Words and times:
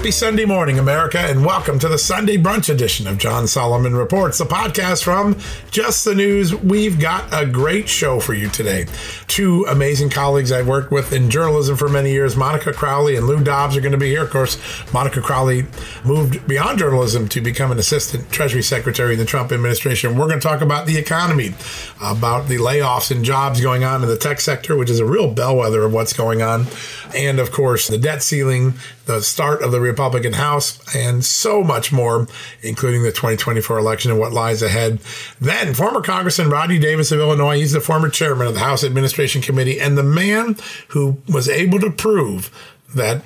Happy 0.00 0.10
Sunday 0.10 0.46
morning, 0.46 0.78
America, 0.78 1.18
and 1.18 1.44
welcome 1.44 1.78
to 1.78 1.86
the 1.86 1.98
Sunday 1.98 2.38
brunch 2.38 2.70
edition 2.70 3.06
of 3.06 3.18
John 3.18 3.46
Solomon 3.46 3.94
Reports, 3.94 4.38
the 4.38 4.46
podcast 4.46 5.04
from 5.04 5.36
Just 5.70 6.06
the 6.06 6.14
News. 6.14 6.54
We've 6.54 6.98
got 6.98 7.28
a 7.34 7.44
great 7.44 7.86
show 7.86 8.18
for 8.18 8.32
you 8.32 8.48
today. 8.48 8.86
Two 9.26 9.66
amazing 9.68 10.08
colleagues 10.08 10.52
I've 10.52 10.66
worked 10.66 10.90
with 10.90 11.12
in 11.12 11.28
journalism 11.28 11.76
for 11.76 11.86
many 11.90 12.12
years, 12.12 12.34
Monica 12.34 12.72
Crowley 12.72 13.14
and 13.14 13.26
Lou 13.26 13.44
Dobbs, 13.44 13.76
are 13.76 13.82
going 13.82 13.92
to 13.92 13.98
be 13.98 14.08
here. 14.08 14.22
Of 14.22 14.30
course, 14.30 14.56
Monica 14.90 15.20
Crowley 15.20 15.66
moved 16.02 16.48
beyond 16.48 16.78
journalism 16.78 17.28
to 17.28 17.42
become 17.42 17.70
an 17.70 17.78
assistant 17.78 18.32
Treasury 18.32 18.62
Secretary 18.62 19.12
in 19.12 19.18
the 19.18 19.26
Trump 19.26 19.52
administration. 19.52 20.16
We're 20.16 20.28
going 20.28 20.40
to 20.40 20.48
talk 20.48 20.62
about 20.62 20.86
the 20.86 20.96
economy, 20.96 21.52
about 22.00 22.48
the 22.48 22.56
layoffs 22.56 23.10
and 23.10 23.22
jobs 23.22 23.60
going 23.60 23.84
on 23.84 24.02
in 24.02 24.08
the 24.08 24.16
tech 24.16 24.40
sector, 24.40 24.78
which 24.78 24.88
is 24.88 24.98
a 24.98 25.04
real 25.04 25.30
bellwether 25.30 25.82
of 25.82 25.92
what's 25.92 26.14
going 26.14 26.40
on, 26.40 26.68
and 27.14 27.38
of 27.38 27.52
course, 27.52 27.86
the 27.86 27.98
debt 27.98 28.22
ceiling, 28.22 28.72
the 29.04 29.20
start 29.20 29.60
of 29.60 29.72
the 29.72 29.80
Republican 29.90 30.34
House, 30.34 30.78
and 30.94 31.24
so 31.24 31.62
much 31.62 31.92
more, 31.92 32.26
including 32.62 33.02
the 33.02 33.10
2024 33.10 33.78
election 33.78 34.10
and 34.10 34.20
what 34.20 34.32
lies 34.32 34.62
ahead. 34.62 35.00
Then, 35.40 35.74
former 35.74 36.00
Congressman 36.00 36.50
Rodney 36.50 36.78
Davis 36.78 37.12
of 37.12 37.20
Illinois, 37.20 37.58
he's 37.58 37.72
the 37.72 37.80
former 37.80 38.08
chairman 38.08 38.46
of 38.46 38.54
the 38.54 38.60
House 38.60 38.84
Administration 38.84 39.42
Committee 39.42 39.80
and 39.80 39.98
the 39.98 40.02
man 40.02 40.56
who 40.88 41.18
was 41.28 41.48
able 41.48 41.80
to 41.80 41.90
prove 41.90 42.50
that 42.94 43.22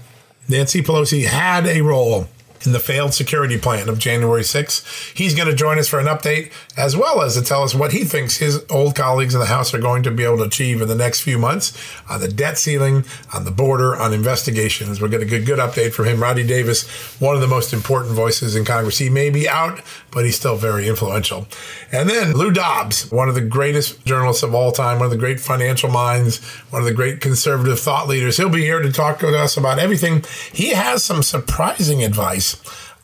Nancy 0.49 0.83
Pelosi 0.83 1.27
had 1.27 1.67
a 1.67 1.81
role 1.81 2.29
in 2.67 2.73
the 2.73 2.81
failed 2.81 3.15
security 3.15 3.59
plan 3.59 3.89
of 3.89 3.99
January 3.99 4.43
6th. 4.43 5.17
He's 5.17 5.35
going 5.35 5.49
to 5.49 5.55
join 5.55 5.79
us 5.79 5.89
for 5.89 5.99
an 5.99 6.07
update 6.07 6.53
as 6.77 6.97
well 6.97 7.23
as 7.23 7.35
to 7.35 7.43
tell 7.43 7.63
us 7.63 7.75
what 7.75 7.93
he 7.93 8.05
thinks 8.05 8.37
his 8.37 8.65
old 8.71 8.95
colleagues 8.95 9.35
in 9.35 9.41
the 9.41 9.47
House 9.47 9.75
are 9.75 9.79
going 9.79 10.03
to 10.05 10.11
be 10.11 10.25
able 10.25 10.39
to 10.39 10.45
achieve 10.45 10.81
in 10.81 10.89
the 10.89 10.95
next 10.95 11.21
few 11.21 11.39
months 11.39 11.77
on 12.09 12.21
the 12.21 12.29
debt 12.29 12.59
ceiling, 12.59 13.05
on 13.33 13.45
the 13.45 13.51
border, 13.51 13.97
on 13.97 14.13
investigations. 14.13 15.01
We'll 15.01 15.11
get 15.11 15.23
a 15.23 15.27
good, 15.27 15.47
good 15.47 15.59
update 15.59 15.93
from 15.93 16.07
him. 16.07 16.23
Roddy 16.23 16.47
Davis, 16.47 16.89
one 17.21 17.35
of 17.35 17.41
the 17.41 17.47
most 17.47 17.73
important 17.73 18.15
voices 18.15 18.57
in 18.57 18.65
Congress. 18.65 18.99
He 18.99 19.11
may 19.11 19.31
be 19.31 19.49
out, 19.49 19.81
but 20.15 20.25
he's 20.25 20.37
still 20.37 20.57
very 20.57 20.89
influential. 20.89 21.47
And 21.93 22.09
then 22.09 22.33
Lou 22.33 22.51
Dobbs, 22.51 23.11
one 23.11 23.29
of 23.29 23.35
the 23.35 23.41
greatest 23.41 24.05
journalists 24.07 24.43
of 24.43 24.55
all 24.55 24.73
time, 24.73 24.99
one 24.99 25.07
of 25.07 25.11
the 25.11 25.19
great 25.19 25.41
financial 25.41 25.91
minds, 25.91 26.43
one 26.71 26.81
of 26.81 26.87
the 26.87 26.95
great 26.95 27.21
conservative 27.21 27.81
thought 27.81 28.09
leaders. 28.09 28.37
He'll 28.37 28.49
be 28.49 28.63
here 28.63 28.81
to 28.81 28.93
talk 28.93 29.19
to 29.19 29.37
us 29.37 29.57
about 29.57 29.79
everything. 29.79 30.25
He 30.53 30.71
has 30.71 31.05
some 31.05 31.23
surprising 31.23 32.03
advice 32.03 32.55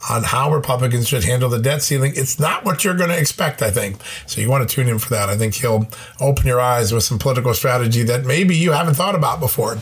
on 0.09 0.23
how 0.23 0.51
Republicans 0.53 1.09
should 1.09 1.25
handle 1.25 1.51
the 1.51 1.59
debt 1.59 1.83
ceiling. 1.83 2.13
It's 2.17 2.39
not 2.39 2.65
what 2.65 2.85
you're 2.85 2.97
going 2.97 3.11
to 3.11 3.19
expect, 3.19 3.61
I 3.61 3.71
think. 3.71 4.01
So 4.27 4.41
you 4.41 4.49
want 4.49 4.67
to 4.67 4.75
tune 4.75 4.89
in 4.89 4.99
for 4.99 5.11
that. 5.11 5.29
I 5.29 5.37
think 5.37 5.55
he'll 5.55 5.89
open 6.21 6.47
your 6.47 6.61
eyes 6.61 6.93
with 6.93 7.05
some 7.05 7.19
political 7.19 7.53
strategy 7.53 8.03
that 8.05 8.25
maybe 8.25 8.57
you 8.57 8.73
haven't 8.73 8.95
thought 8.95 9.15
about 9.15 9.41
before. 9.41 9.73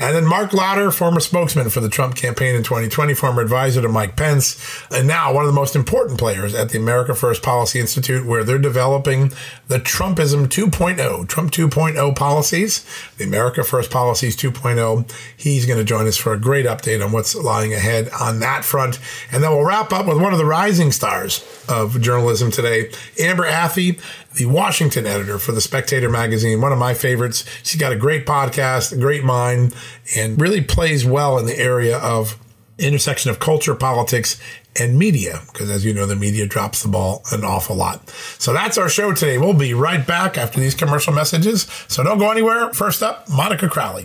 And 0.00 0.16
then 0.16 0.26
Marc 0.26 0.54
Lotter, 0.54 0.90
former 0.90 1.20
spokesman 1.20 1.68
for 1.68 1.80
the 1.80 1.90
Trump 1.90 2.16
campaign 2.16 2.54
in 2.54 2.62
2020, 2.62 3.12
former 3.14 3.42
advisor 3.42 3.82
to 3.82 3.88
Mike 3.88 4.16
Pence, 4.16 4.56
and 4.90 5.06
now 5.06 5.32
one 5.32 5.44
of 5.44 5.48
the 5.48 5.60
most 5.60 5.76
important 5.76 6.18
players 6.18 6.54
at 6.54 6.70
the 6.70 6.78
America 6.78 7.14
First 7.14 7.42
Policy 7.42 7.78
Institute, 7.78 8.24
where 8.24 8.44
they're 8.44 8.58
developing 8.58 9.32
the 9.68 9.78
Trumpism 9.78 10.46
2.0, 10.46 11.28
Trump 11.28 11.52
2.0 11.52 12.16
policies, 12.16 12.86
the 13.18 13.24
America 13.24 13.62
First 13.62 13.90
Policies 13.90 14.36
2.0. 14.36 15.10
He's 15.36 15.66
going 15.66 15.78
to 15.78 15.84
join 15.84 16.06
us 16.06 16.16
for 16.16 16.32
a 16.32 16.40
great 16.40 16.64
update 16.64 17.04
on 17.04 17.12
what's 17.12 17.34
lying 17.34 17.74
ahead 17.74 18.08
on 18.18 18.40
that 18.40 18.64
front. 18.64 18.98
And 19.30 19.42
then 19.42 19.50
we'll 19.50 19.65
wrap 19.66 19.92
up 19.92 20.06
with 20.06 20.20
one 20.20 20.32
of 20.32 20.38
the 20.38 20.44
rising 20.44 20.92
stars 20.92 21.44
of 21.68 22.00
journalism 22.00 22.50
today, 22.50 22.90
Amber 23.18 23.46
Athey, 23.46 24.00
the 24.34 24.46
Washington 24.46 25.06
editor 25.06 25.38
for 25.38 25.52
the 25.52 25.60
Spectator 25.60 26.08
magazine, 26.08 26.60
one 26.60 26.72
of 26.72 26.78
my 26.78 26.94
favorites. 26.94 27.44
She's 27.64 27.80
got 27.80 27.92
a 27.92 27.96
great 27.96 28.24
podcast, 28.26 28.92
a 28.92 28.96
great 28.96 29.24
mind, 29.24 29.74
and 30.16 30.40
really 30.40 30.60
plays 30.60 31.04
well 31.04 31.38
in 31.38 31.46
the 31.46 31.58
area 31.58 31.98
of 31.98 32.38
intersection 32.78 33.30
of 33.30 33.40
culture, 33.40 33.74
politics, 33.74 34.40
and 34.78 34.98
media, 34.98 35.40
because 35.52 35.70
as 35.70 35.84
you 35.84 35.94
know, 35.94 36.06
the 36.06 36.14
media 36.14 36.46
drops 36.46 36.82
the 36.82 36.88
ball 36.88 37.22
an 37.32 37.42
awful 37.42 37.74
lot. 37.74 38.08
So 38.38 38.52
that's 38.52 38.76
our 38.76 38.90
show 38.90 39.14
today. 39.14 39.38
We'll 39.38 39.54
be 39.54 39.72
right 39.74 40.06
back 40.06 40.36
after 40.36 40.60
these 40.60 40.74
commercial 40.74 41.14
messages. 41.14 41.66
So 41.88 42.04
don't 42.04 42.18
go 42.18 42.30
anywhere. 42.30 42.72
First 42.72 43.02
up, 43.02 43.28
Monica 43.28 43.68
Crowley. 43.68 44.04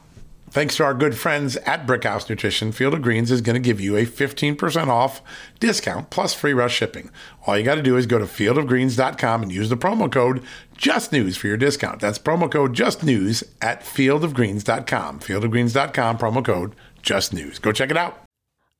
Thanks 0.51 0.75
to 0.75 0.83
our 0.83 0.93
good 0.93 1.17
friends 1.17 1.55
at 1.57 1.87
Brickhouse 1.87 2.29
Nutrition, 2.29 2.73
Field 2.73 2.93
of 2.93 3.01
Greens 3.01 3.31
is 3.31 3.39
going 3.39 3.53
to 3.53 3.61
give 3.61 3.79
you 3.79 3.95
a 3.95 4.05
15% 4.05 4.87
off 4.89 5.21
discount 5.61 6.09
plus 6.09 6.33
free 6.33 6.51
rush 6.51 6.75
shipping. 6.75 7.09
All 7.47 7.57
you 7.57 7.63
got 7.63 7.75
to 7.75 7.81
do 7.81 7.95
is 7.95 8.05
go 8.05 8.19
to 8.19 8.25
fieldofgreens.com 8.25 9.43
and 9.43 9.51
use 9.51 9.69
the 9.69 9.77
promo 9.77 10.11
code 10.11 10.43
JUSTNEWS 10.77 11.37
for 11.37 11.47
your 11.47 11.55
discount. 11.55 12.01
That's 12.01 12.19
promo 12.19 12.51
code 12.51 12.73
JUSTNEWS 12.73 13.45
at 13.61 13.83
fieldofgreens.com. 13.83 15.19
Fieldofgreens.com, 15.21 16.17
promo 16.17 16.43
code 16.43 16.75
JUSTNEWS. 17.01 17.61
Go 17.61 17.71
check 17.71 17.89
it 17.89 17.95
out. 17.95 18.19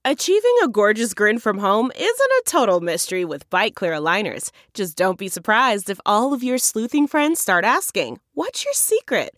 Achieving 0.04 0.56
a 0.62 0.68
gorgeous 0.68 1.14
grin 1.14 1.40
from 1.40 1.60
home 1.60 1.90
isn't 1.96 2.04
a 2.04 2.44
total 2.48 2.82
mystery 2.82 3.24
with 3.24 3.50
Byte 3.50 3.76
clear 3.76 3.94
aligners. 3.94 4.50
Just 4.74 4.98
don't 4.98 5.18
be 5.18 5.30
surprised 5.30 5.90
if 5.90 6.02
all 6.06 6.34
of 6.34 6.44
your 6.44 6.58
sleuthing 6.58 7.08
friends 7.08 7.40
start 7.40 7.64
asking, 7.64 8.20
What's 8.34 8.66
your 8.66 8.74
secret? 8.74 9.38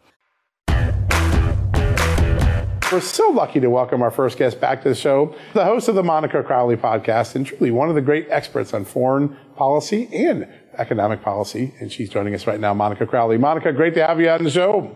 We're 2.91 2.99
so 2.99 3.29
lucky 3.29 3.61
to 3.61 3.69
welcome 3.69 4.01
our 4.01 4.11
first 4.11 4.37
guest 4.37 4.59
back 4.59 4.83
to 4.83 4.89
the 4.89 4.95
show, 4.95 5.33
the 5.53 5.63
host 5.63 5.87
of 5.87 5.95
the 5.95 6.03
Monica 6.03 6.43
Crowley 6.43 6.75
podcast, 6.75 7.35
and 7.35 7.45
truly 7.45 7.71
one 7.71 7.87
of 7.87 7.95
the 7.95 8.01
great 8.01 8.27
experts 8.29 8.73
on 8.73 8.83
foreign 8.83 9.37
policy 9.55 10.09
and 10.13 10.45
economic 10.77 11.21
policy. 11.21 11.73
And 11.79 11.89
she's 11.89 12.09
joining 12.09 12.35
us 12.35 12.45
right 12.45 12.59
now, 12.59 12.73
Monica 12.73 13.05
Crowley. 13.05 13.37
Monica, 13.37 13.71
great 13.71 13.93
to 13.93 14.05
have 14.05 14.19
you 14.19 14.27
on 14.29 14.43
the 14.43 14.49
show. 14.49 14.93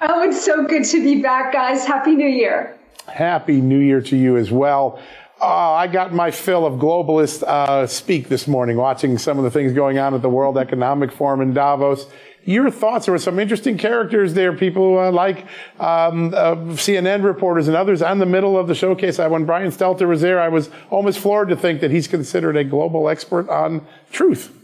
Oh, 0.00 0.28
it's 0.28 0.44
so 0.44 0.66
good 0.66 0.84
to 0.86 1.04
be 1.04 1.22
back, 1.22 1.52
guys. 1.52 1.86
Happy 1.86 2.16
New 2.16 2.26
Year. 2.26 2.76
Happy 3.06 3.60
New 3.60 3.78
Year 3.78 4.00
to 4.00 4.16
you 4.16 4.36
as 4.36 4.50
well. 4.50 5.00
Uh, 5.40 5.74
I 5.74 5.86
got 5.86 6.12
my 6.12 6.32
fill 6.32 6.66
of 6.66 6.80
globalist 6.80 7.44
uh, 7.44 7.86
speak 7.86 8.28
this 8.28 8.48
morning, 8.48 8.76
watching 8.76 9.18
some 9.18 9.38
of 9.38 9.44
the 9.44 9.52
things 9.52 9.72
going 9.72 10.00
on 10.00 10.14
at 10.14 10.22
the 10.22 10.28
World 10.28 10.58
Economic 10.58 11.12
Forum 11.12 11.42
in 11.42 11.54
Davos 11.54 12.08
your 12.48 12.70
thoughts. 12.70 13.04
There 13.04 13.12
were 13.12 13.18
some 13.18 13.38
interesting 13.38 13.76
characters 13.76 14.32
there, 14.32 14.54
people 14.54 14.98
uh, 14.98 15.12
like 15.12 15.46
um, 15.78 16.32
uh, 16.32 16.56
CNN 16.76 17.22
reporters 17.22 17.68
and 17.68 17.76
others. 17.76 18.00
On 18.00 18.18
the 18.18 18.26
middle 18.26 18.58
of 18.58 18.68
the 18.68 18.74
showcase, 18.74 19.18
when 19.18 19.44
Brian 19.44 19.70
Stelter 19.70 20.08
was 20.08 20.22
there, 20.22 20.40
I 20.40 20.48
was 20.48 20.70
almost 20.88 21.18
floored 21.18 21.50
to 21.50 21.56
think 21.56 21.82
that 21.82 21.90
he's 21.90 22.08
considered 22.08 22.56
a 22.56 22.64
global 22.64 23.10
expert 23.10 23.50
on 23.50 23.86
truth. 24.10 24.57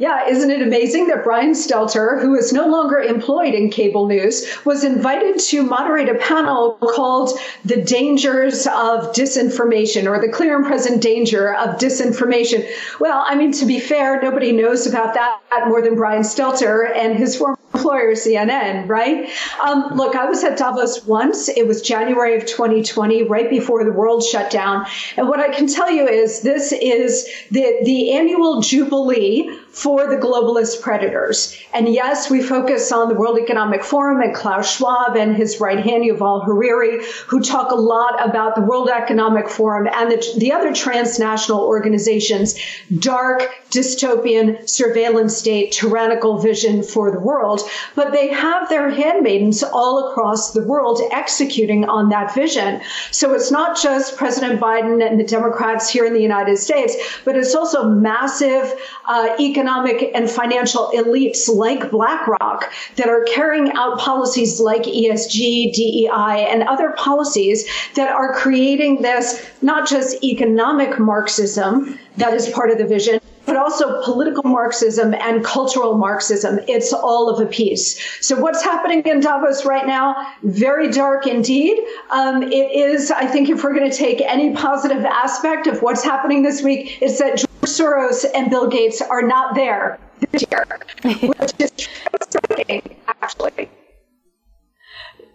Yeah, 0.00 0.26
isn't 0.28 0.50
it 0.50 0.62
amazing 0.62 1.08
that 1.08 1.24
Brian 1.24 1.52
Stelter, 1.52 2.22
who 2.22 2.34
is 2.34 2.54
no 2.54 2.66
longer 2.66 3.00
employed 3.00 3.52
in 3.52 3.68
cable 3.68 4.08
news, 4.08 4.46
was 4.64 4.82
invited 4.82 5.38
to 5.50 5.62
moderate 5.62 6.08
a 6.08 6.14
panel 6.14 6.78
called 6.80 7.38
The 7.66 7.82
Dangers 7.82 8.66
of 8.66 9.12
Disinformation 9.12 10.06
or 10.06 10.18
the 10.18 10.32
Clear 10.32 10.56
and 10.56 10.64
Present 10.64 11.02
Danger 11.02 11.54
of 11.54 11.76
Disinformation? 11.76 12.66
Well, 12.98 13.22
I 13.26 13.34
mean, 13.34 13.52
to 13.52 13.66
be 13.66 13.78
fair, 13.78 14.22
nobody 14.22 14.52
knows 14.52 14.86
about 14.86 15.12
that 15.12 15.68
more 15.68 15.82
than 15.82 15.96
Brian 15.96 16.22
Stelter 16.22 16.90
and 16.96 17.14
his 17.14 17.36
former 17.36 17.58
employer, 17.74 18.14
CNN, 18.14 18.88
right? 18.88 19.30
Um, 19.62 19.92
look, 19.94 20.16
I 20.16 20.24
was 20.26 20.42
at 20.44 20.58
Davos 20.58 21.04
once. 21.06 21.48
It 21.48 21.66
was 21.66 21.82
January 21.82 22.36
of 22.36 22.46
2020, 22.46 23.24
right 23.24 23.48
before 23.48 23.84
the 23.84 23.92
world 23.92 24.24
shut 24.24 24.50
down. 24.50 24.86
And 25.16 25.28
what 25.28 25.40
I 25.40 25.48
can 25.48 25.66
tell 25.66 25.90
you 25.90 26.08
is 26.08 26.40
this 26.40 26.72
is 26.72 27.28
the, 27.50 27.80
the 27.84 28.12
annual 28.12 28.60
jubilee 28.60 29.56
for 29.72 30.08
the 30.08 30.16
globalist 30.16 30.82
predators. 30.82 31.56
And 31.72 31.88
yes, 31.88 32.28
we 32.28 32.42
focus 32.42 32.90
on 32.90 33.08
the 33.08 33.14
World 33.14 33.38
Economic 33.38 33.84
Forum 33.84 34.20
and 34.20 34.34
Klaus 34.34 34.76
Schwab 34.76 35.16
and 35.16 35.36
his 35.36 35.60
right 35.60 35.78
hand, 35.78 36.04
Yuval 36.04 36.44
Harari, 36.44 37.04
who 37.28 37.40
talk 37.40 37.70
a 37.70 37.76
lot 37.76 38.28
about 38.28 38.56
the 38.56 38.62
World 38.62 38.90
Economic 38.90 39.48
Forum 39.48 39.88
and 39.92 40.10
the, 40.10 40.34
the 40.38 40.52
other 40.52 40.74
transnational 40.74 41.60
organizations' 41.60 42.58
dark, 42.98 43.48
dystopian, 43.70 44.68
surveillance 44.68 45.36
state, 45.36 45.70
tyrannical 45.70 46.38
vision 46.38 46.82
for 46.82 47.12
the 47.12 47.20
world. 47.20 47.60
But 47.94 48.12
they 48.12 48.28
have 48.28 48.68
their 48.68 48.90
handmaidens 48.90 49.62
all 49.62 50.10
across 50.10 50.52
the 50.52 50.64
world 50.64 51.00
executing 51.12 51.84
on 51.84 52.08
that 52.08 52.34
vision. 52.34 52.80
So 53.12 53.34
it's 53.34 53.52
not 53.52 53.80
just 53.80 54.16
President 54.16 54.60
Biden 54.60 55.06
and 55.06 55.20
the 55.20 55.24
Democrats 55.24 55.88
here 55.88 56.04
in 56.04 56.12
the 56.12 56.20
United 56.20 56.58
States, 56.58 56.96
but 57.24 57.36
it's 57.36 57.54
also 57.54 57.88
massive 57.88 58.74
uh, 59.06 59.36
economic 59.38 59.59
and 59.68 60.30
financial 60.30 60.90
elites 60.94 61.48
like 61.48 61.90
BlackRock 61.90 62.72
that 62.96 63.08
are 63.08 63.24
carrying 63.24 63.72
out 63.72 63.98
policies 63.98 64.60
like 64.60 64.82
ESG, 64.82 65.72
DEI, 65.72 66.48
and 66.50 66.62
other 66.64 66.92
policies 66.92 67.66
that 67.94 68.10
are 68.10 68.34
creating 68.34 69.02
this 69.02 69.46
not 69.62 69.88
just 69.88 70.22
economic 70.24 70.98
Marxism 70.98 71.98
that 72.16 72.34
is 72.34 72.48
part 72.48 72.70
of 72.70 72.78
the 72.78 72.86
vision, 72.86 73.20
but 73.46 73.56
also 73.56 74.02
political 74.04 74.44
Marxism 74.44 75.14
and 75.14 75.44
cultural 75.44 75.96
Marxism. 75.96 76.60
It's 76.68 76.92
all 76.92 77.28
of 77.28 77.40
a 77.40 77.46
piece. 77.46 77.98
So 78.24 78.38
what's 78.40 78.62
happening 78.62 79.02
in 79.02 79.20
Davos 79.20 79.64
right 79.64 79.86
now? 79.86 80.14
Very 80.42 80.90
dark 80.90 81.26
indeed. 81.26 81.78
Um, 82.10 82.42
it 82.44 82.52
is, 82.52 83.10
I 83.10 83.26
think, 83.26 83.48
if 83.48 83.64
we're 83.64 83.74
going 83.74 83.90
to 83.90 83.96
take 83.96 84.20
any 84.20 84.54
positive 84.54 85.04
aspect 85.04 85.66
of 85.66 85.82
what's 85.82 86.04
happening 86.04 86.42
this 86.42 86.62
week, 86.62 86.98
it's 87.00 87.18
that 87.18 87.44
Soros 87.78 88.24
and 88.34 88.50
Bill 88.50 88.68
Gates 88.68 89.00
are 89.00 89.22
not 89.22 89.54
there 89.54 89.98
this 90.30 90.44
year, 90.50 90.66
which 91.02 91.52
is 91.58 91.72
striking, 92.20 92.96
actually. 93.06 93.70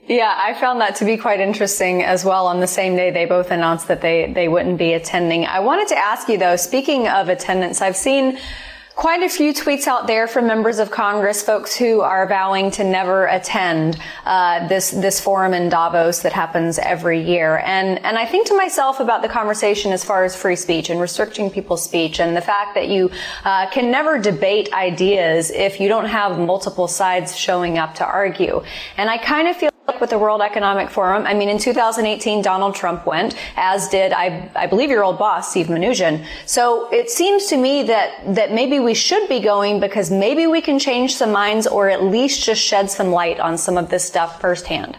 Yeah, 0.07 0.35
I 0.37 0.53
found 0.53 0.81
that 0.81 0.95
to 0.95 1.05
be 1.05 1.17
quite 1.17 1.39
interesting 1.39 2.03
as 2.03 2.23
well. 2.23 2.45
On 2.45 2.59
the 2.59 2.67
same 2.67 2.95
day, 2.95 3.09
they 3.09 3.25
both 3.25 3.49
announced 3.49 3.87
that 3.87 4.01
they, 4.01 4.31
they 4.31 4.47
wouldn't 4.47 4.77
be 4.77 4.93
attending. 4.93 5.45
I 5.45 5.59
wanted 5.59 5.87
to 5.87 5.97
ask 5.97 6.29
you 6.29 6.37
though, 6.37 6.55
speaking 6.55 7.07
of 7.07 7.27
attendance, 7.27 7.81
I've 7.81 7.95
seen 7.95 8.37
quite 8.95 9.21
a 9.23 9.29
few 9.29 9.53
tweets 9.53 9.87
out 9.87 10.07
there 10.07 10.25
from 10.25 10.47
members 10.47 10.79
of 10.79 10.89
Congress, 10.89 11.41
folks 11.41 11.75
who 11.75 12.01
are 12.01 12.25
vowing 12.27 12.71
to 12.71 12.83
never 12.83 13.25
attend 13.25 13.99
uh, 14.25 14.67
this 14.67 14.91
this 14.91 15.19
forum 15.19 15.53
in 15.53 15.69
Davos 15.69 16.21
that 16.21 16.31
happens 16.31 16.79
every 16.79 17.21
year. 17.21 17.57
And 17.65 18.03
and 18.05 18.17
I 18.17 18.25
think 18.25 18.47
to 18.47 18.55
myself 18.55 18.99
about 18.99 19.21
the 19.21 19.27
conversation 19.29 19.91
as 19.91 20.03
far 20.03 20.23
as 20.23 20.35
free 20.35 20.55
speech 20.55 20.89
and 20.89 21.01
restricting 21.01 21.49
people's 21.49 21.83
speech, 21.83 22.19
and 22.19 22.35
the 22.35 22.41
fact 22.41 22.75
that 22.75 22.87
you 22.87 23.11
uh, 23.43 23.69
can 23.69 23.91
never 23.91 24.17
debate 24.17 24.71
ideas 24.73 25.51
if 25.51 25.79
you 25.79 25.89
don't 25.89 26.05
have 26.05 26.39
multiple 26.39 26.87
sides 26.87 27.35
showing 27.35 27.77
up 27.77 27.95
to 27.95 28.05
argue. 28.05 28.63
And 28.97 29.09
I 29.09 29.17
kind 29.17 29.47
of 29.47 29.57
feel 29.57 29.74
with 30.01 30.09
the 30.09 30.17
World 30.17 30.41
Economic 30.41 30.89
Forum. 30.89 31.25
I 31.25 31.33
mean, 31.33 31.47
in 31.47 31.59
2018, 31.59 32.41
Donald 32.41 32.73
Trump 32.75 33.05
went, 33.05 33.35
as 33.55 33.87
did, 33.89 34.13
I, 34.13 34.49
I 34.55 34.65
believe, 34.65 34.89
your 34.89 35.03
old 35.03 35.19
boss, 35.19 35.51
Steve 35.51 35.67
Mnuchin. 35.67 36.25
So 36.45 36.91
it 36.91 37.09
seems 37.09 37.45
to 37.47 37.57
me 37.57 37.83
that, 37.83 38.35
that 38.35 38.51
maybe 38.51 38.79
we 38.79 38.95
should 38.95 39.29
be 39.29 39.39
going 39.39 39.79
because 39.79 40.09
maybe 40.09 40.47
we 40.47 40.61
can 40.61 40.79
change 40.79 41.15
some 41.15 41.31
minds 41.31 41.67
or 41.67 41.89
at 41.89 42.03
least 42.03 42.43
just 42.43 42.61
shed 42.61 42.89
some 42.89 43.11
light 43.11 43.39
on 43.39 43.57
some 43.57 43.77
of 43.77 43.89
this 43.89 44.03
stuff 44.03 44.41
firsthand. 44.41 44.97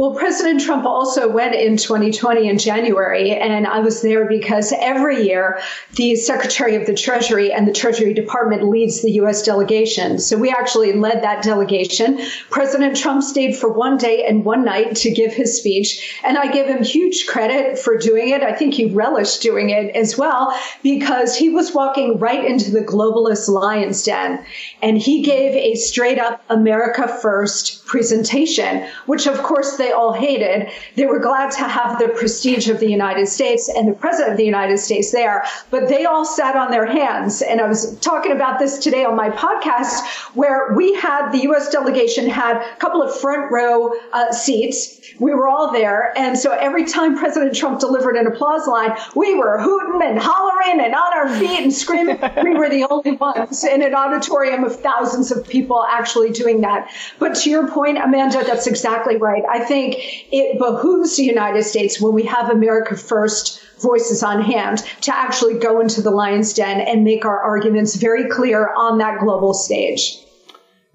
Well, 0.00 0.14
President 0.14 0.62
Trump 0.62 0.86
also 0.86 1.28
went 1.28 1.54
in 1.54 1.76
2020 1.76 2.48
in 2.48 2.56
January, 2.56 3.32
and 3.32 3.66
I 3.66 3.80
was 3.80 4.00
there 4.00 4.24
because 4.24 4.72
every 4.80 5.26
year 5.26 5.60
the 5.96 6.16
Secretary 6.16 6.74
of 6.74 6.86
the 6.86 6.94
Treasury 6.94 7.52
and 7.52 7.68
the 7.68 7.72
Treasury 7.74 8.14
Department 8.14 8.66
leads 8.66 9.02
the 9.02 9.10
U.S. 9.10 9.42
delegation. 9.42 10.18
So 10.18 10.38
we 10.38 10.48
actually 10.48 10.94
led 10.94 11.22
that 11.22 11.42
delegation. 11.42 12.18
President 12.48 12.96
Trump 12.96 13.22
stayed 13.22 13.54
for 13.54 13.70
one 13.70 13.98
day 13.98 14.24
and 14.24 14.42
one 14.42 14.64
night 14.64 14.96
to 14.96 15.10
give 15.10 15.34
his 15.34 15.58
speech, 15.58 16.18
and 16.24 16.38
I 16.38 16.50
give 16.50 16.66
him 16.66 16.82
huge 16.82 17.26
credit 17.26 17.78
for 17.78 17.98
doing 17.98 18.30
it. 18.30 18.42
I 18.42 18.54
think 18.54 18.72
he 18.72 18.86
relished 18.86 19.42
doing 19.42 19.68
it 19.68 19.94
as 19.94 20.16
well 20.16 20.58
because 20.82 21.36
he 21.36 21.50
was 21.50 21.74
walking 21.74 22.18
right 22.18 22.42
into 22.42 22.70
the 22.70 22.80
globalist 22.80 23.50
lion's 23.50 24.02
den, 24.02 24.46
and 24.80 24.96
he 24.96 25.20
gave 25.20 25.54
a 25.54 25.74
straight 25.74 26.18
up 26.18 26.42
America 26.48 27.06
First 27.20 27.84
presentation, 27.84 28.88
which 29.04 29.26
of 29.26 29.42
course 29.42 29.76
they 29.76 29.89
all 29.92 30.12
hated. 30.12 30.70
They 30.96 31.06
were 31.06 31.18
glad 31.18 31.50
to 31.52 31.64
have 31.64 31.98
the 31.98 32.08
prestige 32.08 32.68
of 32.68 32.80
the 32.80 32.90
United 32.90 33.26
States 33.28 33.68
and 33.68 33.88
the 33.88 33.92
president 33.92 34.32
of 34.32 34.36
the 34.36 34.44
United 34.44 34.78
States 34.78 35.12
there, 35.12 35.44
but 35.70 35.88
they 35.88 36.04
all 36.04 36.24
sat 36.24 36.56
on 36.56 36.70
their 36.70 36.86
hands. 36.86 37.42
And 37.42 37.60
I 37.60 37.66
was 37.66 37.98
talking 38.00 38.32
about 38.32 38.58
this 38.58 38.78
today 38.78 39.04
on 39.04 39.16
my 39.16 39.30
podcast 39.30 40.06
where 40.34 40.72
we 40.74 40.94
had 40.94 41.30
the 41.32 41.42
U.S. 41.42 41.70
delegation 41.70 42.28
had 42.28 42.56
a 42.56 42.76
couple 42.76 43.02
of 43.02 43.18
front 43.18 43.50
row 43.50 43.92
uh, 44.12 44.32
seats. 44.32 45.00
We 45.18 45.34
were 45.34 45.48
all 45.48 45.72
there. 45.72 46.16
And 46.16 46.38
so 46.38 46.52
every 46.52 46.84
time 46.84 47.18
President 47.18 47.54
Trump 47.54 47.80
delivered 47.80 48.16
an 48.16 48.26
applause 48.26 48.66
line, 48.66 48.96
we 49.14 49.34
were 49.34 49.60
hooting 49.60 50.02
and 50.02 50.18
hollering 50.18 50.80
and 50.80 50.94
on 50.94 51.12
our 51.14 51.28
feet 51.38 51.60
and 51.60 51.72
screaming. 51.72 52.18
we 52.42 52.54
were 52.54 52.68
the 52.68 52.86
only 52.88 53.12
ones 53.12 53.64
in 53.64 53.82
an 53.82 53.94
auditorium 53.94 54.64
of 54.64 54.80
thousands 54.80 55.30
of 55.30 55.46
people 55.46 55.84
actually 55.90 56.30
doing 56.30 56.60
that. 56.62 56.90
But 57.18 57.34
to 57.36 57.50
your 57.50 57.68
point, 57.68 57.98
Amanda, 57.98 58.44
that's 58.44 58.66
exactly 58.66 59.16
right. 59.16 59.42
I 59.48 59.64
think 59.70 59.94
it 60.32 60.58
behooves 60.58 61.16
the 61.16 61.22
United 61.22 61.62
States 61.62 62.00
when 62.00 62.12
we 62.12 62.24
have 62.24 62.50
America 62.50 62.96
First 62.96 63.62
voices 63.80 64.20
on 64.20 64.42
hand 64.42 64.78
to 65.02 65.14
actually 65.14 65.60
go 65.60 65.80
into 65.80 66.02
the 66.02 66.10
lion's 66.10 66.52
den 66.52 66.80
and 66.80 67.04
make 67.04 67.24
our 67.24 67.40
arguments 67.40 67.94
very 67.94 68.28
clear 68.28 68.74
on 68.74 68.98
that 68.98 69.20
global 69.20 69.54
stage. 69.54 70.18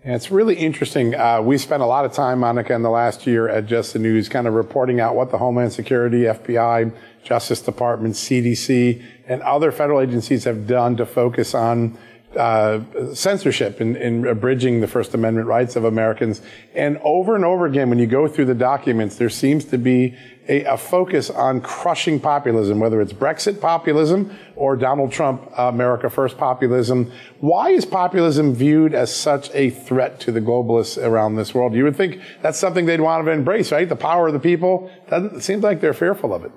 And 0.03 0.13
it's 0.13 0.29
really 0.29 0.55
interesting. 0.55 1.15
Uh, 1.15 1.41
we 1.41 1.57
spent 1.57 1.81
a 1.81 1.85
lot 1.85 2.03
of 2.03 2.11
time, 2.11 2.39
Monica, 2.39 2.75
in 2.75 2.83
the 2.83 2.89
last 2.89 3.25
year 3.25 3.47
at 3.47 3.65
Just 3.65 3.93
the 3.93 3.99
News, 3.99 4.27
kind 4.27 4.45
of 4.45 4.53
reporting 4.53 4.99
out 4.99 5.15
what 5.15 5.31
the 5.31 5.37
Homeland 5.37 5.71
Security, 5.71 6.23
FBI, 6.23 6.93
Justice 7.23 7.61
Department, 7.61 8.15
CDC, 8.15 9.01
and 9.25 9.41
other 9.41 9.71
federal 9.71 10.01
agencies 10.01 10.43
have 10.43 10.67
done 10.67 10.97
to 10.97 11.05
focus 11.05 11.55
on 11.55 11.97
uh, 12.35 12.81
censorship 13.13 13.81
in, 13.81 13.95
in 13.95 14.27
abridging 14.27 14.81
the 14.81 14.87
First 14.87 15.13
Amendment 15.13 15.47
rights 15.47 15.75
of 15.75 15.85
Americans. 15.85 16.41
And 16.73 16.97
over 17.03 17.35
and 17.35 17.45
over 17.45 17.65
again, 17.65 17.89
when 17.89 17.99
you 17.99 18.07
go 18.07 18.27
through 18.27 18.45
the 18.45 18.55
documents, 18.55 19.17
there 19.17 19.29
seems 19.29 19.65
to 19.65 19.77
be 19.77 20.15
a, 20.47 20.63
a 20.65 20.77
focus 20.77 21.29
on 21.29 21.61
crushing 21.61 22.19
populism, 22.19 22.79
whether 22.79 23.01
it's 23.01 23.13
Brexit 23.13 23.59
populism 23.59 24.35
or 24.55 24.75
Donald 24.75 25.11
Trump 25.11 25.49
uh, 25.57 25.63
America 25.63 26.09
First 26.09 26.37
populism. 26.37 27.11
Why 27.39 27.69
is 27.69 27.85
populism 27.85 28.53
viewed 28.53 28.93
as 28.93 29.15
such 29.15 29.49
a 29.53 29.69
threat 29.69 30.19
to 30.21 30.31
the 30.31 30.41
globalists 30.41 31.01
around 31.01 31.35
this 31.35 31.53
world? 31.53 31.73
You 31.73 31.83
would 31.85 31.95
think 31.95 32.21
that's 32.41 32.59
something 32.59 32.85
they'd 32.85 33.01
want 33.01 33.25
to 33.25 33.31
embrace, 33.31 33.71
right? 33.71 33.87
The 33.87 33.95
power 33.95 34.27
of 34.27 34.33
the 34.33 34.39
people. 34.39 34.91
Doesn't, 35.09 35.37
it 35.37 35.43
seems 35.43 35.63
like 35.63 35.81
they're 35.81 35.93
fearful 35.93 36.33
of 36.33 36.43
it. 36.45 36.51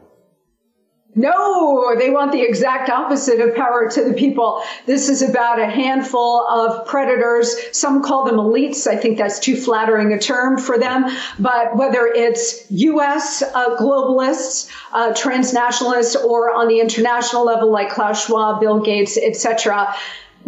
No, 1.18 1.96
they 1.98 2.10
want 2.10 2.30
the 2.30 2.42
exact 2.42 2.88
opposite 2.88 3.40
of 3.40 3.56
power 3.56 3.90
to 3.90 4.04
the 4.04 4.12
people. 4.12 4.62
This 4.86 5.08
is 5.08 5.20
about 5.20 5.58
a 5.58 5.66
handful 5.66 6.46
of 6.46 6.86
predators. 6.86 7.56
Some 7.72 8.04
call 8.04 8.24
them 8.24 8.36
elites. 8.36 8.86
I 8.86 8.96
think 8.96 9.18
that's 9.18 9.40
too 9.40 9.56
flattering 9.56 10.12
a 10.12 10.18
term 10.20 10.58
for 10.58 10.78
them. 10.78 11.06
But 11.40 11.74
whether 11.74 12.06
it's 12.06 12.70
U.S. 12.70 13.42
Uh, 13.42 13.76
globalists, 13.76 14.70
uh, 14.92 15.12
transnationalists, 15.12 16.14
or 16.24 16.54
on 16.54 16.68
the 16.68 16.78
international 16.78 17.44
level 17.44 17.68
like 17.68 17.90
Klaus 17.90 18.24
Schwab, 18.24 18.60
Bill 18.60 18.78
Gates, 18.78 19.18
etc., 19.18 19.92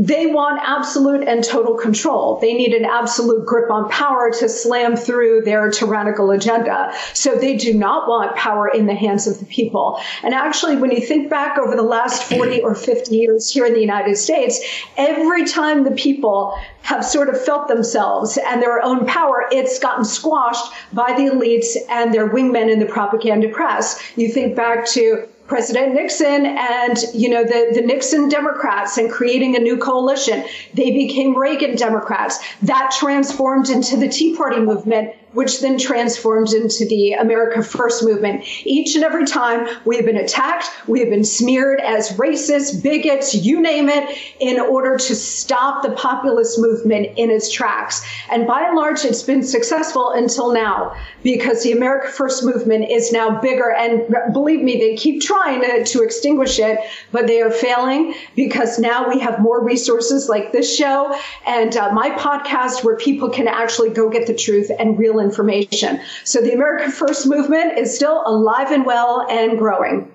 they 0.00 0.24
want 0.24 0.62
absolute 0.64 1.28
and 1.28 1.44
total 1.44 1.74
control. 1.74 2.38
They 2.40 2.54
need 2.54 2.72
an 2.72 2.86
absolute 2.86 3.44
grip 3.44 3.70
on 3.70 3.90
power 3.90 4.30
to 4.30 4.48
slam 4.48 4.96
through 4.96 5.42
their 5.42 5.70
tyrannical 5.70 6.30
agenda. 6.30 6.94
So 7.12 7.34
they 7.34 7.54
do 7.58 7.74
not 7.74 8.08
want 8.08 8.34
power 8.34 8.66
in 8.66 8.86
the 8.86 8.94
hands 8.94 9.26
of 9.26 9.38
the 9.38 9.44
people. 9.44 10.00
And 10.22 10.32
actually, 10.32 10.76
when 10.76 10.90
you 10.90 11.04
think 11.04 11.28
back 11.28 11.58
over 11.58 11.76
the 11.76 11.82
last 11.82 12.22
40 12.24 12.62
or 12.62 12.74
50 12.74 13.14
years 13.14 13.52
here 13.52 13.66
in 13.66 13.74
the 13.74 13.80
United 13.80 14.16
States, 14.16 14.58
every 14.96 15.44
time 15.44 15.84
the 15.84 15.90
people 15.90 16.58
have 16.80 17.04
sort 17.04 17.28
of 17.28 17.38
felt 17.38 17.68
themselves 17.68 18.38
and 18.38 18.62
their 18.62 18.82
own 18.82 19.04
power, 19.04 19.44
it's 19.52 19.78
gotten 19.78 20.06
squashed 20.06 20.72
by 20.94 21.12
the 21.12 21.24
elites 21.24 21.76
and 21.90 22.14
their 22.14 22.30
wingmen 22.30 22.72
in 22.72 22.78
the 22.78 22.86
propaganda 22.86 23.50
press. 23.50 24.02
You 24.16 24.32
think 24.32 24.56
back 24.56 24.86
to 24.92 25.28
President 25.50 25.94
Nixon 25.94 26.46
and, 26.46 26.96
you 27.12 27.28
know, 27.28 27.42
the, 27.42 27.72
the 27.74 27.80
Nixon 27.80 28.28
Democrats 28.28 28.98
and 28.98 29.10
creating 29.10 29.56
a 29.56 29.58
new 29.58 29.76
coalition. 29.76 30.44
They 30.74 30.92
became 30.92 31.36
Reagan 31.36 31.74
Democrats. 31.74 32.38
That 32.62 32.94
transformed 32.96 33.68
into 33.68 33.96
the 33.96 34.08
Tea 34.08 34.36
Party 34.36 34.60
movement 34.60 35.12
which 35.32 35.60
then 35.60 35.78
transformed 35.78 36.52
into 36.52 36.84
the 36.86 37.12
America 37.12 37.62
First 37.62 38.04
movement. 38.04 38.44
Each 38.64 38.94
and 38.94 39.04
every 39.04 39.26
time 39.26 39.68
we 39.84 39.96
have 39.96 40.04
been 40.04 40.16
attacked, 40.16 40.68
we 40.88 41.00
have 41.00 41.10
been 41.10 41.24
smeared 41.24 41.80
as 41.80 42.10
racist, 42.10 42.82
bigots, 42.82 43.34
you 43.34 43.60
name 43.60 43.88
it, 43.88 44.18
in 44.40 44.58
order 44.58 44.96
to 44.96 45.14
stop 45.14 45.82
the 45.82 45.92
populist 45.92 46.58
movement 46.58 47.16
in 47.16 47.30
its 47.30 47.50
tracks. 47.50 48.04
And 48.30 48.46
by 48.46 48.62
and 48.62 48.76
large, 48.76 49.04
it's 49.04 49.22
been 49.22 49.42
successful 49.42 50.10
until 50.10 50.52
now 50.52 50.96
because 51.22 51.62
the 51.62 51.72
America 51.72 52.08
First 52.08 52.44
movement 52.44 52.90
is 52.90 53.12
now 53.12 53.40
bigger. 53.40 53.70
And 53.70 54.32
believe 54.32 54.62
me, 54.62 54.78
they 54.78 54.96
keep 54.96 55.22
trying 55.22 55.60
to, 55.60 55.84
to 55.84 56.02
extinguish 56.02 56.58
it, 56.58 56.78
but 57.12 57.26
they 57.26 57.40
are 57.40 57.50
failing 57.50 58.14
because 58.34 58.78
now 58.78 59.08
we 59.08 59.20
have 59.20 59.40
more 59.40 59.62
resources 59.62 60.28
like 60.28 60.52
this 60.52 60.74
show 60.74 61.16
and 61.46 61.76
uh, 61.76 61.92
my 61.92 62.10
podcast 62.10 62.84
where 62.84 62.96
people 62.96 63.30
can 63.30 63.48
actually 63.48 63.90
go 63.90 64.08
get 64.10 64.26
the 64.26 64.34
truth 64.34 64.70
and 64.78 64.98
real 65.20 65.28
information. 65.28 66.00
So 66.24 66.40
the 66.40 66.52
America 66.52 66.90
First 66.90 67.26
movement 67.26 67.78
is 67.78 67.94
still 67.94 68.22
alive 68.26 68.70
and 68.70 68.84
well 68.84 69.26
and 69.28 69.58
growing. 69.58 70.12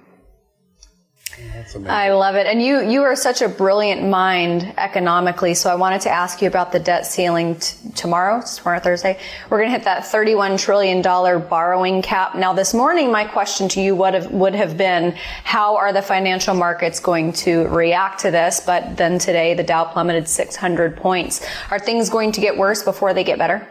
I 1.87 2.11
love 2.11 2.35
it. 2.35 2.47
And 2.47 2.61
you, 2.61 2.79
you 2.81 3.01
are 3.03 3.15
such 3.15 3.41
a 3.41 3.49
brilliant 3.49 4.07
mind 4.07 4.73
economically. 4.77 5.53
So 5.53 5.69
I 5.69 5.75
wanted 5.75 6.01
to 6.01 6.09
ask 6.09 6.41
you 6.41 6.47
about 6.47 6.71
the 6.71 6.79
debt 6.79 7.05
ceiling 7.05 7.55
t- 7.55 7.89
tomorrow, 7.95 8.41
tomorrow 8.41 8.79
Thursday. 8.79 9.19
We're 9.49 9.57
going 9.57 9.69
to 9.69 9.73
hit 9.73 9.83
that 9.83 10.03
$31 10.03 10.57
trillion 10.57 11.01
borrowing 11.01 12.01
cap. 12.01 12.35
Now 12.35 12.53
this 12.53 12.73
morning, 12.73 13.11
my 13.11 13.25
question 13.25 13.67
to 13.69 13.81
you 13.81 13.95
would 13.95 14.13
have, 14.13 14.31
would 14.31 14.55
have 14.55 14.77
been, 14.77 15.11
how 15.43 15.75
are 15.75 15.91
the 15.91 16.01
financial 16.01 16.55
markets 16.55 16.99
going 16.99 17.33
to 17.33 17.67
react 17.67 18.21
to 18.21 18.31
this? 18.31 18.61
But 18.65 18.95
then 18.95 19.19
today, 19.19 19.55
the 19.55 19.63
Dow 19.63 19.85
plummeted 19.85 20.29
600 20.29 20.95
points. 20.95 21.45
Are 21.71 21.79
things 21.79 22.09
going 22.09 22.31
to 22.33 22.41
get 22.41 22.57
worse 22.57 22.83
before 22.83 23.13
they 23.13 23.25
get 23.25 23.37
better? 23.37 23.67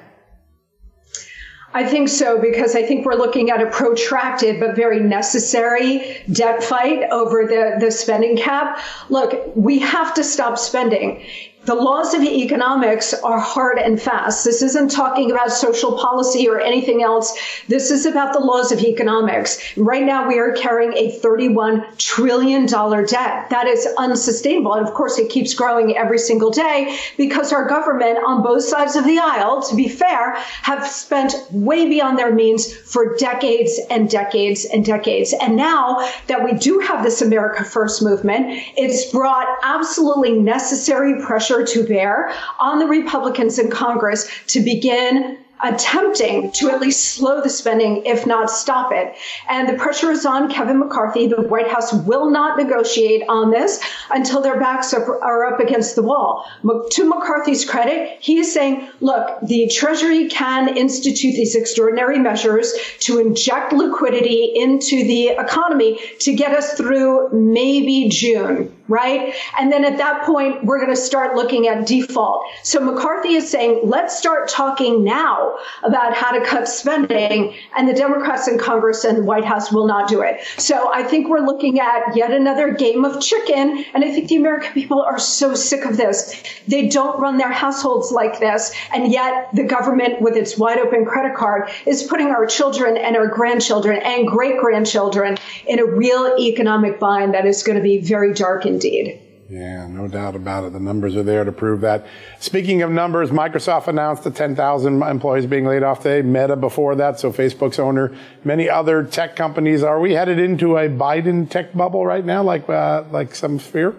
I 1.76 1.84
think 1.84 2.08
so 2.08 2.40
because 2.40 2.76
I 2.76 2.82
think 2.82 3.04
we're 3.04 3.16
looking 3.16 3.50
at 3.50 3.60
a 3.60 3.66
protracted 3.66 4.60
but 4.60 4.76
very 4.76 5.00
necessary 5.00 6.22
debt 6.30 6.62
fight 6.62 7.10
over 7.10 7.46
the, 7.46 7.84
the 7.84 7.90
spending 7.90 8.36
cap. 8.36 8.78
Look, 9.10 9.56
we 9.56 9.80
have 9.80 10.14
to 10.14 10.22
stop 10.22 10.56
spending 10.56 11.24
the 11.66 11.74
laws 11.74 12.12
of 12.12 12.22
economics 12.22 13.14
are 13.14 13.40
hard 13.40 13.78
and 13.78 14.00
fast. 14.00 14.44
This 14.44 14.60
isn't 14.62 14.90
talking 14.90 15.30
about 15.30 15.50
social 15.50 15.96
policy 15.96 16.48
or 16.48 16.60
anything 16.60 17.02
else. 17.02 17.36
This 17.68 17.90
is 17.90 18.04
about 18.04 18.32
the 18.32 18.40
laws 18.40 18.70
of 18.70 18.80
economics. 18.80 19.76
Right 19.76 20.04
now, 20.04 20.28
we 20.28 20.38
are 20.38 20.52
carrying 20.52 20.92
a 20.92 21.18
$31 21.20 21.96
trillion 21.98 22.66
debt. 22.66 23.50
That 23.50 23.66
is 23.66 23.88
unsustainable. 23.98 24.74
And 24.74 24.86
of 24.86 24.92
course, 24.94 25.18
it 25.18 25.30
keeps 25.30 25.54
growing 25.54 25.96
every 25.96 26.18
single 26.18 26.50
day 26.50 26.98
because 27.16 27.52
our 27.52 27.66
government 27.66 28.18
on 28.26 28.42
both 28.42 28.64
sides 28.64 28.96
of 28.96 29.04
the 29.04 29.18
aisle, 29.18 29.62
to 29.62 29.74
be 29.74 29.88
fair, 29.88 30.34
have 30.62 30.86
spent 30.86 31.34
way 31.50 31.88
beyond 31.88 32.18
their 32.18 32.34
means 32.34 32.74
for 32.74 33.16
decades 33.16 33.80
and 33.90 34.10
decades 34.10 34.66
and 34.66 34.84
decades. 34.84 35.34
And 35.40 35.56
now 35.56 35.98
that 36.26 36.44
we 36.44 36.52
do 36.52 36.80
have 36.80 37.02
this 37.02 37.22
America 37.22 37.64
First 37.64 38.02
movement, 38.02 38.46
it's 38.76 39.10
brought 39.10 39.46
absolutely 39.62 40.32
necessary 40.32 41.22
pressure 41.22 41.53
pressure 41.54 41.82
to 41.82 41.86
bear 41.86 42.32
on 42.58 42.78
the 42.78 42.86
Republicans 42.86 43.58
in 43.58 43.70
Congress 43.70 44.28
to 44.46 44.60
begin 44.60 45.38
attempting 45.62 46.50
to 46.50 46.68
at 46.68 46.80
least 46.80 47.14
slow 47.14 47.40
the 47.40 47.48
spending, 47.48 48.04
if 48.04 48.26
not 48.26 48.50
stop 48.50 48.90
it. 48.92 49.14
And 49.48 49.68
the 49.68 49.74
pressure 49.74 50.10
is 50.10 50.26
on 50.26 50.50
Kevin 50.50 50.80
McCarthy. 50.80 51.28
The 51.28 51.42
White 51.42 51.68
House 51.68 51.92
will 51.92 52.28
not 52.28 52.58
negotiate 52.58 53.22
on 53.28 53.50
this 53.50 53.80
until 54.10 54.42
their 54.42 54.58
backs 54.58 54.92
are 54.92 55.44
up 55.46 55.60
against 55.60 55.94
the 55.94 56.02
wall. 56.02 56.44
To 56.90 57.04
McCarthy's 57.08 57.64
credit, 57.64 58.18
he 58.20 58.38
is 58.38 58.52
saying, 58.52 58.88
look, 59.00 59.40
the 59.42 59.68
Treasury 59.68 60.28
can 60.28 60.76
institute 60.76 61.34
these 61.34 61.54
extraordinary 61.54 62.18
measures 62.18 62.74
to 63.00 63.20
inject 63.20 63.72
liquidity 63.72 64.52
into 64.56 65.04
the 65.04 65.28
economy 65.28 66.00
to 66.20 66.34
get 66.34 66.52
us 66.52 66.74
through 66.74 67.30
maybe 67.32 68.08
June 68.10 68.73
right? 68.88 69.34
And 69.58 69.72
then 69.72 69.84
at 69.84 69.96
that 69.98 70.24
point, 70.24 70.64
we're 70.64 70.78
going 70.78 70.94
to 70.94 71.00
start 71.00 71.36
looking 71.36 71.66
at 71.68 71.86
default. 71.86 72.44
So 72.62 72.80
McCarthy 72.80 73.34
is 73.34 73.48
saying, 73.48 73.80
let's 73.84 74.16
start 74.16 74.48
talking 74.48 75.04
now 75.04 75.56
about 75.82 76.14
how 76.14 76.32
to 76.32 76.44
cut 76.44 76.68
spending. 76.68 77.54
And 77.76 77.88
the 77.88 77.94
Democrats 77.94 78.46
in 78.46 78.58
Congress 78.58 79.04
and 79.04 79.18
the 79.18 79.22
White 79.22 79.44
House 79.44 79.72
will 79.72 79.86
not 79.86 80.08
do 80.08 80.20
it. 80.20 80.44
So 80.58 80.92
I 80.92 81.02
think 81.02 81.28
we're 81.28 81.46
looking 81.46 81.80
at 81.80 82.14
yet 82.14 82.30
another 82.30 82.72
game 82.72 83.04
of 83.04 83.22
chicken. 83.22 83.84
And 83.94 84.04
I 84.04 84.12
think 84.12 84.28
the 84.28 84.36
American 84.36 84.72
people 84.72 85.00
are 85.00 85.18
so 85.18 85.54
sick 85.54 85.84
of 85.84 85.96
this. 85.96 86.42
They 86.68 86.88
don't 86.88 87.18
run 87.20 87.38
their 87.38 87.52
households 87.52 88.12
like 88.12 88.38
this. 88.38 88.72
And 88.92 89.10
yet 89.10 89.48
the 89.54 89.64
government 89.64 90.20
with 90.20 90.36
its 90.36 90.58
wide 90.58 90.78
open 90.78 91.06
credit 91.06 91.36
card 91.36 91.70
is 91.86 92.02
putting 92.02 92.28
our 92.28 92.46
children 92.46 92.96
and 92.96 93.16
our 93.16 93.28
grandchildren 93.28 94.00
and 94.02 94.26
great 94.26 94.58
grandchildren 94.58 95.38
in 95.66 95.78
a 95.78 95.84
real 95.84 96.36
economic 96.38 96.98
bind 96.98 97.34
that 97.34 97.46
is 97.46 97.62
going 97.62 97.76
to 97.76 97.82
be 97.82 97.98
very 97.98 98.34
dark 98.34 98.66
indeed. 98.74 99.20
Yeah, 99.48 99.86
no 99.86 100.08
doubt 100.08 100.34
about 100.36 100.64
it. 100.64 100.72
The 100.72 100.80
numbers 100.80 101.16
are 101.16 101.22
there 101.22 101.44
to 101.44 101.52
prove 101.52 101.82
that. 101.82 102.06
Speaking 102.40 102.80
of 102.82 102.90
numbers, 102.90 103.30
Microsoft 103.30 103.88
announced 103.88 104.24
the 104.24 104.30
10,000 104.30 105.02
employees 105.02 105.44
being 105.46 105.66
laid 105.66 105.82
off 105.82 106.00
today. 106.00 106.22
Meta 106.26 106.56
before 106.56 106.94
that, 106.96 107.20
so 107.20 107.30
Facebook's 107.30 107.78
owner, 107.78 108.16
many 108.42 108.70
other 108.70 109.04
tech 109.04 109.36
companies. 109.36 109.82
Are 109.82 110.00
we 110.00 110.12
headed 110.12 110.38
into 110.38 110.78
a 110.78 110.88
Biden 110.88 111.48
tech 111.48 111.74
bubble 111.74 112.06
right 112.06 112.24
now, 112.24 112.42
like 112.42 112.68
uh, 112.68 113.04
like 113.10 113.34
some 113.34 113.58
fear? 113.58 113.94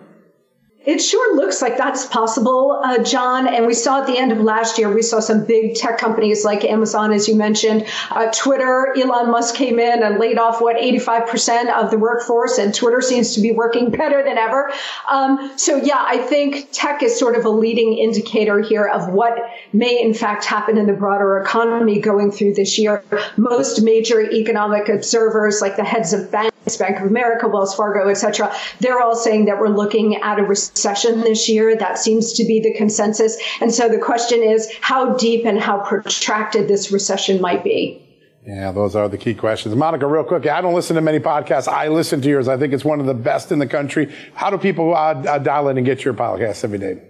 It 0.86 1.01
sure 1.01 1.36
looks 1.36 1.63
like 1.63 1.77
that's 1.77 2.06
possible, 2.06 2.80
uh, 2.84 3.00
John. 3.00 3.48
And 3.48 3.65
we 3.65 3.74
saw 3.74 4.01
at 4.01 4.08
the 4.08 4.18
end 4.18 4.32
of 4.32 4.39
last 4.39 4.77
year, 4.77 4.94
we 4.94 5.01
saw 5.01 5.20
some 5.20 5.44
big 5.44 5.74
tech 5.74 5.98
companies 5.98 6.46
like 6.46 6.63
Amazon, 6.63 7.12
as 7.12 7.27
you 7.27 7.36
mentioned, 7.36 7.88
uh, 8.12 8.32
Twitter. 8.32 8.94
Elon 8.96 9.32
Musk 9.32 9.56
came 9.56 9.80
in 9.80 10.04
and 10.04 10.20
laid 10.20 10.38
off 10.38 10.62
what 10.62 10.75
85% 10.75 11.74
of 11.74 11.89
the 11.89 11.98
workforce, 11.98 12.60
and 12.60 12.74
Twitter 12.74 13.01
seems 13.01 13.34
to 13.34 13.42
be 13.42 13.51
working 13.51 13.89
better 13.89 14.24
than 14.24 14.38
ever. 14.38 14.72
Um, 15.10 15.54
so 15.58 15.77
yeah, 15.77 16.04
I 16.06 16.18
think 16.20 16.70
tech 16.72 17.01
is 17.01 17.18
sort 17.18 17.36
of 17.36 17.46
a 17.46 17.50
leading 17.50 17.98
indicator 17.98 18.60
here 18.60 18.88
of 18.88 19.10
what 19.10 19.38
may 19.74 20.00
in 20.00 20.13
fact 20.13 20.46
happen 20.46 20.77
in 20.77 20.86
the 20.86 20.94
broader 20.94 21.39
economy 21.39 22.00
going 22.00 22.32
through 22.32 22.54
this 22.54 22.77
year. 22.77 23.04
Most 23.38 23.82
major 23.82 24.22
economic 24.22 24.88
observers, 24.89 25.62
like 25.62 25.77
the 25.77 25.84
heads 25.84 26.13
of 26.13 26.32
banks 26.32 26.55
Bank 26.77 27.00
of 27.00 27.05
America, 27.05 27.48
Wells 27.48 27.75
Fargo, 27.75 28.10
et 28.10 28.15
cetera, 28.15 28.53
they're 28.79 29.01
all 29.01 29.15
saying 29.15 29.45
that 29.45 29.60
we're 29.60 29.69
looking 29.69 30.15
at 30.17 30.39
a 30.39 30.43
recession 30.43 31.22
this 31.22 31.48
year. 31.48 31.75
That 31.75 31.98
seems 31.98 32.34
to 32.34 32.45
be 32.45 32.60
the 32.60 32.74
consensus. 32.74 33.38
And 33.62 33.74
so 33.74 33.88
the 33.88 34.00
question 34.00 34.41
is 34.41 34.72
how 34.81 35.15
deep 35.15 35.45
and 35.45 35.60
how 35.60 35.79
protracted 35.79 36.67
this 36.67 36.91
recession 36.91 37.39
might 37.39 37.63
be. 37.63 38.01
Yeah, 38.45 38.72
those 38.72 38.95
are 38.95 39.10
the 39.10 39.17
key 39.17 39.34
questions. 39.34 39.75
Monica, 39.75 40.05
real 40.05 40.24
quick, 40.24 40.45
I 40.48 40.62
don't 40.62 40.75
listen 40.75 40.95
to 40.95 41.01
many 41.01 41.19
podcasts. 41.19 41.67
I 41.67 41.88
listen 41.88 42.22
to 42.22 42.29
yours. 42.29 42.48
I 42.48 42.57
think 42.57 42.74
it's 42.74 42.86
one 42.86 43.00
of 43.00 43.07
the 43.07 43.13
best 43.13 43.51
in 43.51 43.57
the 43.57 43.67
country. 43.67 44.13
How 44.36 44.51
do 44.51 44.57
people 44.57 44.95
uh, 44.95 45.13
uh 45.13 45.38
dial 45.39 45.69
in 45.69 45.77
and 45.77 45.86
get 45.86 46.05
your 46.05 46.13
podcast 46.13 46.63
every 46.63 46.77
day? 46.77 47.01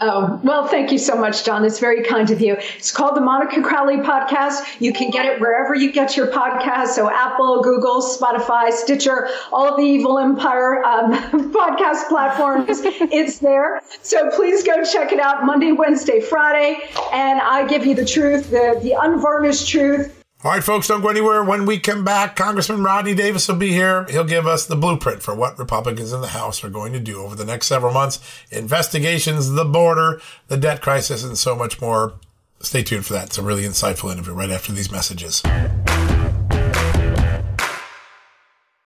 Oh, 0.00 0.40
well, 0.42 0.66
thank 0.66 0.90
you 0.90 0.98
so 0.98 1.16
much, 1.16 1.44
John. 1.44 1.64
It's 1.64 1.78
very 1.78 2.02
kind 2.02 2.30
of 2.30 2.40
you. 2.40 2.56
It's 2.76 2.90
called 2.90 3.16
the 3.16 3.20
Monica 3.20 3.62
Crowley 3.62 3.98
Podcast. 3.98 4.80
You 4.80 4.92
can 4.92 5.10
get 5.10 5.24
it 5.24 5.40
wherever 5.40 5.74
you 5.74 5.92
get 5.92 6.16
your 6.16 6.26
podcast. 6.26 6.88
So 6.88 7.08
Apple, 7.08 7.62
Google, 7.62 8.02
Spotify, 8.02 8.72
Stitcher, 8.72 9.28
all 9.52 9.68
of 9.68 9.76
the 9.76 9.84
evil 9.84 10.18
empire 10.18 10.84
um, 10.84 11.12
podcast 11.52 12.08
platforms. 12.08 12.80
it's 12.84 13.38
there. 13.38 13.82
So 14.02 14.30
please 14.30 14.64
go 14.64 14.84
check 14.84 15.12
it 15.12 15.20
out 15.20 15.46
Monday, 15.46 15.70
Wednesday, 15.70 16.20
Friday. 16.20 16.80
And 17.12 17.40
I 17.40 17.64
give 17.66 17.86
you 17.86 17.94
the 17.94 18.04
truth, 18.04 18.50
the, 18.50 18.80
the 18.82 18.96
unvarnished 19.00 19.68
truth 19.68 20.23
all 20.44 20.50
right, 20.50 20.62
folks, 20.62 20.88
don't 20.88 21.00
go 21.00 21.08
anywhere. 21.08 21.42
When 21.42 21.64
we 21.64 21.78
come 21.78 22.04
back, 22.04 22.36
Congressman 22.36 22.84
Rodney 22.84 23.14
Davis 23.14 23.48
will 23.48 23.56
be 23.56 23.70
here. 23.70 24.04
He'll 24.10 24.24
give 24.24 24.46
us 24.46 24.66
the 24.66 24.76
blueprint 24.76 25.22
for 25.22 25.34
what 25.34 25.58
Republicans 25.58 26.12
in 26.12 26.20
the 26.20 26.28
House 26.28 26.62
are 26.62 26.68
going 26.68 26.92
to 26.92 27.00
do 27.00 27.22
over 27.22 27.34
the 27.34 27.46
next 27.46 27.66
several 27.66 27.94
months 27.94 28.20
investigations, 28.50 29.52
the 29.52 29.64
border, 29.64 30.20
the 30.48 30.58
debt 30.58 30.82
crisis, 30.82 31.24
and 31.24 31.38
so 31.38 31.56
much 31.56 31.80
more. 31.80 32.12
Stay 32.60 32.82
tuned 32.82 33.06
for 33.06 33.14
that. 33.14 33.28
It's 33.28 33.38
a 33.38 33.42
really 33.42 33.62
insightful 33.62 34.12
interview 34.12 34.34
right 34.34 34.50
after 34.50 34.70
these 34.70 34.92
messages. 34.92 35.42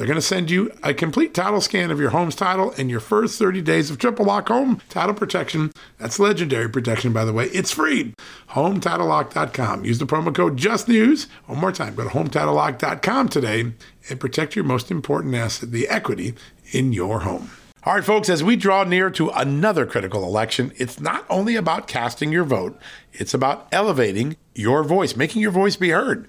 They're 0.00 0.06
going 0.06 0.16
to 0.16 0.22
send 0.22 0.50
you 0.50 0.72
a 0.82 0.94
complete 0.94 1.34
title 1.34 1.60
scan 1.60 1.90
of 1.90 2.00
your 2.00 2.08
home's 2.08 2.34
title 2.34 2.72
and 2.78 2.88
your 2.88 3.00
first 3.00 3.38
30 3.38 3.60
days 3.60 3.90
of 3.90 3.98
triple 3.98 4.24
lock 4.24 4.48
home 4.48 4.80
title 4.88 5.12
protection. 5.12 5.72
That's 5.98 6.18
legendary 6.18 6.70
protection, 6.70 7.12
by 7.12 7.26
the 7.26 7.34
way. 7.34 7.48
It's 7.48 7.70
free. 7.70 8.14
HomeTitleLock.com. 8.52 9.84
Use 9.84 9.98
the 9.98 10.06
promo 10.06 10.34
code 10.34 10.56
JUSTNEWS. 10.56 11.26
One 11.44 11.58
more 11.58 11.70
time, 11.70 11.96
go 11.96 12.04
to 12.04 12.08
HomeTitleLock.com 12.08 13.28
today 13.28 13.74
and 14.08 14.18
protect 14.18 14.56
your 14.56 14.64
most 14.64 14.90
important 14.90 15.34
asset, 15.34 15.70
the 15.70 15.86
equity 15.86 16.32
in 16.72 16.94
your 16.94 17.20
home. 17.20 17.50
All 17.82 17.94
right, 17.94 18.04
folks, 18.04 18.28
as 18.28 18.44
we 18.44 18.56
draw 18.56 18.84
near 18.84 19.08
to 19.10 19.30
another 19.30 19.86
critical 19.86 20.24
election, 20.24 20.70
it's 20.76 21.00
not 21.00 21.24
only 21.30 21.56
about 21.56 21.88
casting 21.88 22.30
your 22.30 22.44
vote, 22.44 22.78
it's 23.14 23.32
about 23.32 23.68
elevating 23.72 24.36
your 24.54 24.84
voice, 24.84 25.16
making 25.16 25.40
your 25.40 25.50
voice 25.50 25.76
be 25.76 25.88
heard. 25.88 26.28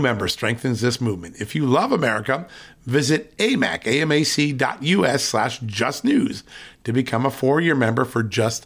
member 0.01 0.27
strengthens 0.27 0.81
this 0.81 0.99
movement. 0.99 1.39
If 1.39 1.55
you 1.55 1.65
love 1.65 1.91
America, 1.91 2.47
visit 2.85 3.35
amac, 3.37 3.83
amac.us 3.83 5.23
slash 5.23 5.59
justnews 5.61 6.43
to 6.83 6.91
become 6.91 7.25
a 7.25 7.31
four-year 7.31 7.75
member 7.75 8.05
for 8.05 8.23
just 8.23 8.65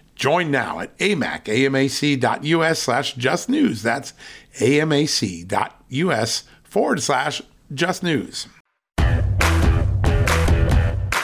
Join 0.21 0.51
now 0.51 0.79
at 0.81 0.95
amac, 0.99 1.45
amac.us 1.45 2.77
slash 2.77 3.13
just 3.15 3.49
news. 3.49 3.81
That's 3.81 4.13
amac.us 4.59 6.43
forward 6.63 7.01
slash 7.01 7.41
just 7.73 8.03
news. 8.03 8.47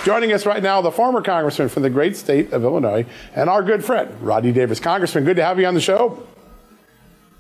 Joining 0.04 0.34
us 0.34 0.48
right 0.48 0.64
now, 0.64 0.82
the 0.82 0.92
former 0.92 1.22
congressman 1.22 1.70
from 1.70 1.84
the 1.84 1.92
great 1.92 2.18
state 2.18 2.52
of 2.52 2.64
Illinois 2.64 3.06
and 3.36 3.52
our 3.52 3.62
good 3.62 3.86
friend, 3.86 4.20
Rodney 4.20 4.52
Davis. 4.52 4.80
Congressman, 4.80 5.26
good 5.26 5.36
to 5.36 5.44
have 5.44 5.60
you 5.60 5.68
on 5.68 5.76
the 5.76 5.82
show. 5.82 6.26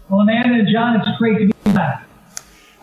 Well, 0.09 0.19
Amanda 0.19 0.59
and 0.59 0.67
John, 0.71 0.97
it's 0.97 1.17
great 1.17 1.39
to 1.39 1.47
be 1.47 1.53
back. 1.73 2.06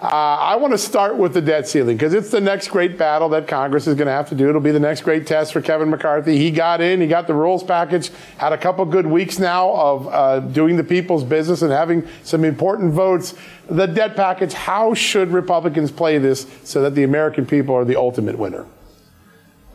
Uh, 0.03 0.07
I 0.07 0.57
want 0.57 0.73
to 0.73 0.79
start 0.79 1.17
with 1.17 1.35
the 1.35 1.41
debt 1.41 1.69
ceiling 1.69 1.97
because 1.97 2.15
it's 2.15 2.31
the 2.31 2.41
next 2.41 2.69
great 2.69 2.99
battle 2.99 3.29
that 3.29 3.47
Congress 3.47 3.87
is 3.87 3.95
going 3.95 4.07
to 4.07 4.13
have 4.13 4.29
to 4.31 4.35
do. 4.35 4.49
It'll 4.49 4.61
be 4.61 4.73
the 4.73 4.81
next 4.81 5.03
great 5.03 5.25
test 5.25 5.53
for 5.53 5.61
Kevin 5.61 5.89
McCarthy. 5.89 6.37
He 6.37 6.51
got 6.51 6.81
in, 6.81 7.01
he 7.01 7.07
got 7.07 7.29
the 7.29 7.35
rules 7.35 7.63
package, 7.63 8.11
had 8.37 8.53
a 8.53 8.59
couple 8.59 8.85
good 8.87 9.07
weeks 9.07 9.39
now 9.39 9.73
of 9.73 10.09
uh, 10.09 10.41
doing 10.41 10.77
the 10.77 10.83
people's 10.83 11.23
business 11.23 11.63
and 11.63 11.71
having 11.71 12.09
some 12.25 12.45
important 12.45 12.93
votes. 12.93 13.35
The 13.71 13.87
debt 13.87 14.17
package, 14.17 14.53
how 14.53 14.95
should 14.95 15.29
Republicans 15.29 15.93
play 15.93 16.19
this 16.19 16.47
so 16.65 16.83
that 16.83 16.97
the 16.97 17.05
American 17.05 17.47
people 17.47 17.77
are 17.77 17.85
the 17.85 17.97
ultimate 17.97 18.37
winner? 18.37 18.67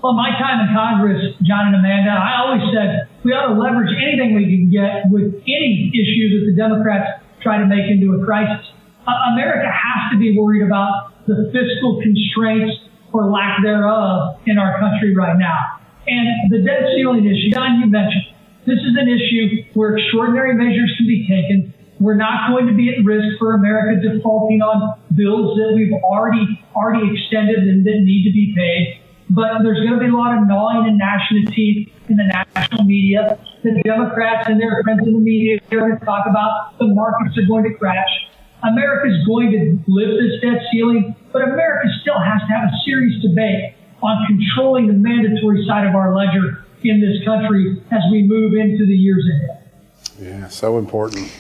Well, 0.03 0.13
my 0.13 0.31
time 0.37 0.67
in 0.67 0.75
Congress, 0.75 1.35
John 1.43 1.67
and 1.67 1.75
Amanda, 1.75 2.11
I 2.11 2.41
always 2.43 2.63
said 2.75 3.07
we 3.23 3.31
ought 3.31 3.53
to 3.53 3.59
leverage 3.59 3.95
anything 3.95 4.35
we 4.35 4.45
can 4.45 4.69
get 4.69 5.09
with 5.09 5.41
any 5.43 5.91
issue 5.95 6.39
that 6.39 6.51
the 6.51 6.55
Democrats 6.55 7.23
try 7.41 7.57
to 7.57 7.65
make 7.65 7.89
into 7.89 8.13
a 8.21 8.25
crisis. 8.25 8.67
Uh, 9.07 9.33
America 9.33 9.67
has 9.67 10.11
to 10.11 10.19
be 10.19 10.37
worried 10.37 10.63
about 10.63 11.13
the 11.25 11.49
fiscal 11.53 12.01
constraints 12.01 12.75
or 13.13 13.29
lack 13.31 13.61
thereof 13.63 14.39
in 14.45 14.57
our 14.57 14.79
country 14.79 15.15
right 15.15 15.37
now. 15.37 15.79
And 16.07 16.51
the 16.51 16.59
debt 16.59 16.89
ceiling 16.95 17.25
issue, 17.25 17.51
John, 17.53 17.79
you 17.79 17.87
mentioned, 17.87 18.33
this 18.65 18.79
is 18.79 18.93
an 18.97 19.07
issue 19.07 19.63
where 19.73 19.97
extraordinary 19.97 20.53
measures 20.53 20.93
can 20.97 21.07
be 21.07 21.27
taken. 21.27 21.73
We're 21.99 22.15
not 22.15 22.49
going 22.49 22.67
to 22.67 22.73
be 22.73 22.89
at 22.89 23.03
risk 23.03 23.37
for 23.39 23.55
America 23.55 23.99
defaulting 24.01 24.61
on 24.61 24.99
bills 25.15 25.57
that 25.57 25.75
we've 25.75 25.93
already 26.03 26.45
already 26.75 27.11
extended 27.11 27.59
and 27.59 27.85
that 27.85 27.99
need 28.03 28.23
to 28.23 28.33
be 28.33 28.53
paid. 28.55 29.01
But 29.29 29.61
there's 29.63 29.79
going 29.85 29.99
to 29.99 30.05
be 30.05 30.09
a 30.09 30.15
lot 30.15 30.37
of 30.37 30.47
gnawing 30.47 30.87
and 30.87 30.97
gnashing 30.97 31.45
of 31.45 31.53
teeth 31.53 31.89
in 32.09 32.17
the 32.17 32.25
national 32.25 32.85
media. 32.85 33.37
The 33.63 33.81
Democrats 33.83 34.47
and 34.49 34.59
their 34.59 34.81
friends 34.83 35.05
in 35.05 35.13
the 35.13 35.19
media 35.19 35.59
are 35.71 35.79
going 35.79 35.99
to 35.99 36.05
talk 36.05 36.25
about 36.27 36.79
the 36.79 36.87
markets 36.87 37.37
are 37.37 37.45
going 37.45 37.65
to 37.65 37.77
crash. 37.77 38.29
America's 38.63 39.25
going 39.25 39.51
to 39.51 39.79
lift 39.87 40.19
this 40.19 40.41
debt 40.41 40.61
ceiling, 40.71 41.15
but 41.31 41.43
America 41.43 41.87
still 42.01 42.19
has 42.19 42.41
to 42.41 42.47
have 42.47 42.69
a 42.69 42.77
serious 42.85 43.21
debate 43.21 43.73
on 44.01 44.25
controlling 44.27 44.87
the 44.87 44.93
mandatory 44.93 45.65
side 45.65 45.87
of 45.87 45.95
our 45.95 46.15
ledger 46.15 46.65
in 46.83 47.01
this 47.01 47.23
country 47.25 47.81
as 47.91 48.01
we 48.11 48.23
move 48.23 48.53
into 48.53 48.85
the 48.85 48.95
years 48.95 49.25
ahead. 49.29 49.69
Yeah, 50.19 50.47
so 50.47 50.77
important. 50.77 51.31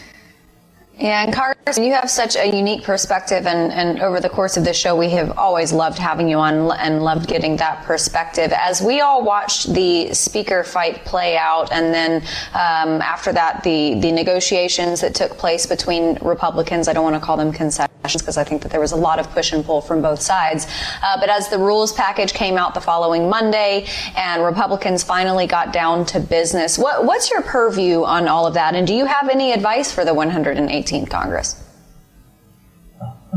Yeah, 0.97 1.23
and 1.23 1.33
Carson, 1.33 1.58
you 1.77 1.93
have 1.93 2.09
such 2.09 2.35
a 2.35 2.45
unique 2.45 2.83
perspective, 2.83 3.45
and, 3.45 3.71
and 3.71 4.01
over 4.01 4.19
the 4.19 4.29
course 4.29 4.57
of 4.57 4.63
this 4.63 4.77
show, 4.77 4.95
we 4.95 5.09
have 5.11 5.37
always 5.37 5.71
loved 5.71 5.99
having 5.99 6.27
you 6.27 6.37
on 6.37 6.71
and 6.79 7.03
loved 7.03 7.27
getting 7.27 7.57
that 7.57 7.83
perspective. 7.85 8.51
As 8.53 8.81
we 8.81 9.01
all 9.01 9.23
watched 9.23 9.73
the 9.73 10.13
speaker 10.13 10.63
fight 10.63 11.05
play 11.05 11.37
out, 11.37 11.71
and 11.71 11.93
then 11.93 12.23
um, 12.53 13.01
after 13.01 13.31
that, 13.33 13.63
the, 13.63 13.99
the 13.99 14.11
negotiations 14.11 15.01
that 15.01 15.13
took 15.13 15.37
place 15.37 15.65
between 15.65 16.17
Republicans, 16.21 16.87
I 16.87 16.93
don't 16.93 17.03
want 17.03 17.15
to 17.15 17.21
call 17.21 17.37
them 17.37 17.51
concessions 17.51 17.89
because 18.01 18.37
I 18.37 18.43
think 18.43 18.63
that 18.63 18.71
there 18.71 18.79
was 18.79 18.93
a 18.93 18.95
lot 18.95 19.19
of 19.19 19.29
push 19.29 19.53
and 19.53 19.63
pull 19.63 19.81
from 19.81 20.01
both 20.01 20.21
sides. 20.21 20.65
Uh, 21.03 21.19
but 21.19 21.29
as 21.29 21.49
the 21.49 21.59
rules 21.59 21.93
package 21.93 22.33
came 22.33 22.57
out 22.57 22.73
the 22.73 22.81
following 22.81 23.29
Monday, 23.29 23.85
and 24.15 24.43
Republicans 24.43 25.03
finally 25.03 25.45
got 25.45 25.71
down 25.71 26.05
to 26.07 26.19
business, 26.19 26.77
what, 26.79 27.05
what's 27.05 27.29
your 27.29 27.43
purview 27.43 28.03
on 28.03 28.27
all 28.27 28.47
of 28.47 28.55
that? 28.55 28.73
And 28.73 28.87
do 28.87 28.95
you 28.95 29.05
have 29.05 29.29
any 29.29 29.51
advice 29.51 29.91
for 29.91 30.03
the 30.03 30.11
118th 30.11 31.09
Congress? 31.09 31.58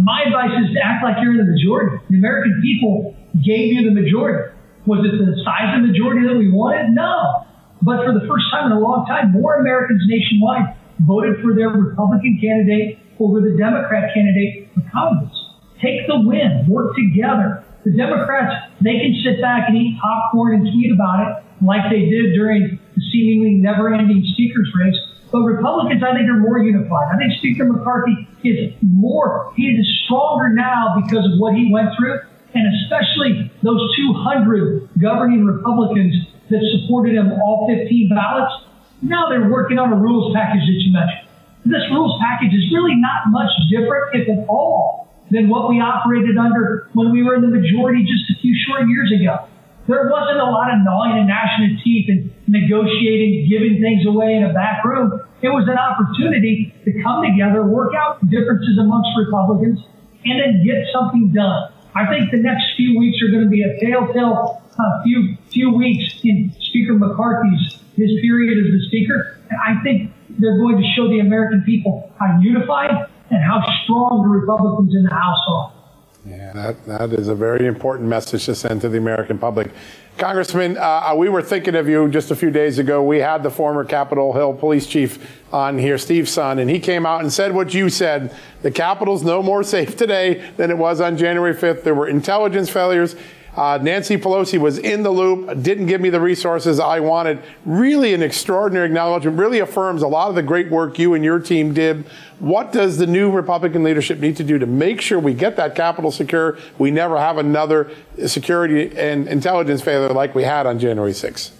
My 0.01 0.25
advice 0.25 0.57
is 0.65 0.73
to 0.73 0.81
act 0.81 1.05
like 1.05 1.21
you're 1.21 1.37
in 1.37 1.43
the 1.45 1.53
majority. 1.53 2.01
The 2.09 2.17
American 2.17 2.61
people 2.65 3.15
gave 3.45 3.77
you 3.77 3.85
the 3.85 3.93
majority. 3.93 4.57
Was 4.89 5.05
it 5.05 5.13
the 5.15 5.37
size 5.45 5.77
of 5.77 5.85
the 5.85 5.93
majority 5.93 6.27
that 6.27 6.35
we 6.35 6.49
wanted? 6.49 6.97
No. 6.97 7.45
But 7.85 8.07
for 8.07 8.17
the 8.17 8.25
first 8.25 8.49
time 8.51 8.71
in 8.71 8.73
a 8.73 8.81
long 8.81 9.05
time, 9.05 9.33
more 9.33 9.61
Americans 9.61 10.03
nationwide 10.09 10.75
voted 11.05 11.43
for 11.43 11.55
their 11.55 11.69
Republican 11.69 12.39
candidate 12.41 12.99
over 13.21 13.41
the 13.41 13.55
Democrat 13.59 14.15
candidate 14.15 14.71
for 14.75 14.83
Congress. 14.89 15.35
Take 15.83 16.07
the 16.07 16.25
win, 16.25 16.67
work 16.71 16.95
together. 16.97 17.65
The 17.85 17.93
Democrats, 17.93 18.55
they 18.81 19.03
can 19.03 19.13
sit 19.21 19.43
back 19.43 19.69
and 19.69 19.77
eat 19.77 19.99
popcorn 20.01 20.63
and 20.63 20.63
tweet 20.63 20.95
about 20.95 21.27
it 21.27 21.33
like 21.61 21.91
they 21.91 22.07
did 22.07 22.33
during 22.35 22.79
the 22.95 23.03
seemingly 23.11 23.59
never 23.59 23.93
ending 23.93 24.23
speaker's 24.33 24.71
race. 24.79 24.99
But 25.33 25.49
Republicans, 25.49 26.05
I 26.05 26.13
think, 26.13 26.29
are 26.29 26.37
more 26.37 26.61
unified. 26.61 27.09
I 27.09 27.17
think 27.17 27.33
Speaker 27.41 27.65
McCarthy 27.65 28.29
is 28.45 28.77
more, 28.85 29.51
he 29.57 29.73
is 29.73 29.89
stronger 30.05 30.53
now 30.53 31.01
because 31.01 31.25
of 31.25 31.41
what 31.41 31.55
he 31.55 31.73
went 31.73 31.89
through, 31.97 32.21
and 32.53 32.69
especially 32.85 33.51
those 33.63 33.81
200 33.97 34.91
governing 35.01 35.47
Republicans 35.47 36.29
that 36.51 36.61
supported 36.77 37.17
him 37.17 37.33
all 37.41 37.67
15 37.67 38.13
ballots. 38.13 38.53
Now 39.01 39.31
they're 39.31 39.49
working 39.49 39.79
on 39.79 39.91
a 39.91 39.97
rules 39.97 40.37
package 40.37 40.69
that 40.69 40.79
you 40.85 40.93
mentioned. 40.93 41.27
This 41.65 41.83
rules 41.91 42.21
package 42.21 42.53
is 42.53 42.69
really 42.69 42.95
not 42.97 43.33
much 43.33 43.51
different, 43.71 44.13
if 44.13 44.29
at 44.29 44.45
all, 44.49 45.09
than 45.31 45.49
what 45.49 45.71
we 45.71 45.81
operated 45.81 46.37
under 46.37 46.91
when 46.93 47.11
we 47.11 47.23
were 47.23 47.37
in 47.37 47.41
the 47.41 47.49
majority 47.49 48.05
just 48.05 48.29
a 48.37 48.41
few 48.43 48.53
short 48.69 48.87
years 48.87 49.11
ago. 49.11 49.49
There 49.89 50.07
wasn't 50.07 50.39
a 50.39 50.51
lot 50.51 50.71
of 50.71 50.85
gnawing 50.87 51.19
and 51.19 51.27
gnashing 51.27 51.75
of 51.75 51.83
teeth 51.83 52.07
and 52.09 52.31
negotiating, 52.47 53.51
giving 53.51 53.83
things 53.83 54.07
away 54.07 54.35
in 54.35 54.45
a 54.45 54.53
back 54.55 54.85
room. 54.85 55.21
It 55.43 55.49
was 55.49 55.67
an 55.67 55.77
opportunity 55.77 56.73
to 56.85 57.03
come 57.03 57.27
together, 57.27 57.67
work 57.67 57.93
out 57.99 58.23
differences 58.31 58.79
amongst 58.79 59.11
Republicans, 59.19 59.83
and 60.25 60.39
then 60.39 60.65
get 60.65 60.87
something 60.95 61.33
done. 61.35 61.75
I 61.95 62.07
think 62.07 62.31
the 62.31 62.39
next 62.39 62.77
few 62.77 62.99
weeks 62.99 63.19
are 63.23 63.31
going 63.31 63.45
to 63.45 63.51
be 63.51 63.63
a 63.63 63.75
telltale 63.83 64.63
uh, 64.79 65.03
few 65.05 65.37
few 65.51 65.75
weeks 65.75 66.21
in 66.25 66.55
Speaker 66.61 66.95
McCarthy's 66.95 67.83
his 67.97 68.11
period 68.23 68.57
as 68.57 68.73
the 68.73 68.81
Speaker. 68.89 69.39
And 69.51 69.59
I 69.61 69.83
think 69.83 70.13
they're 70.39 70.59
going 70.59 70.79
to 70.79 70.87
show 70.97 71.09
the 71.09 71.21
American 71.21 71.63
people 71.67 72.11
how 72.19 72.41
unified 72.41 72.91
and 73.31 73.43
how 73.43 73.61
strong 73.85 74.23
the 74.23 74.29
Republicans 74.29 74.95
in 74.95 75.05
the 75.05 75.15
House 75.15 75.45
are. 75.49 75.82
Yeah, 76.25 76.53
that, 76.53 76.87
that 76.87 77.13
is 77.13 77.27
a 77.27 77.35
very 77.35 77.67
important 77.67 78.09
message 78.09 78.45
to 78.47 78.55
send 78.55 78.81
to 78.83 78.89
the 78.89 78.99
American 78.99 79.39
public. 79.39 79.71
Congressman, 80.19 80.77
uh, 80.77 81.13
we 81.17 81.29
were 81.29 81.43
thinking 81.43 81.75
of 81.75 81.89
you 81.89 82.09
just 82.09 82.31
a 82.31 82.37
few 82.37 82.51
days 82.51 82.79
ago. 82.79 83.03
We 83.03 83.19
had 83.19 83.43
the 83.43 83.51
former 83.51 83.85
Capitol 83.85 84.33
Hill 84.33 84.55
police 84.55 84.87
chief 84.87 85.43
on 85.53 85.79
here, 85.79 85.99
Steve 85.99 86.27
Sund, 86.27 86.61
and 86.61 86.71
he 86.71 86.79
came 86.79 87.07
out 87.07 87.23
and 87.23 87.33
said 87.33 87.53
what 87.53 87.75
you 87.75 87.89
said. 87.89 88.37
The 88.61 88.71
Capitol's 88.71 89.25
no 89.25 89.43
more 89.43 89.65
safe 89.65 89.97
today 89.97 90.49
than 90.57 90.71
it 90.71 90.79
was 90.79 91.01
on 91.01 91.17
January 91.17 91.55
5th. 91.55 91.83
There 91.83 91.95
were 91.95 92.07
intelligence 92.07 92.71
failures. 92.71 93.17
Uh, 93.55 93.79
Nancy 93.83 94.17
Pelosi 94.17 94.59
was 94.59 94.79
in 94.79 95.03
the 95.03 95.11
loop, 95.11 95.63
didn't 95.63 95.85
give 95.85 96.01
me 96.01 96.09
the 96.09 96.21
resources 96.21 96.81
I 96.81 97.01
wanted. 97.01 97.43
Really 97.67 98.15
an 98.15 98.23
extraordinary 98.23 98.87
acknowledgement, 98.87 99.39
really 99.39 99.59
affirms 99.59 100.01
a 100.01 100.09
lot 100.09 100.31
of 100.31 100.35
the 100.35 100.43
great 100.43 100.71
work 100.71 100.99
you 100.99 101.13
and 101.13 101.23
your 101.23 101.39
team 101.39 101.75
did. 101.75 102.07
What 102.39 102.73
does 102.73 102.97
the 102.97 103.07
new 103.07 103.31
Republican 103.31 103.85
leadership 103.85 104.21
need 104.21 104.39
to 104.39 104.45
do 104.45 104.59
to 104.59 104.65
make 104.65 105.03
sure 105.03 105.19
we 105.19 105.35
get 105.35 105.57
that 105.57 105.75
capital 105.75 106.11
secure? 106.11 106.57
We 106.79 106.91
never 106.91 107.19
have 107.19 107.37
another 107.37 107.91
security 108.27 108.97
and 108.97 109.29
intelligence 109.29 109.83
failure 109.83 110.15
like 110.15 110.35
we 110.35 110.45
had 110.45 110.67
on 110.67 110.79
January 110.79 111.13
6th. 111.13 111.51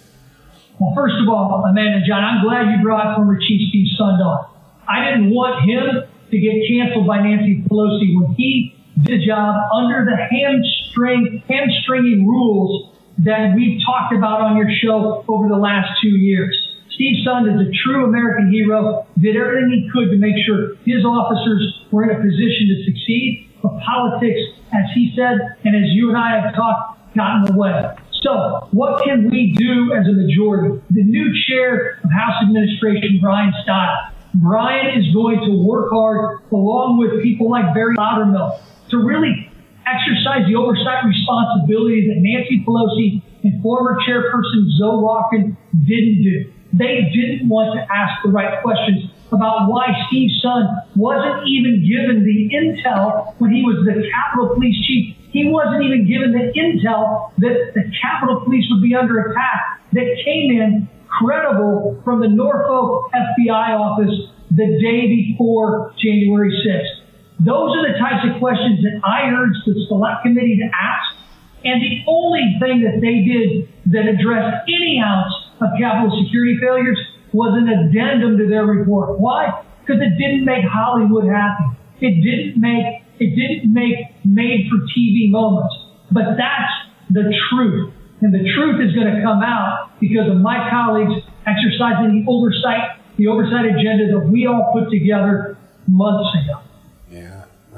Well, 0.79 0.93
first 0.95 1.15
of 1.21 1.29
all, 1.29 1.63
Amanda 1.69 2.01
John, 2.07 2.23
I'm 2.23 2.43
glad 2.43 2.75
you 2.75 2.81
brought 2.81 3.15
former 3.15 3.37
Chief 3.37 3.69
Steve 3.69 3.87
Sund 3.99 4.17
on. 4.19 4.49
I 4.89 5.11
didn't 5.11 5.29
want 5.29 5.69
him 5.69 6.09
to 6.31 6.39
get 6.39 6.55
canceled 6.67 7.05
by 7.05 7.21
Nancy 7.21 7.61
Pelosi 7.69 8.19
when 8.19 8.33
he 8.33 8.72
a 8.97 9.25
job 9.25 9.55
under 9.73 10.05
the 10.05 10.15
hamstring, 10.15 11.43
hamstringing 11.49 12.27
rules 12.27 12.93
that 13.19 13.53
we've 13.55 13.79
talked 13.85 14.13
about 14.13 14.41
on 14.41 14.57
your 14.57 14.69
show 14.69 15.25
over 15.27 15.47
the 15.47 15.57
last 15.57 15.89
two 16.01 16.15
years. 16.17 16.55
Steve 16.91 17.25
Sund 17.25 17.49
is 17.49 17.67
a 17.67 17.71
true 17.83 18.05
American 18.05 18.51
hero, 18.51 19.07
did 19.19 19.35
everything 19.35 19.71
he 19.71 19.89
could 19.91 20.11
to 20.11 20.17
make 20.17 20.35
sure 20.45 20.75
his 20.85 21.03
officers 21.05 21.85
were 21.91 22.03
in 22.03 22.11
a 22.11 22.19
position 22.21 22.69
to 22.69 22.85
succeed. 22.85 23.49
But 23.63 23.79
politics, 23.79 24.39
as 24.73 24.85
he 24.93 25.13
said, 25.15 25.39
and 25.63 25.75
as 25.75 25.89
you 25.93 26.09
and 26.09 26.17
I 26.17 26.39
have 26.39 26.55
talked, 26.55 27.15
got 27.15 27.37
in 27.37 27.53
the 27.53 27.57
way. 27.59 27.95
So, 28.21 28.67
what 28.71 29.03
can 29.03 29.29
we 29.29 29.53
do 29.57 29.93
as 29.93 30.07
a 30.07 30.13
majority? 30.13 30.81
The 30.91 31.03
new 31.03 31.33
chair 31.47 31.99
of 32.03 32.11
House 32.11 32.43
Administration, 32.43 33.19
Bryan 33.21 33.53
Steil, 33.63 34.13
Brian 34.35 34.99
is 34.99 35.13
going 35.13 35.39
to 35.41 35.63
work 35.63 35.91
hard 35.91 36.41
along 36.51 36.99
with 36.99 37.23
people 37.23 37.49
like 37.49 37.73
Barry 37.73 37.95
Loudermilk 37.95 38.61
to 38.93 39.01
really 39.01 39.49
exercise 39.89 40.45
the 40.47 40.55
oversight 40.55 41.03
responsibility 41.03 42.07
that 42.07 42.21
Nancy 42.21 42.63
Pelosi 42.63 43.21
and 43.43 43.61
former 43.61 43.97
chairperson 44.07 44.69
Zoe 44.77 45.01
Lofgren 45.01 45.57
didn't 45.73 46.23
do. 46.23 46.53
They 46.73 47.09
didn't 47.13 47.49
want 47.49 47.77
to 47.77 47.81
ask 47.85 48.23
the 48.23 48.29
right 48.29 48.61
questions 48.61 49.11
about 49.31 49.69
why 49.69 49.89
Steve 50.07 50.29
Sund 50.43 50.69
wasn't 50.95 51.47
even 51.47 51.81
given 51.85 52.23
the 52.23 52.49
intel 52.53 53.33
when 53.39 53.51
he 53.51 53.61
was 53.63 53.85
the 53.85 54.07
Capitol 54.09 54.55
Police 54.55 54.77
chief. 54.87 55.15
He 55.31 55.49
wasn't 55.49 55.83
even 55.83 56.07
given 56.07 56.31
the 56.31 56.53
intel 56.53 57.33
that 57.39 57.73
the 57.73 57.83
Capitol 58.01 58.41
Police 58.45 58.65
would 58.71 58.81
be 58.81 58.95
under 58.95 59.19
attack 59.19 59.81
that 59.93 60.05
came 60.23 60.51
in 60.53 60.87
credible 61.09 61.99
from 62.05 62.21
the 62.21 62.29
Norfolk 62.29 63.11
FBI 63.13 63.77
office 63.77 64.29
the 64.49 64.65
day 64.81 65.09
before 65.09 65.93
January 65.97 66.51
6th. 66.65 67.02
Those 67.39 67.75
are 67.77 67.83
the 67.91 67.97
types 67.97 68.23
of 68.29 68.39
questions 68.39 68.83
that 68.83 69.01
I 69.03 69.29
urged 69.31 69.65
the 69.65 69.73
select 69.87 70.23
committee 70.23 70.57
to 70.61 70.67
ask. 70.69 71.23
And 71.63 71.81
the 71.81 72.03
only 72.07 72.59
thing 72.59 72.83
that 72.83 72.99
they 72.99 73.23
did 73.23 73.69
that 73.95 74.05
addressed 74.07 74.67
any 74.67 74.99
ounce 74.99 75.31
of 75.61 75.71
capital 75.79 76.11
security 76.23 76.59
failures 76.59 76.99
was 77.31 77.55
an 77.57 77.67
addendum 77.71 78.37
to 78.37 78.47
their 78.47 78.65
report. 78.65 79.19
Why? 79.19 79.63
Because 79.81 80.01
it 80.01 80.15
didn't 80.19 80.45
make 80.45 80.63
Hollywood 80.67 81.25
happy. 81.25 81.63
It 81.99 82.21
didn't 82.21 82.59
make 82.59 83.03
it 83.19 83.35
didn't 83.35 83.71
make 83.71 84.11
made 84.25 84.67
for 84.69 84.83
TV 84.91 85.29
moments. 85.29 85.73
But 86.11 86.35
that's 86.35 86.73
the 87.09 87.33
truth. 87.49 87.93
And 88.21 88.33
the 88.33 88.43
truth 88.55 88.79
is 88.81 88.95
going 88.95 89.13
to 89.13 89.21
come 89.21 89.41
out 89.43 89.99
because 89.99 90.29
of 90.29 90.37
my 90.37 90.69
colleagues 90.69 91.23
exercising 91.45 92.23
the 92.23 92.31
oversight, 92.31 92.99
the 93.17 93.27
oversight 93.27 93.65
agenda 93.65 94.11
that 94.15 94.27
we 94.27 94.47
all 94.47 94.71
put 94.73 94.89
together 94.89 95.57
months 95.87 96.29
ago. 96.43 96.61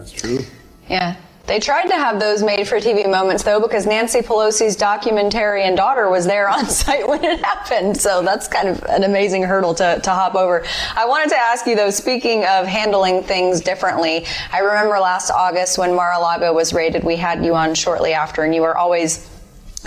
That's 0.05 0.21
true. 0.21 0.39
Yeah. 0.87 1.15
They 1.47 1.59
tried 1.59 1.85
to 1.87 1.93
have 1.93 2.19
those 2.19 2.41
made 2.41 2.67
for 2.67 2.77
TV 2.77 3.09
moments 3.09 3.43
though, 3.43 3.59
because 3.59 3.85
Nancy 3.85 4.21
Pelosi's 4.21 4.75
documentarian 4.75 5.75
daughter 5.75 6.09
was 6.09 6.25
there 6.25 6.49
on 6.49 6.65
site 6.69 7.07
when 7.07 7.23
it 7.23 7.43
happened. 7.43 7.97
So 7.97 8.23
that's 8.23 8.47
kind 8.47 8.67
of 8.67 8.83
an 8.85 9.03
amazing 9.03 9.43
hurdle 9.43 9.75
to, 9.75 9.99
to 9.99 10.09
hop 10.09 10.35
over. 10.35 10.65
I 10.95 11.05
wanted 11.05 11.29
to 11.29 11.37
ask 11.37 11.67
you 11.67 11.75
though, 11.75 11.91
speaking 11.91 12.45
of 12.45 12.65
handling 12.65 13.23
things 13.23 13.61
differently, 13.61 14.25
I 14.51 14.59
remember 14.59 14.99
last 14.99 15.29
August 15.29 15.77
when 15.77 15.95
Mar-a-Lago 15.95 16.51
was 16.51 16.73
raided, 16.73 17.03
we 17.03 17.15
had 17.15 17.45
you 17.45 17.53
on 17.53 17.75
shortly 17.75 18.13
after 18.13 18.43
and 18.43 18.53
you 18.53 18.61
were 18.61 18.75
always 18.75 19.29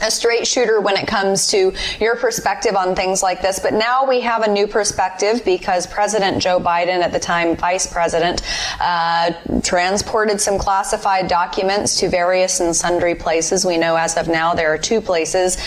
a 0.02 0.10
straight 0.10 0.46
shooter 0.46 0.80
when 0.80 0.96
it 0.96 1.06
comes 1.06 1.48
to 1.48 1.72
your 2.00 2.16
perspective 2.16 2.76
on 2.76 2.94
things 2.94 3.22
like 3.22 3.42
this. 3.42 3.58
But 3.58 3.74
now 3.74 4.06
we 4.06 4.20
have 4.20 4.42
a 4.42 4.50
new 4.50 4.66
perspective 4.66 5.44
because 5.44 5.86
President 5.86 6.42
Joe 6.42 6.60
Biden, 6.60 7.00
at 7.00 7.12
the 7.12 7.20
time 7.20 7.56
vice 7.56 7.90
president, 7.92 8.42
uh, 8.80 9.32
transported 9.62 10.40
some 10.40 10.58
classified 10.58 11.28
documents 11.28 11.98
to 12.00 12.08
various 12.08 12.60
and 12.60 12.74
sundry 12.74 13.14
places. 13.14 13.64
We 13.64 13.78
know 13.78 13.96
as 13.96 14.16
of 14.16 14.28
now 14.28 14.54
there 14.54 14.72
are 14.72 14.78
two 14.78 15.00
places. 15.00 15.58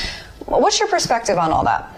What's 0.45 0.79
your 0.79 0.89
perspective 0.89 1.37
on 1.37 1.51
all 1.51 1.63
that? 1.65 1.97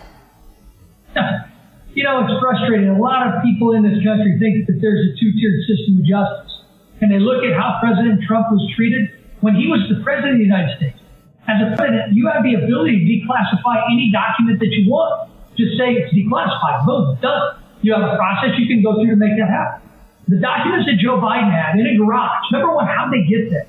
You 1.94 2.04
know, 2.04 2.26
it's 2.26 2.34
frustrating. 2.42 2.90
A 2.90 2.98
lot 2.98 3.28
of 3.28 3.44
people 3.44 3.74
in 3.74 3.84
this 3.84 4.04
country 4.04 4.38
think 4.40 4.66
that 4.66 4.82
there's 4.82 5.14
a 5.14 5.20
two-tiered 5.20 5.62
system 5.70 6.02
of 6.02 6.06
justice. 6.06 6.50
And 7.02 7.12
they 7.12 7.20
look 7.20 7.44
at 7.44 7.54
how 7.54 7.78
President 7.82 8.24
Trump 8.24 8.48
was 8.50 8.66
treated 8.76 9.12
when 9.42 9.56
he 9.56 9.68
was 9.68 9.86
the 9.90 10.02
president 10.04 10.34
of 10.34 10.38
the 10.40 10.46
United 10.46 10.78
States 10.78 11.03
as 11.48 11.60
a 11.60 11.76
president, 11.76 12.16
you 12.16 12.32
have 12.32 12.44
the 12.44 12.56
ability 12.56 13.04
to 13.04 13.04
declassify 13.04 13.84
any 13.92 14.12
document 14.12 14.60
that 14.60 14.72
you 14.72 14.88
want. 14.88 15.30
Just 15.60 15.76
say 15.78 16.00
it's 16.00 16.14
declassified. 16.16 16.86
Boom, 16.88 17.20
done. 17.22 17.60
You 17.84 17.94
have 17.94 18.04
a 18.04 18.16
process 18.16 18.56
you 18.58 18.68
can 18.68 18.82
go 18.82 18.96
through 18.96 19.12
to 19.12 19.20
make 19.20 19.36
that 19.36 19.52
happen. 19.52 19.84
The 20.28 20.40
documents 20.40 20.88
that 20.88 21.04
Joe 21.04 21.20
Biden 21.20 21.52
had 21.52 21.76
in 21.76 21.84
a 21.84 21.98
garage, 22.00 22.48
number 22.52 22.74
one, 22.74 22.88
how'd 22.88 23.12
they 23.12 23.28
get 23.28 23.52
there? 23.52 23.68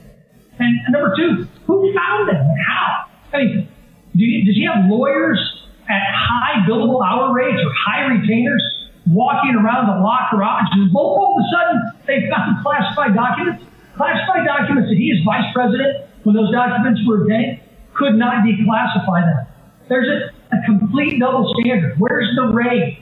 And, 0.61 0.71
number 0.95 1.11
two, 1.19 1.51
who 1.67 1.93
found 1.93 2.31
them 2.31 2.47
and 2.47 2.61
how? 2.63 3.11
I 3.35 3.37
mean, 3.43 3.69
do 4.15 4.23
you, 4.23 4.47
does 4.47 4.55
he 4.55 4.65
have 4.71 4.87
lawyers 4.87 5.43
at 5.91 5.99
high 6.15 6.63
billable 6.71 7.03
hour 7.03 7.35
rates 7.35 7.59
or 7.59 7.75
high 7.75 8.07
retainers 8.07 8.63
walking 9.11 9.59
around 9.59 9.91
the 9.91 9.99
locked 9.99 10.31
garage 10.31 10.71
and 10.79 10.95
boom, 10.95 11.03
all 11.03 11.35
of 11.35 11.43
a 11.43 11.47
sudden 11.51 11.77
they 12.07 12.31
found 12.31 12.63
classified 12.63 13.19
documents? 13.19 13.67
Classified 13.99 14.47
documents 14.47 14.89
that 14.91 14.97
he 14.97 15.11
is 15.11 15.27
vice 15.27 15.51
president 15.53 16.07
when 16.23 16.37
those 16.37 16.55
documents 16.55 17.03
were 17.05 17.23
obtained 17.23 17.64
could 17.95 18.15
not 18.15 18.45
declassify 18.45 19.23
them. 19.25 19.47
There's 19.89 20.09
a, 20.09 20.57
a 20.57 20.59
complete 20.67 21.21
double 21.21 21.55
standard. 21.61 21.99
Where's 21.99 22.29
the 22.37 22.53
rage? 22.53 22.99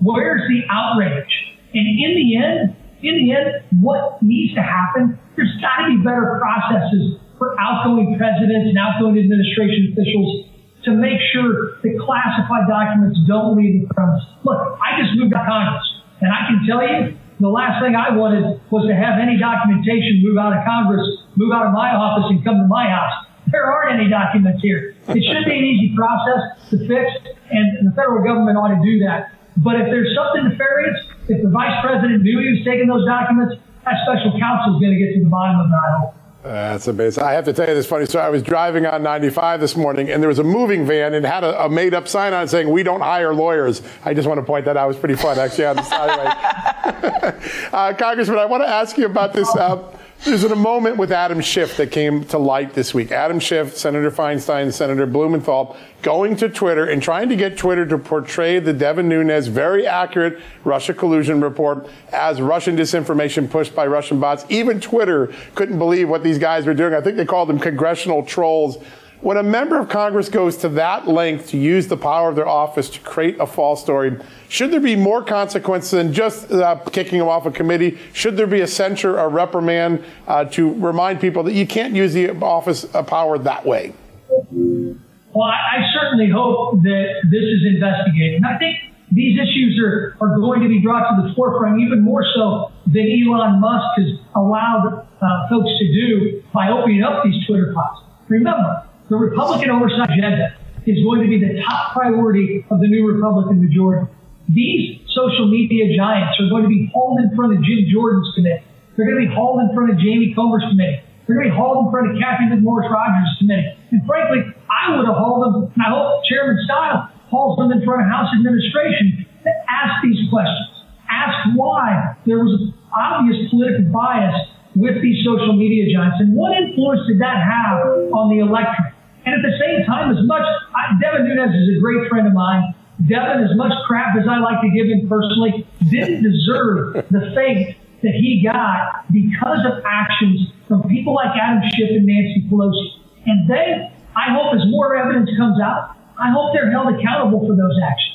Where's 0.00 0.42
the 0.48 0.62
outrage? 0.70 1.32
And 1.72 1.86
in 1.86 2.10
the 2.16 2.36
end, 2.36 2.76
in 3.02 3.14
the 3.20 3.32
end, 3.32 3.82
what 3.82 4.22
needs 4.22 4.54
to 4.54 4.62
happen, 4.62 5.18
there's 5.36 5.54
got 5.60 5.86
to 5.86 5.96
be 5.96 6.02
better 6.02 6.40
processes 6.40 7.20
for 7.38 7.58
outgoing 7.60 8.16
presidents 8.16 8.72
and 8.72 8.78
outgoing 8.78 9.18
administration 9.18 9.92
officials 9.92 10.48
to 10.84 10.92
make 10.92 11.20
sure 11.32 11.76
that 11.82 11.92
classified 12.00 12.64
documents 12.68 13.18
don't 13.26 13.56
leave 13.56 13.86
the 13.86 13.94
premise. 13.94 14.22
Look, 14.44 14.78
I 14.80 15.02
just 15.02 15.18
moved 15.18 15.32
to 15.34 15.42
Congress, 15.44 15.84
and 16.20 16.32
I 16.32 16.48
can 16.48 16.64
tell 16.64 16.80
you 16.80 17.18
the 17.40 17.52
last 17.52 17.84
thing 17.84 17.92
I 17.92 18.16
wanted 18.16 18.60
was 18.70 18.88
to 18.88 18.94
have 18.96 19.20
any 19.20 19.36
documentation 19.36 20.24
move 20.24 20.38
out 20.38 20.56
of 20.56 20.64
Congress, 20.64 21.04
move 21.36 21.52
out 21.52 21.68
of 21.68 21.72
my 21.76 21.92
office, 21.92 22.32
and 22.32 22.40
come 22.40 22.64
to 22.64 22.68
my 22.68 22.88
house. 22.88 23.26
There 23.50 23.64
aren't 23.64 24.00
any 24.00 24.10
documents 24.10 24.60
here. 24.62 24.94
It 25.08 25.22
should 25.22 25.44
be 25.44 25.56
an 25.56 25.64
easy 25.64 25.94
process 25.94 26.70
to 26.70 26.78
fix, 26.88 27.10
and 27.50 27.86
the 27.86 27.94
federal 27.94 28.24
government 28.24 28.58
ought 28.58 28.74
to 28.74 28.82
do 28.84 28.98
that. 29.06 29.32
But 29.56 29.80
if 29.80 29.86
there's 29.86 30.14
something 30.14 30.50
nefarious, 30.50 30.98
if 31.28 31.42
the 31.42 31.48
vice 31.48 31.80
president 31.82 32.22
knew 32.22 32.38
he 32.40 32.50
was 32.58 32.64
taking 32.64 32.88
those 32.88 33.06
documents, 33.06 33.56
that 33.84 33.94
special 34.02 34.38
counsel 34.38 34.76
is 34.76 34.80
going 34.80 34.92
to 34.92 34.98
get 34.98 35.14
to 35.14 35.24
the 35.24 35.30
bottom 35.30 35.60
of 35.60 35.70
that. 35.70 36.14
That's 36.42 36.86
amazing. 36.86 37.24
I 37.24 37.32
have 37.32 37.44
to 37.46 37.52
tell 37.52 37.68
you 37.68 37.74
this 37.74 37.86
funny 37.86 38.06
story. 38.06 38.24
I 38.24 38.28
was 38.28 38.42
driving 38.42 38.86
on 38.86 39.02
95 39.02 39.60
this 39.60 39.76
morning, 39.76 40.10
and 40.10 40.22
there 40.22 40.28
was 40.28 40.38
a 40.38 40.44
moving 40.44 40.86
van 40.86 41.14
and 41.14 41.26
had 41.26 41.42
a, 41.42 41.64
a 41.64 41.68
made-up 41.68 42.06
sign 42.06 42.32
on 42.32 42.44
it 42.44 42.48
saying, 42.48 42.70
"We 42.70 42.84
don't 42.84 43.00
hire 43.00 43.34
lawyers." 43.34 43.82
I 44.04 44.14
just 44.14 44.28
want 44.28 44.38
to 44.38 44.46
point 44.46 44.64
that 44.66 44.76
out. 44.76 44.84
It 44.84 44.88
was 44.88 44.96
pretty 44.96 45.16
fun, 45.16 45.38
actually, 45.38 45.66
on 45.66 45.76
the 45.76 45.82
sideway. 45.82 47.50
uh, 47.72 47.94
Congressman, 47.94 48.38
I 48.38 48.46
want 48.46 48.62
to 48.62 48.68
ask 48.68 48.96
you 48.96 49.06
about 49.06 49.32
this. 49.32 49.48
Uh, 49.56 49.90
there's 50.24 50.44
a 50.44 50.56
moment 50.56 50.96
with 50.96 51.12
Adam 51.12 51.40
Schiff 51.40 51.76
that 51.76 51.90
came 51.92 52.24
to 52.24 52.38
light 52.38 52.74
this 52.74 52.92
week. 52.92 53.12
Adam 53.12 53.38
Schiff, 53.38 53.76
Senator 53.76 54.10
Feinstein, 54.10 54.72
Senator 54.72 55.06
Blumenthal 55.06 55.76
going 56.02 56.36
to 56.36 56.48
Twitter 56.48 56.84
and 56.84 57.02
trying 57.02 57.28
to 57.28 57.36
get 57.36 57.56
Twitter 57.56 57.86
to 57.86 57.98
portray 57.98 58.58
the 58.58 58.72
Devin 58.72 59.08
Nunes 59.08 59.46
very 59.46 59.86
accurate 59.86 60.40
Russia 60.64 60.94
collusion 60.94 61.40
report 61.40 61.88
as 62.12 62.40
Russian 62.40 62.76
disinformation 62.76 63.48
pushed 63.48 63.74
by 63.74 63.86
Russian 63.86 64.18
bots. 64.18 64.44
Even 64.48 64.80
Twitter 64.80 65.32
couldn't 65.54 65.78
believe 65.78 66.08
what 66.08 66.22
these 66.22 66.38
guys 66.38 66.66
were 66.66 66.74
doing. 66.74 66.94
I 66.94 67.00
think 67.00 67.16
they 67.16 67.24
called 67.24 67.48
them 67.48 67.58
congressional 67.58 68.24
trolls. 68.24 68.78
When 69.22 69.38
a 69.38 69.42
member 69.42 69.80
of 69.80 69.88
Congress 69.88 70.28
goes 70.28 70.58
to 70.58 70.68
that 70.70 71.08
length 71.08 71.48
to 71.48 71.58
use 71.58 71.88
the 71.88 71.96
power 71.96 72.28
of 72.28 72.36
their 72.36 72.46
office 72.46 72.90
to 72.90 73.00
create 73.00 73.40
a 73.40 73.46
false 73.46 73.80
story, 73.80 74.18
should 74.48 74.70
there 74.70 74.80
be 74.80 74.94
more 74.94 75.24
consequence 75.24 75.90
than 75.90 76.12
just 76.12 76.52
uh, 76.52 76.76
kicking 76.92 77.18
them 77.18 77.28
off 77.28 77.46
a 77.46 77.50
committee? 77.50 77.98
Should 78.12 78.36
there 78.36 78.46
be 78.46 78.60
a 78.60 78.66
censure, 78.66 79.16
a 79.16 79.26
reprimand 79.26 80.04
uh, 80.26 80.44
to 80.46 80.72
remind 80.74 81.20
people 81.20 81.42
that 81.44 81.54
you 81.54 81.66
can't 81.66 81.94
use 81.94 82.12
the 82.12 82.30
office 82.30 82.84
of 82.84 83.06
power 83.06 83.38
that 83.38 83.64
way? 83.64 83.94
Well, 84.28 85.48
I, 85.48 85.84
certainly 85.92 86.30
hope 86.30 86.82
that 86.82 87.06
this 87.24 87.42
is 87.42 87.74
investigated. 87.74 88.36
And 88.36 88.46
I 88.46 88.58
think 88.58 88.78
these 89.12 89.38
issues 89.38 89.80
are, 89.82 90.16
are 90.20 90.36
going 90.38 90.62
to 90.62 90.68
be 90.68 90.80
brought 90.80 91.16
to 91.16 91.28
the 91.28 91.34
forefront 91.34 91.80
even 91.80 92.02
more 92.02 92.24
so 92.34 92.72
than 92.86 93.06
Elon 93.06 93.60
Musk 93.60 93.98
has 93.98 94.18
allowed 94.34 95.06
uh, 95.20 95.48
folks 95.48 95.70
to 95.78 95.86
do 95.92 96.42
by 96.52 96.68
opening 96.70 97.02
up 97.02 97.24
these 97.24 97.46
Twitter 97.46 97.72
pods. 97.74 98.00
Remember, 98.28 98.85
the 99.08 99.16
Republican 99.16 99.70
oversight 99.70 100.10
agenda 100.10 100.58
is 100.86 100.98
going 101.02 101.22
to 101.22 101.30
be 101.30 101.38
the 101.38 101.62
top 101.62 101.94
priority 101.94 102.66
of 102.70 102.80
the 102.80 102.86
new 102.86 103.06
Republican 103.06 103.62
majority. 103.62 104.10
These 104.48 105.02
social 105.14 105.50
media 105.50 105.94
giants 105.94 106.38
are 106.38 106.50
going 106.50 106.62
to 106.62 106.70
be 106.70 106.90
hauled 106.94 107.18
in 107.22 107.34
front 107.34 107.54
of 107.54 107.62
Jim 107.62 107.86
Jordan's 107.90 108.30
committee. 108.34 108.62
They're 108.94 109.06
going 109.06 109.22
to 109.22 109.28
be 109.30 109.34
hauled 109.34 109.62
in 109.62 109.74
front 109.74 109.90
of 109.94 109.98
Jamie 109.98 110.32
Comer's 110.34 110.62
committee. 110.70 111.02
They're 111.26 111.34
going 111.34 111.50
to 111.50 111.54
be 111.54 111.58
hauled 111.58 111.86
in 111.86 111.88
front 111.90 112.06
of 112.10 112.22
Cathy 112.22 112.46
McMorris 112.54 112.86
Rodgers' 112.86 113.34
committee. 113.42 113.74
And 113.90 114.06
frankly, 114.06 114.46
I 114.70 114.94
would 114.94 115.06
have 115.06 115.18
hauled 115.18 115.42
them, 115.42 115.70
and 115.74 115.82
I 115.82 115.90
hope 115.90 116.22
Chairman 116.26 116.58
Stiles 116.64 117.10
hauls 117.30 117.58
them 117.58 117.74
in 117.74 117.82
front 117.82 118.06
of 118.06 118.08
House 118.08 118.30
administration 118.38 119.26
to 119.42 119.50
ask 119.66 120.02
these 120.02 120.22
questions. 120.30 120.70
Ask 121.10 121.54
why 121.58 122.14
there 122.26 122.38
was 122.38 122.70
obvious 122.94 123.50
political 123.50 123.90
bias 123.90 124.34
with 124.76 125.02
these 125.02 125.24
social 125.24 125.56
media 125.56 125.88
giants 125.90 126.20
and 126.20 126.36
what 126.36 126.52
influence 126.52 127.00
did 127.08 127.18
that 127.20 127.40
have 127.40 128.12
on 128.12 128.30
the 128.30 128.44
electorate? 128.44 128.95
And 129.26 129.34
at 129.34 129.42
the 129.42 129.58
same 129.58 129.84
time, 129.84 130.16
as 130.16 130.24
much, 130.24 130.40
I, 130.40 130.94
Devin 131.02 131.26
Nunes 131.26 131.50
is 131.50 131.76
a 131.76 131.80
great 131.80 132.08
friend 132.08 132.28
of 132.28 132.32
mine. 132.32 132.74
Devin, 133.08 133.42
as 133.42 133.56
much 133.56 133.72
crap 133.86 134.16
as 134.16 134.24
I 134.30 134.38
like 134.38 134.62
to 134.62 134.70
give 134.70 134.86
him 134.86 135.08
personally, 135.08 135.66
didn't 135.90 136.22
deserve 136.22 136.94
the 137.10 137.32
fate 137.34 137.76
that 138.02 138.14
he 138.14 138.40
got 138.42 139.04
because 139.12 139.58
of 139.66 139.82
actions 139.84 140.52
from 140.68 140.88
people 140.88 141.14
like 141.14 141.34
Adam 141.34 141.60
Schiff 141.74 141.90
and 141.90 142.06
Nancy 142.06 142.46
Pelosi. 142.48 143.02
And 143.26 143.50
they, 143.50 143.90
I 144.14 144.30
hope 144.30 144.54
as 144.54 144.62
more 144.70 144.96
evidence 144.96 145.28
comes 145.36 145.60
out, 145.60 145.96
I 146.18 146.30
hope 146.30 146.54
they're 146.54 146.70
held 146.70 146.94
accountable 146.94 147.40
for 147.40 147.56
those 147.56 147.76
actions. 147.82 148.12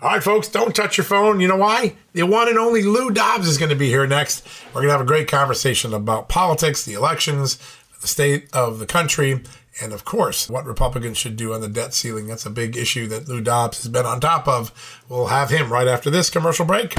All 0.00 0.10
right, 0.10 0.22
folks, 0.22 0.48
don't 0.48 0.74
touch 0.74 0.96
your 0.96 1.04
phone. 1.04 1.40
You 1.40 1.48
know 1.48 1.56
why? 1.56 1.96
The 2.12 2.22
one 2.22 2.48
and 2.48 2.58
only 2.58 2.82
Lou 2.82 3.10
Dobbs 3.10 3.48
is 3.48 3.58
going 3.58 3.70
to 3.70 3.76
be 3.76 3.88
here 3.88 4.06
next. 4.06 4.46
We're 4.68 4.82
going 4.82 4.88
to 4.88 4.92
have 4.92 5.00
a 5.00 5.04
great 5.04 5.28
conversation 5.28 5.92
about 5.92 6.28
politics, 6.28 6.84
the 6.84 6.94
elections, 6.94 7.58
the 8.00 8.08
state 8.08 8.48
of 8.52 8.78
the 8.78 8.86
country, 8.86 9.42
and 9.80 9.92
of 9.92 10.04
course, 10.04 10.48
what 10.48 10.64
Republicans 10.66 11.16
should 11.18 11.36
do 11.36 11.54
on 11.54 11.60
the 11.60 11.68
debt 11.68 11.94
ceiling. 11.94 12.26
That's 12.26 12.46
a 12.46 12.50
big 12.50 12.76
issue 12.76 13.06
that 13.08 13.28
Lou 13.28 13.40
Dobbs 13.40 13.82
has 13.82 13.88
been 13.90 14.06
on 14.06 14.20
top 14.20 14.46
of. 14.46 14.72
We'll 15.08 15.26
have 15.26 15.50
him 15.50 15.72
right 15.72 15.88
after 15.88 16.10
this 16.10 16.30
commercial 16.30 16.66
break. 16.66 16.94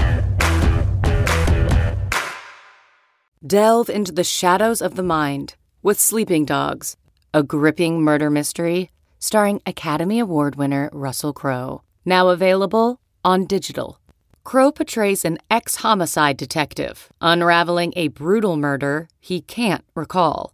Delve 3.46 3.90
into 3.90 4.12
the 4.12 4.24
shadows 4.24 4.82
of 4.82 4.96
the 4.96 5.04
mind 5.04 5.56
with 5.82 6.00
Sleeping 6.00 6.46
Dogs, 6.46 6.96
a 7.34 7.44
gripping 7.44 8.02
murder 8.02 8.30
mystery 8.30 8.90
starring 9.20 9.62
Academy 9.66 10.20
Award 10.20 10.56
winner 10.56 10.90
Russell 10.92 11.34
Crowe. 11.34 11.82
Now 12.06 12.30
available 12.30 13.00
on 13.24 13.46
digital. 13.46 14.00
Crowe 14.44 14.72
portrays 14.72 15.24
an 15.24 15.38
ex 15.50 15.78
homicide 15.78 16.36
detective 16.36 17.10
unraveling 17.22 17.94
a 17.96 18.10
brutal 18.10 18.58
murder 18.58 19.08
he 19.20 19.40
can't 19.40 19.86
recall. 19.96 20.54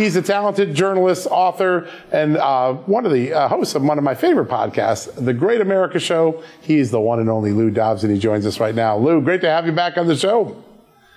He's 0.00 0.16
a 0.16 0.22
talented 0.22 0.74
journalist, 0.74 1.26
author, 1.30 1.86
and 2.10 2.38
uh, 2.38 2.72
one 2.72 3.04
of 3.04 3.12
the 3.12 3.34
uh, 3.34 3.48
hosts 3.48 3.74
of 3.74 3.82
one 3.82 3.98
of 3.98 4.02
my 4.02 4.14
favorite 4.14 4.48
podcasts, 4.48 5.14
The 5.22 5.34
Great 5.34 5.60
America 5.60 6.00
Show. 6.00 6.42
He's 6.62 6.90
the 6.90 6.98
one 6.98 7.20
and 7.20 7.28
only 7.28 7.52
Lou 7.52 7.70
Dobbs, 7.70 8.02
and 8.02 8.10
he 8.10 8.18
joins 8.18 8.46
us 8.46 8.60
right 8.60 8.74
now. 8.74 8.96
Lou, 8.96 9.20
great 9.20 9.42
to 9.42 9.50
have 9.50 9.66
you 9.66 9.72
back 9.72 9.98
on 9.98 10.06
the 10.06 10.16
show. 10.16 10.64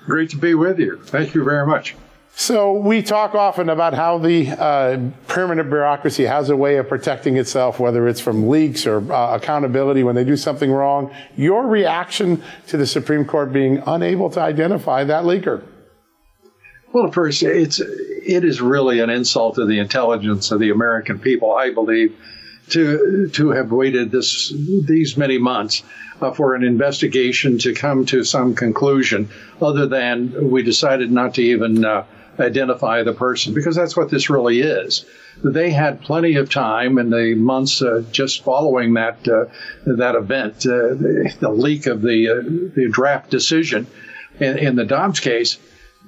Great 0.05 0.31
to 0.31 0.35
be 0.35 0.53
with 0.53 0.79
you. 0.79 0.99
Thank 1.01 1.33
you 1.33 1.45
very 1.45 1.65
much. 1.65 1.95
So 2.35 2.73
we 2.73 3.01
talk 3.01 3.35
often 3.35 3.69
about 3.69 3.93
how 3.93 4.17
the 4.17 4.49
uh, 4.49 4.99
permanent 5.27 5.69
bureaucracy 5.69 6.25
has 6.25 6.49
a 6.49 6.57
way 6.57 6.75
of 6.75 6.89
protecting 6.89 7.37
itself, 7.37 7.79
whether 7.79 8.05
it's 8.09 8.19
from 8.19 8.49
leaks 8.49 8.85
or 8.85 9.13
uh, 9.13 9.37
accountability 9.37 10.03
when 10.03 10.15
they 10.15 10.25
do 10.25 10.35
something 10.35 10.69
wrong. 10.69 11.09
Your 11.37 11.67
reaction 11.67 12.43
to 12.67 12.75
the 12.75 12.85
Supreme 12.85 13.23
Court 13.23 13.53
being 13.53 13.81
unable 13.85 14.29
to 14.31 14.41
identify 14.41 15.05
that 15.05 15.23
leaker? 15.23 15.63
Well, 16.93 17.11
first, 17.11 17.41
it's 17.41 17.79
it 17.79 18.43
is 18.43 18.61
really 18.61 18.99
an 18.99 19.09
insult 19.09 19.55
to 19.55 19.65
the 19.65 19.79
intelligence 19.79 20.51
of 20.51 20.59
the 20.59 20.69
American 20.69 21.17
people, 21.17 21.51
I 21.51 21.71
believe, 21.71 22.15
to 22.69 23.29
to 23.33 23.49
have 23.49 23.71
waited 23.71 24.11
this 24.11 24.53
these 24.85 25.17
many 25.17 25.39
months 25.39 25.81
uh, 26.21 26.31
for 26.31 26.53
an 26.53 26.63
investigation 26.63 27.57
to 27.59 27.73
come 27.73 28.05
to 28.05 28.23
some 28.23 28.53
conclusion, 28.53 29.29
other 29.59 29.87
than 29.87 30.51
we 30.51 30.61
decided 30.61 31.11
not 31.11 31.33
to 31.35 31.41
even. 31.41 31.83
Uh, 31.83 32.05
identify 32.39 33.03
the 33.03 33.13
person 33.13 33.53
because 33.53 33.75
that's 33.75 33.95
what 33.95 34.09
this 34.09 34.27
really 34.27 34.59
is. 34.59 35.05
They 35.43 35.69
had 35.69 36.01
plenty 36.01 36.37
of 36.37 36.49
time 36.49 36.97
in 36.97 37.11
the 37.11 37.35
months 37.35 37.79
uh, 37.79 38.03
just 38.11 38.43
following 38.43 38.95
that 38.95 39.27
uh, 39.27 39.45
that 39.85 40.15
event, 40.15 40.65
uh, 40.65 40.97
the, 41.39 41.53
leak 41.53 41.85
of 41.85 42.01
the 42.01 42.29
uh, 42.29 42.41
the 42.75 42.89
draft 42.89 43.29
decision 43.29 43.85
in, 44.39 44.57
in 44.57 44.75
the 44.75 44.83
Dobbs 44.83 45.19
case. 45.19 45.59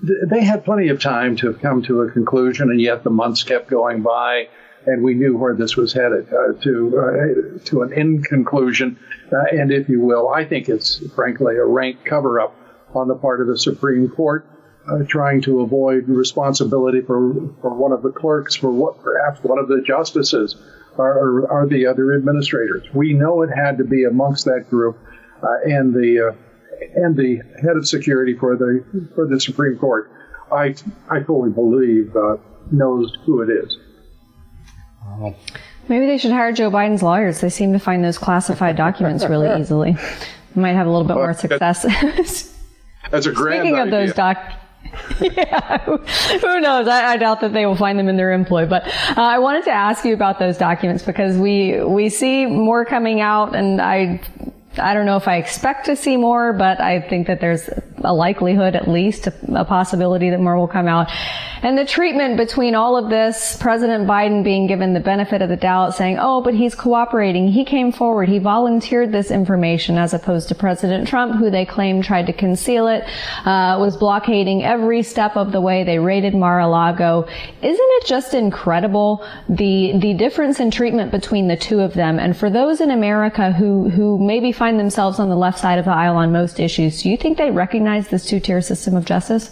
They 0.03 0.43
had 0.43 0.65
plenty 0.65 0.89
of 0.89 1.01
time 1.01 1.35
to 1.37 1.53
come 1.53 1.81
to 1.83 2.01
a 2.01 2.11
conclusion, 2.11 2.69
and 2.69 2.81
yet 2.81 3.03
the 3.03 3.09
months 3.09 3.43
kept 3.43 3.69
going 3.69 4.01
by, 4.01 4.49
and 4.85 5.03
we 5.03 5.13
knew 5.13 5.37
where 5.37 5.55
this 5.55 5.75
was 5.75 5.93
headed 5.93 6.27
uh, 6.33 6.53
to 6.61 6.99
uh, 6.99 7.65
to 7.65 7.81
an 7.81 7.93
inconclusion. 7.93 8.97
and 9.31 9.71
if 9.71 9.89
you 9.89 10.01
will, 10.01 10.29
I 10.29 10.45
think 10.45 10.69
it's 10.69 11.01
frankly 11.15 11.55
a 11.55 11.65
rank 11.65 12.03
cover 12.05 12.39
up 12.39 12.55
on 12.93 13.07
the 13.07 13.15
part 13.15 13.41
of 13.41 13.47
the 13.47 13.57
Supreme 13.57 14.09
Court 14.09 14.45
uh, 14.87 15.03
trying 15.07 15.41
to 15.41 15.61
avoid 15.61 16.07
responsibility 16.07 17.01
for, 17.01 17.33
for 17.61 17.73
one 17.73 17.91
of 17.91 18.03
the 18.03 18.11
clerks, 18.11 18.55
for 18.55 18.71
what 18.71 19.01
perhaps 19.01 19.43
one 19.43 19.57
of 19.57 19.67
the 19.67 19.81
justices, 19.81 20.55
or, 20.97 21.51
are 21.51 21.67
the 21.67 21.87
other 21.87 22.13
administrators. 22.13 22.83
We 22.93 23.13
know 23.13 23.41
it 23.41 23.49
had 23.49 23.77
to 23.79 23.83
be 23.83 24.03
amongst 24.03 24.45
that 24.45 24.69
group, 24.69 24.97
uh, 25.41 25.47
and 25.65 25.93
the 25.93 26.29
uh, 26.29 26.44
and 26.95 27.15
the 27.15 27.41
head 27.61 27.77
of 27.77 27.87
security 27.87 28.35
for 28.35 28.55
the 28.55 28.83
for 29.15 29.27
the 29.27 29.39
Supreme 29.39 29.77
Court. 29.77 30.11
I 30.51 30.75
I 31.09 31.23
fully 31.23 31.49
believe 31.49 32.15
uh, 32.15 32.37
knows 32.71 33.17
who 33.25 33.41
it 33.41 33.49
is. 33.49 33.77
Maybe 35.87 36.07
they 36.07 36.17
should 36.17 36.31
hire 36.31 36.51
Joe 36.51 36.71
Biden's 36.71 37.03
lawyers. 37.03 37.41
They 37.41 37.49
seem 37.49 37.73
to 37.73 37.79
find 37.79 38.03
those 38.03 38.17
classified 38.17 38.75
documents 38.75 39.25
really 39.25 39.59
easily. 39.61 39.95
Might 40.55 40.73
have 40.73 40.87
a 40.87 40.89
little 40.89 41.07
bit 41.07 41.15
more 41.15 41.33
success. 41.33 41.83
That's 43.11 43.25
a 43.27 43.31
grand 43.31 43.61
Speaking 43.61 43.75
idea. 43.75 43.83
of 43.83 43.91
those 43.91 44.15
doc 44.15 44.37
yeah, 45.21 45.79
who, 45.79 45.97
who 45.97 46.59
knows? 46.59 46.87
I, 46.87 47.13
I, 47.13 47.17
doubt 47.17 47.41
that 47.41 47.53
they 47.53 47.65
will 47.65 47.75
find 47.75 47.97
them 47.97 48.07
in 48.07 48.17
their 48.17 48.31
employ. 48.31 48.65
But 48.65 48.87
uh, 48.87 49.21
I 49.21 49.39
wanted 49.39 49.63
to 49.65 49.71
ask 49.71 50.05
you 50.05 50.13
about 50.13 50.39
those 50.39 50.57
documents 50.57 51.03
because 51.03 51.37
we 51.37 51.83
we 51.83 52.09
see 52.09 52.45
more 52.45 52.85
coming 52.85 53.19
out, 53.19 53.55
and 53.55 53.81
I 53.81 54.21
I 54.79 54.93
don't 54.93 55.05
know 55.05 55.17
if 55.17 55.27
I 55.27 55.37
expect 55.37 55.85
to 55.85 55.95
see 55.95 56.17
more, 56.17 56.53
but 56.53 56.79
I 56.81 57.01
think 57.01 57.27
that 57.27 57.39
there's 57.39 57.69
a 58.05 58.13
likelihood, 58.13 58.75
at 58.75 58.87
least, 58.87 59.27
a 59.27 59.65
possibility 59.65 60.29
that 60.29 60.39
more 60.39 60.57
will 60.57 60.67
come 60.67 60.87
out. 60.87 61.09
And 61.61 61.77
the 61.77 61.85
treatment 61.85 62.37
between 62.37 62.75
all 62.75 62.95
of 62.95 63.09
this, 63.09 63.57
President 63.59 64.07
Biden 64.07 64.43
being 64.43 64.67
given 64.67 64.93
the 64.93 64.99
benefit 64.99 65.41
of 65.41 65.49
the 65.49 65.55
doubt, 65.55 65.95
saying, 65.95 66.17
oh, 66.19 66.41
but 66.41 66.53
he's 66.53 66.75
cooperating. 66.75 67.47
He 67.47 67.65
came 67.65 67.91
forward. 67.91 68.29
He 68.29 68.37
volunteered 68.37 69.11
this 69.11 69.31
information 69.31 69.97
as 69.97 70.13
opposed 70.13 70.47
to 70.49 70.55
President 70.55 71.07
Trump, 71.07 71.39
who 71.39 71.49
they 71.49 71.65
claim 71.65 72.03
tried 72.03 72.27
to 72.27 72.33
conceal 72.33 72.87
it, 72.87 73.03
uh, 73.45 73.77
was 73.79 73.97
blockading 73.97 74.63
every 74.63 75.01
step 75.01 75.35
of 75.35 75.51
the 75.51 75.61
way. 75.61 75.83
They 75.83 75.97
raided 75.97 76.35
Mar-a-Lago. 76.35 77.27
Isn't 77.63 77.91
it 77.97 78.05
just 78.05 78.35
incredible 78.35 79.25
the, 79.49 79.97
the 79.97 80.13
difference 80.13 80.59
in 80.59 80.69
treatment 80.69 81.09
between 81.09 81.47
the 81.47 81.57
two 81.57 81.79
of 81.79 81.93
them? 81.93 82.19
And 82.19 82.37
for 82.37 82.49
those 82.51 82.79
in 82.79 82.91
America 82.91 83.51
who, 83.51 83.89
who 83.89 84.19
maybe 84.19 84.51
find 84.51 84.79
themselves 84.79 85.19
on 85.19 85.29
the 85.29 85.35
left 85.35 85.57
side 85.57 85.79
of 85.79 85.85
the 85.85 85.91
aisle 85.91 86.17
on 86.17 86.31
most 86.31 86.59
issues, 86.59 87.01
do 87.01 87.09
you 87.09 87.17
think 87.17 87.37
they 87.37 87.49
recognize 87.49 87.94
this 88.03 88.25
two-tier 88.25 88.61
system 88.61 88.95
of 88.95 89.05
justice? 89.05 89.51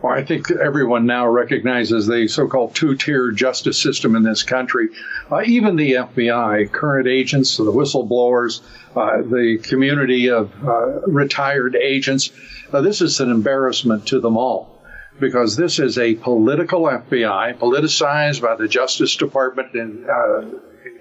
Well, 0.00 0.12
I 0.12 0.24
think 0.24 0.50
everyone 0.52 1.06
now 1.06 1.26
recognizes 1.26 2.06
the 2.06 2.28
so 2.28 2.46
called 2.46 2.74
two 2.74 2.94
tier 2.94 3.32
justice 3.32 3.82
system 3.82 4.14
in 4.14 4.22
this 4.22 4.44
country. 4.44 4.90
Uh, 5.30 5.42
even 5.44 5.74
the 5.74 5.92
FBI, 5.92 6.70
current 6.70 7.08
agents, 7.08 7.56
the 7.56 7.64
whistleblowers, 7.64 8.60
uh, 8.94 9.22
the 9.22 9.58
community 9.60 10.30
of 10.30 10.52
uh, 10.64 11.00
retired 11.00 11.74
agents, 11.74 12.30
uh, 12.72 12.80
this 12.80 13.00
is 13.00 13.18
an 13.18 13.30
embarrassment 13.30 14.06
to 14.08 14.20
them 14.20 14.36
all 14.36 14.78
because 15.18 15.56
this 15.56 15.80
is 15.80 15.98
a 15.98 16.14
political 16.14 16.82
FBI, 16.82 17.58
politicized 17.58 18.40
by 18.40 18.54
the 18.54 18.68
Justice 18.68 19.16
Department, 19.16 19.74
and, 19.74 20.08
uh, 20.08 20.44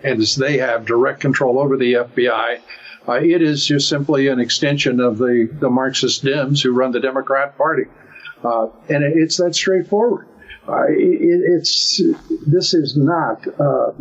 and 0.04 0.21
they 0.21 0.58
have 0.58 0.86
direct 0.86 1.19
control 1.19 1.60
over 1.60 1.78
the 1.78 1.93
FBI. 1.93 2.60
Uh, 3.08 3.13
it 3.13 3.41
is 3.41 3.65
just 3.65 3.88
simply 3.88 4.28
an 4.28 4.39
extension 4.39 5.00
of 5.00 5.17
the, 5.17 5.50
the 5.60 5.70
Marxist 5.70 6.24
Dems 6.24 6.62
who 6.62 6.72
run 6.72 6.91
the 6.91 7.00
Democrat 7.00 7.58
Party. 7.58 7.84
Uh, 8.43 8.67
and 8.89 9.04
it's 9.04 9.38
that 9.38 9.56
straightforward. 9.56 10.28
Uh, 10.67 10.84
it, 10.89 11.41
it's 11.46 12.02
this 12.46 12.74
is 12.74 12.98
not 12.98 13.48
uh, 13.60 13.91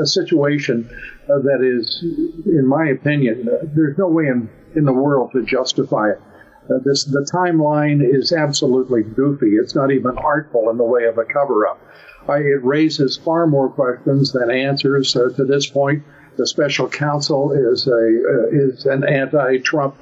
a 0.00 0.06
situation 0.06 0.90
that 1.28 1.60
is, 1.62 2.02
in 2.46 2.66
my 2.66 2.88
opinion, 2.88 3.48
uh, 3.48 3.64
there's 3.74 3.96
no 3.96 4.08
way 4.08 4.26
in, 4.26 4.48
in 4.74 4.84
the 4.84 4.92
world 4.92 5.30
to 5.32 5.44
justify 5.44 6.10
it. 6.10 6.20
Uh, 6.68 6.78
this 6.84 7.04
the 7.04 7.28
timeline 7.32 8.02
is 8.02 8.32
absolutely 8.32 9.04
goofy. 9.04 9.54
It's 9.54 9.76
not 9.76 9.92
even 9.92 10.18
artful 10.18 10.68
in 10.70 10.78
the 10.78 10.84
way 10.84 11.04
of 11.04 11.16
a 11.16 11.24
cover-up. 11.24 11.80
it 12.28 12.64
raises 12.64 13.16
far 13.16 13.46
more 13.46 13.68
questions 13.68 14.32
than 14.32 14.50
answers 14.50 15.12
to 15.12 15.44
this 15.44 15.68
point. 15.68 16.02
The 16.36 16.46
special 16.46 16.88
counsel 16.88 17.52
is 17.52 17.86
a 17.86 18.48
is 18.52 18.86
an 18.86 19.04
anti-Trump 19.04 19.96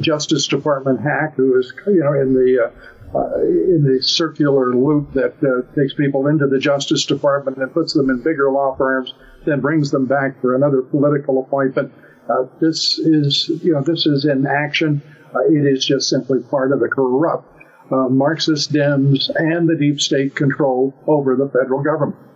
Justice 0.00 0.46
Department 0.46 1.00
hack 1.00 1.34
who 1.36 1.58
is, 1.58 1.72
you 1.86 2.00
know, 2.00 2.12
in 2.12 2.34
the 2.34 2.70
uh, 3.14 3.40
in 3.40 3.84
the 3.84 4.02
circular 4.02 4.74
loop 4.74 5.12
that 5.14 5.34
uh, 5.42 5.62
takes 5.74 5.94
people 5.94 6.26
into 6.26 6.46
the 6.46 6.58
Justice 6.58 7.06
Department 7.06 7.56
and 7.56 7.72
puts 7.72 7.94
them 7.94 8.10
in 8.10 8.18
bigger 8.22 8.50
law 8.50 8.76
firms, 8.76 9.14
then 9.46 9.60
brings 9.60 9.90
them 9.90 10.04
back 10.04 10.38
for 10.42 10.54
another 10.54 10.82
political 10.82 11.42
appointment. 11.42 11.90
Uh, 12.28 12.44
this 12.60 12.98
is, 12.98 13.50
you 13.62 13.72
know, 13.72 13.80
this 13.80 14.04
is 14.04 14.26
in 14.26 14.46
action. 14.46 15.00
Uh, 15.34 15.40
it 15.48 15.66
is 15.66 15.86
just 15.86 16.10
simply 16.10 16.40
part 16.50 16.72
of 16.72 16.80
the 16.80 16.88
corrupt 16.88 17.58
uh, 17.90 18.08
Marxist 18.08 18.72
Dems 18.72 19.30
and 19.34 19.68
the 19.68 19.76
deep 19.76 20.00
state 20.00 20.34
control 20.34 20.94
over 21.06 21.36
the 21.36 21.48
federal 21.48 21.82
government. 21.82 22.27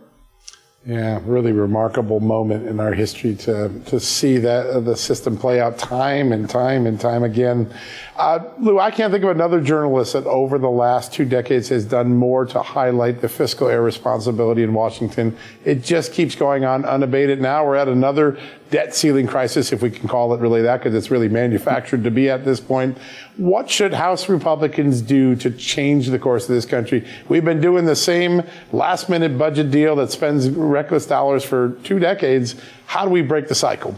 Yeah, 0.84 1.20
really 1.24 1.52
remarkable 1.52 2.18
moment 2.18 2.66
in 2.66 2.80
our 2.80 2.92
history 2.92 3.36
to 3.36 3.68
to 3.86 4.00
see 4.00 4.38
that 4.38 4.66
uh, 4.66 4.80
the 4.80 4.96
system 4.96 5.36
play 5.36 5.60
out 5.60 5.78
time 5.78 6.32
and 6.32 6.50
time 6.50 6.88
and 6.88 6.98
time 6.98 7.22
again. 7.22 7.72
Uh, 8.16 8.40
Lou, 8.58 8.80
I 8.80 8.90
can't 8.90 9.12
think 9.12 9.22
of 9.22 9.30
another 9.30 9.60
journalist 9.60 10.14
that 10.14 10.26
over 10.26 10.58
the 10.58 10.68
last 10.68 11.12
two 11.12 11.24
decades 11.24 11.68
has 11.68 11.84
done 11.84 12.16
more 12.16 12.46
to 12.46 12.60
highlight 12.62 13.20
the 13.20 13.28
fiscal 13.28 13.68
irresponsibility 13.68 14.64
in 14.64 14.74
Washington. 14.74 15.36
It 15.64 15.84
just 15.84 16.12
keeps 16.12 16.34
going 16.34 16.64
on 16.64 16.84
unabated. 16.84 17.40
Now 17.40 17.64
we're 17.64 17.76
at 17.76 17.86
another 17.86 18.36
debt 18.72 18.94
ceiling 18.94 19.26
crisis, 19.28 19.70
if 19.70 19.82
we 19.82 19.90
can 19.90 20.08
call 20.08 20.34
it 20.34 20.40
really 20.40 20.62
that, 20.62 20.78
because 20.78 20.94
it's 20.94 21.10
really 21.10 21.28
manufactured 21.28 22.02
to 22.02 22.10
be 22.10 22.28
at 22.28 22.44
this 22.44 22.58
point. 22.58 22.98
What 23.36 23.70
should 23.70 23.92
House 23.92 24.28
Republicans 24.28 25.02
do 25.02 25.36
to 25.36 25.50
change 25.50 26.08
the 26.08 26.18
course 26.18 26.48
of 26.48 26.54
this 26.54 26.64
country? 26.64 27.06
We've 27.28 27.44
been 27.44 27.60
doing 27.60 27.84
the 27.84 27.94
same 27.94 28.42
last 28.72 29.08
minute 29.08 29.38
budget 29.38 29.70
deal 29.70 29.94
that 29.96 30.10
spends 30.10 30.50
reckless 30.50 31.06
dollars 31.06 31.44
for 31.44 31.76
two 31.84 32.00
decades. 32.00 32.56
How 32.86 33.04
do 33.04 33.10
we 33.10 33.22
break 33.22 33.46
the 33.46 33.54
cycle? 33.54 33.94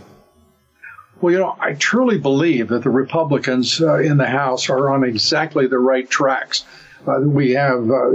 Well, 1.20 1.32
you 1.32 1.38
know, 1.38 1.56
I 1.60 1.74
truly 1.74 2.18
believe 2.18 2.68
that 2.68 2.82
the 2.82 2.90
Republicans 2.90 3.80
uh, 3.80 3.98
in 4.00 4.18
the 4.18 4.26
House 4.26 4.68
are 4.68 4.90
on 4.90 5.04
exactly 5.04 5.68
the 5.68 5.78
right 5.78 6.10
tracks. 6.10 6.64
Uh, 7.06 7.20
we 7.20 7.52
have 7.52 7.90
uh, 7.90 8.10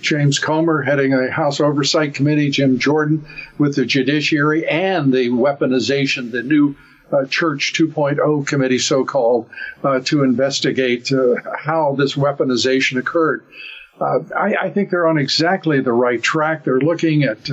James 0.00 0.38
Comer 0.38 0.82
heading 0.82 1.12
a 1.12 1.30
House 1.30 1.60
Oversight 1.60 2.14
Committee, 2.14 2.50
Jim 2.50 2.78
Jordan 2.78 3.26
with 3.58 3.76
the 3.76 3.84
Judiciary, 3.84 4.66
and 4.66 5.12
the 5.12 5.28
weaponization, 5.28 6.30
the 6.30 6.42
new 6.42 6.76
uh, 7.12 7.26
Church 7.26 7.74
2.0 7.76 8.46
committee, 8.46 8.78
so 8.78 9.04
called, 9.04 9.50
uh, 9.84 10.00
to 10.00 10.22
investigate 10.22 11.12
uh, 11.12 11.34
how 11.58 11.94
this 11.98 12.14
weaponization 12.14 12.98
occurred. 12.98 13.44
Uh, 14.00 14.20
I, 14.34 14.54
I, 14.54 14.70
think 14.70 14.88
they're 14.90 15.06
on 15.06 15.18
exactly 15.18 15.80
the 15.80 15.92
right 15.92 16.22
track. 16.22 16.64
They're 16.64 16.80
looking 16.80 17.24
at 17.24 17.50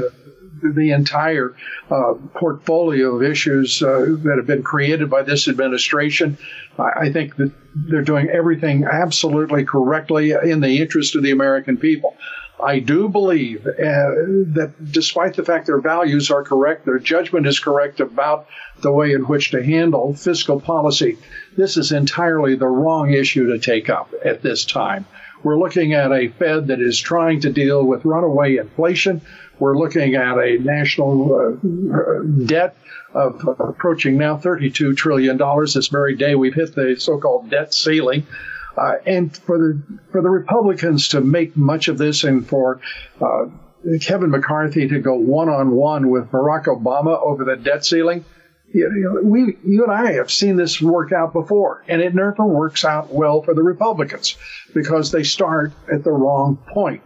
the 0.62 0.92
entire 0.92 1.56
uh, 1.90 2.14
portfolio 2.34 3.16
of 3.16 3.24
issues 3.24 3.82
uh, 3.82 4.06
that 4.24 4.36
have 4.38 4.48
been 4.48 4.64
created 4.64 5.10
by 5.10 5.24
this 5.24 5.48
administration. 5.48 6.38
I, 6.80 7.12
think 7.12 7.36
that 7.38 7.52
they're 7.76 8.02
doing 8.02 8.30
everything 8.30 8.86
absolutely 8.86 9.66
correctly 9.66 10.32
in 10.32 10.62
the 10.62 10.80
interest 10.80 11.16
of 11.16 11.24
the 11.24 11.32
American 11.32 11.78
people. 11.78 12.16
I 12.64 12.80
do 12.80 13.08
believe 13.08 13.68
uh, 13.68 13.72
that 13.78 14.74
despite 14.92 15.36
the 15.36 15.46
fact 15.46 15.68
their 15.68 15.80
values 15.80 16.32
are 16.32 16.44
correct, 16.44 16.86
their 16.86 16.98
judgment 16.98 17.46
is 17.46 17.60
correct 17.60 18.00
about 18.00 18.48
the 18.82 18.92
way 18.92 19.12
in 19.12 19.22
which 19.24 19.52
to 19.52 19.64
handle 19.64 20.16
fiscal 20.16 20.60
policy, 20.60 21.18
this 21.56 21.78
is 21.78 21.92
entirely 21.92 22.56
the 22.56 22.68
wrong 22.68 23.14
issue 23.14 23.48
to 23.48 23.60
take 23.60 23.90
up 23.90 24.12
at 24.26 24.42
this 24.42 24.66
time. 24.66 25.06
We're 25.44 25.60
looking 25.60 25.94
at 25.94 26.12
a 26.12 26.30
Fed 26.30 26.68
that 26.68 26.82
is 26.82 27.00
trying 27.00 27.42
to 27.42 27.52
deal 27.52 27.86
with 27.86 28.06
runaway 28.06 28.58
inflation. 28.58 29.22
We're 29.60 29.78
looking 29.78 30.16
at 30.16 30.38
a 30.38 30.58
national 30.58 31.60
uh, 31.94 32.46
debt 32.46 32.76
of 33.18 33.60
approaching 33.60 34.18
now 34.18 34.38
$32 34.38 34.96
trillion. 34.96 35.38
This 35.38 35.88
very 35.88 36.16
day, 36.16 36.36
we've 36.36 36.54
hit 36.54 36.76
the 36.76 36.96
so 37.00 37.20
called 37.20 37.50
debt 37.50 37.74
ceiling. 37.74 38.28
Uh, 38.78 38.98
and 39.08 39.36
for 39.36 39.58
the 39.58 39.82
for 40.12 40.22
the 40.22 40.30
Republicans 40.30 41.08
to 41.08 41.20
make 41.20 41.58
much 41.58 41.88
of 41.88 41.98
this, 41.98 42.24
and 42.24 42.48
for 42.48 42.80
uh, 43.20 43.46
Kevin 44.02 44.30
McCarthy 44.30 44.88
to 44.88 45.00
go 45.00 45.16
one 45.16 45.50
on 45.50 45.72
one 45.72 46.10
with 46.10 46.30
Barack 46.30 46.66
Obama 46.66 47.20
over 47.20 47.44
the 47.44 47.56
debt 47.56 47.84
ceiling, 47.84 48.24
you 48.72 48.88
know, 48.90 49.22
we 49.28 49.58
you 49.66 49.84
and 49.84 49.92
I 49.92 50.14
have 50.14 50.30
seen 50.30 50.58
this 50.58 50.80
work 50.80 51.12
out 51.12 51.34
before, 51.34 51.84
and 51.88 52.02
it 52.02 52.14
never 52.14 52.46
works 52.46 52.86
out 52.86 53.12
well 53.12 53.42
for 53.42 53.56
the 53.56 53.64
Republicans 53.64 54.38
because 54.76 55.12
they 55.12 55.24
start 55.24 55.74
at 55.92 56.04
the 56.04 56.12
wrong 56.12 56.58
point. 56.58 57.02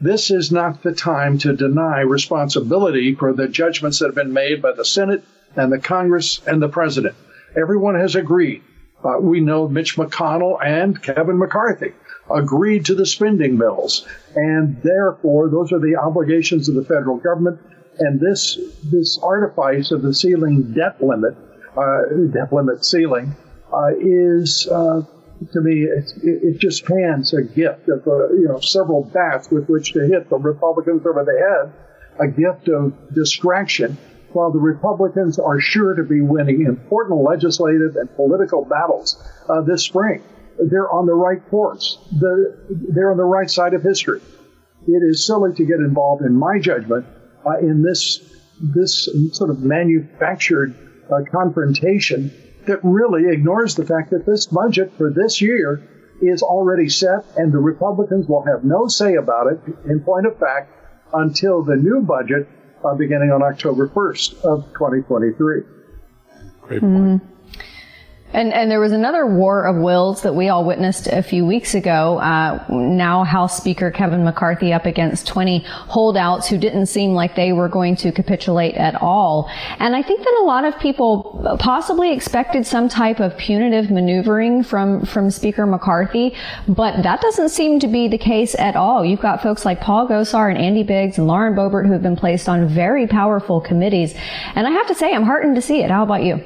This 0.00 0.30
is 0.30 0.52
not 0.52 0.82
the 0.84 0.92
time 0.94 1.38
to 1.38 1.56
deny 1.56 2.02
responsibility 2.02 3.16
for 3.16 3.32
the 3.32 3.48
judgments 3.48 3.98
that 3.98 4.06
have 4.06 4.14
been 4.14 4.32
made 4.32 4.62
by 4.62 4.72
the 4.72 4.84
Senate 4.84 5.24
and 5.56 5.72
the 5.72 5.78
Congress 5.78 6.40
and 6.46 6.62
the 6.62 6.68
President. 6.68 7.14
Everyone 7.56 7.94
has 7.94 8.14
agreed. 8.14 8.62
Uh, 9.04 9.18
we 9.20 9.40
know 9.40 9.68
Mitch 9.68 9.96
McConnell 9.96 10.58
and 10.64 11.00
Kevin 11.02 11.38
McCarthy 11.38 11.92
agreed 12.30 12.86
to 12.86 12.94
the 12.94 13.06
spending 13.06 13.56
bills, 13.56 14.06
and 14.34 14.82
therefore 14.82 15.48
those 15.48 15.72
are 15.72 15.78
the 15.78 15.96
obligations 15.96 16.68
of 16.68 16.74
the 16.74 16.84
federal 16.84 17.16
government. 17.16 17.60
And 17.98 18.20
this 18.20 18.58
this 18.84 19.18
artifice 19.22 19.90
of 19.90 20.02
the 20.02 20.12
ceiling 20.12 20.72
debt 20.74 21.02
limit, 21.02 21.36
uh, 21.76 22.02
debt 22.32 22.52
limit 22.52 22.84
ceiling, 22.84 23.34
uh, 23.72 23.92
is 23.98 24.68
uh, 24.70 25.02
to 25.52 25.60
me, 25.60 25.82
it, 25.82 26.12
it, 26.22 26.58
just 26.58 26.86
hands 26.88 27.34
a 27.34 27.42
gift 27.42 27.88
of 27.88 28.06
uh, 28.06 28.28
you 28.30 28.48
know 28.48 28.60
several 28.60 29.04
bats 29.04 29.50
with 29.50 29.68
which 29.68 29.92
to 29.92 30.00
hit 30.06 30.30
the 30.30 30.36
Republicans 30.36 31.06
over 31.06 31.24
the 31.24 31.38
head, 31.38 31.72
a 32.18 32.30
gift 32.30 32.68
of 32.68 32.92
distraction, 33.14 33.98
while 34.32 34.50
the 34.52 34.58
Republicans 34.58 35.38
are 35.38 35.60
sure 35.60 35.94
to 35.94 36.02
be 36.02 36.20
winning 36.20 36.62
important 36.62 37.22
legislative 37.22 37.96
and 37.96 38.14
political 38.16 38.64
battles 38.64 39.22
uh, 39.48 39.60
this 39.62 39.82
spring. 39.82 40.22
They're 40.58 40.90
on 40.90 41.06
the 41.06 41.14
right 41.14 41.40
course. 41.50 41.98
The, 42.18 42.56
they're 42.94 43.10
on 43.10 43.16
the 43.16 43.24
right 43.24 43.50
side 43.50 43.74
of 43.74 43.82
history. 43.82 44.20
It 44.86 45.02
is 45.02 45.26
silly 45.26 45.52
to 45.54 45.64
get 45.64 45.78
involved, 45.80 46.22
in 46.22 46.34
my 46.34 46.58
judgment, 46.58 47.06
uh, 47.44 47.58
in 47.58 47.82
this 47.82 48.32
this 48.58 49.08
sort 49.32 49.50
of 49.50 49.60
manufactured 49.60 50.74
uh, 51.10 51.20
confrontation 51.30 52.32
that 52.66 52.80
really 52.82 53.30
ignores 53.30 53.74
the 53.74 53.84
fact 53.84 54.10
that 54.10 54.24
this 54.24 54.46
budget 54.46 54.92
for 54.96 55.10
this 55.10 55.42
year 55.42 55.82
is 56.22 56.42
already 56.42 56.88
set 56.88 57.24
and 57.36 57.52
the 57.52 57.58
Republicans 57.58 58.26
will 58.26 58.42
have 58.42 58.64
no 58.64 58.86
say 58.88 59.14
about 59.14 59.52
it, 59.52 59.60
in 59.84 60.00
point 60.00 60.26
of 60.26 60.38
fact, 60.38 60.72
until 61.12 61.62
the 61.62 61.76
new 61.76 62.00
budget 62.00 62.48
beginning 62.94 63.32
on 63.32 63.42
October 63.42 63.88
1st 63.88 64.44
of 64.44 64.64
2023. 64.74 65.62
Great 66.62 66.80
point. 66.80 66.82
Mm. 66.82 67.20
And, 68.32 68.52
and 68.52 68.70
there 68.70 68.80
was 68.80 68.92
another 68.92 69.24
war 69.24 69.64
of 69.66 69.76
wills 69.76 70.22
that 70.22 70.34
we 70.34 70.48
all 70.48 70.64
witnessed 70.64 71.06
a 71.06 71.22
few 71.22 71.46
weeks 71.46 71.74
ago. 71.74 72.18
Uh, 72.18 72.64
now 72.68 73.24
House 73.24 73.56
Speaker 73.56 73.90
Kevin 73.90 74.24
McCarthy 74.24 74.72
up 74.72 74.84
against 74.84 75.26
20 75.28 75.60
holdouts 75.66 76.48
who 76.48 76.58
didn't 76.58 76.86
seem 76.86 77.12
like 77.12 77.36
they 77.36 77.52
were 77.52 77.68
going 77.68 77.94
to 77.96 78.10
capitulate 78.10 78.74
at 78.74 79.00
all. 79.00 79.48
And 79.78 79.94
I 79.94 80.02
think 80.02 80.20
that 80.20 80.38
a 80.42 80.44
lot 80.44 80.64
of 80.64 80.78
people 80.78 81.56
possibly 81.60 82.12
expected 82.12 82.66
some 82.66 82.88
type 82.88 83.20
of 83.20 83.36
punitive 83.38 83.90
maneuvering 83.90 84.64
from, 84.64 85.06
from 85.06 85.30
Speaker 85.30 85.64
McCarthy, 85.64 86.34
but 86.66 87.02
that 87.04 87.20
doesn't 87.20 87.50
seem 87.50 87.78
to 87.80 87.88
be 87.88 88.08
the 88.08 88.18
case 88.18 88.56
at 88.56 88.74
all. 88.74 89.04
You've 89.04 89.20
got 89.20 89.42
folks 89.42 89.64
like 89.64 89.80
Paul 89.80 90.08
Gosar 90.08 90.50
and 90.50 90.58
Andy 90.58 90.82
Biggs 90.82 91.16
and 91.16 91.28
Lauren 91.28 91.54
Boebert 91.54 91.86
who 91.86 91.92
have 91.92 92.02
been 92.02 92.16
placed 92.16 92.48
on 92.48 92.68
very 92.68 93.06
powerful 93.06 93.60
committees. 93.60 94.14
And 94.56 94.66
I 94.66 94.70
have 94.72 94.88
to 94.88 94.94
say, 94.94 95.14
I'm 95.14 95.22
heartened 95.22 95.54
to 95.54 95.62
see 95.62 95.82
it. 95.82 95.90
How 95.90 96.02
about 96.02 96.24
you? 96.24 96.42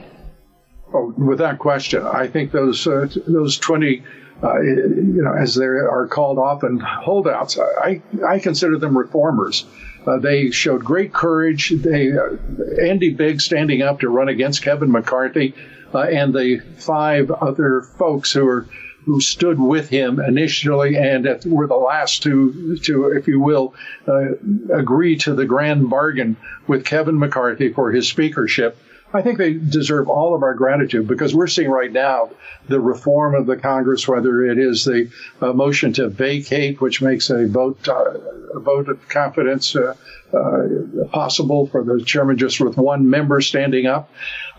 Oh, 0.92 1.14
without 1.16 1.58
question. 1.58 2.04
I 2.04 2.26
think 2.26 2.50
those 2.50 2.86
uh, 2.86 3.08
those 3.26 3.58
20, 3.58 4.02
uh, 4.42 4.60
you 4.60 5.22
know, 5.22 5.32
as 5.32 5.54
they 5.54 5.64
are 5.64 6.08
called 6.08 6.38
often, 6.38 6.80
holdouts, 6.80 7.58
I, 7.58 8.02
I 8.26 8.40
consider 8.40 8.76
them 8.76 8.98
reformers. 8.98 9.66
Uh, 10.06 10.18
they 10.18 10.50
showed 10.50 10.84
great 10.84 11.12
courage. 11.12 11.70
They, 11.70 12.12
uh, 12.12 12.36
Andy 12.82 13.10
Biggs 13.10 13.44
standing 13.44 13.82
up 13.82 14.00
to 14.00 14.08
run 14.08 14.28
against 14.28 14.62
Kevin 14.62 14.90
McCarthy, 14.90 15.54
uh, 15.94 16.00
and 16.00 16.34
the 16.34 16.58
five 16.78 17.30
other 17.30 17.82
folks 17.82 18.32
who 18.32 18.48
are 18.48 18.66
who 19.04 19.20
stood 19.20 19.58
with 19.58 19.88
him 19.88 20.20
initially 20.20 20.96
and 20.96 21.26
were 21.46 21.66
the 21.66 21.74
last 21.74 22.22
to, 22.22 22.76
to 22.82 23.06
if 23.06 23.26
you 23.26 23.40
will, 23.40 23.74
uh, 24.06 24.34
agree 24.72 25.16
to 25.16 25.34
the 25.34 25.46
grand 25.46 25.88
bargain 25.88 26.36
with 26.66 26.84
Kevin 26.84 27.18
McCarthy 27.18 27.72
for 27.72 27.90
his 27.90 28.06
speakership. 28.08 28.76
I 29.12 29.22
think 29.22 29.38
they 29.38 29.54
deserve 29.54 30.08
all 30.08 30.34
of 30.34 30.42
our 30.42 30.54
gratitude 30.54 31.08
because 31.08 31.34
we're 31.34 31.48
seeing 31.48 31.70
right 31.70 31.90
now 31.90 32.30
the 32.68 32.78
reform 32.78 33.34
of 33.34 33.46
the 33.46 33.56
Congress, 33.56 34.06
whether 34.06 34.44
it 34.44 34.58
is 34.58 34.84
the 34.84 35.10
uh, 35.40 35.52
motion 35.52 35.92
to 35.94 36.08
vacate, 36.08 36.80
which 36.80 37.02
makes 37.02 37.28
a 37.30 37.46
vote 37.48 37.88
uh, 37.88 38.14
a 38.54 38.60
vote 38.60 38.88
of 38.88 39.08
confidence 39.08 39.76
uh, 39.76 39.94
uh 40.32 41.04
possible 41.10 41.66
for 41.66 41.82
the 41.82 42.02
chairman 42.04 42.36
just 42.36 42.60
with 42.60 42.76
one 42.76 43.10
member 43.10 43.40
standing 43.40 43.86
up. 43.86 44.12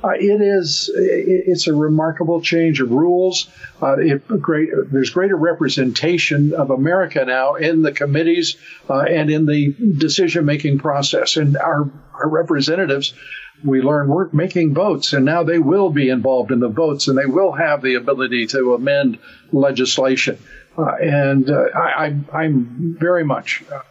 Uh, 0.03 0.09
it 0.15 0.41
is 0.41 0.89
it's 0.93 1.67
a 1.67 1.73
remarkable 1.73 2.41
change 2.41 2.81
of 2.81 2.91
rules. 2.91 3.47
Uh, 3.81 3.97
it, 3.99 4.27
great, 4.41 4.69
there's 4.91 5.11
greater 5.11 5.37
representation 5.37 6.53
of 6.53 6.71
America 6.71 7.23
now 7.23 7.55
in 7.55 7.83
the 7.83 7.91
committees 7.91 8.57
and 8.89 9.29
in 9.29 9.45
the 9.45 9.73
decision 9.97 10.43
making 10.43 10.79
process, 10.79 11.37
and 11.37 11.55
our, 11.55 11.89
our 12.13 12.27
representatives 12.27 13.13
we 13.63 13.81
learn 13.81 14.07
we're 14.07 14.29
making 14.31 14.73
votes, 14.73 15.13
and 15.13 15.25
now 15.25 15.43
they 15.43 15.59
will 15.59 15.89
be 15.89 16.09
involved 16.09 16.51
in 16.51 16.59
the 16.59 16.69
votes, 16.69 17.07
and 17.07 17.17
they 17.17 17.25
will 17.25 17.51
have 17.51 17.81
the 17.81 17.95
ability 17.95 18.47
to 18.47 18.73
amend 18.73 19.17
legislation. 19.51 20.37
Uh, 20.77 20.95
and 21.01 21.49
uh, 21.49 21.65
I, 21.75 22.13
am 22.33 22.95
very 22.97 23.23
much 23.23 23.63
uh, 23.71 23.81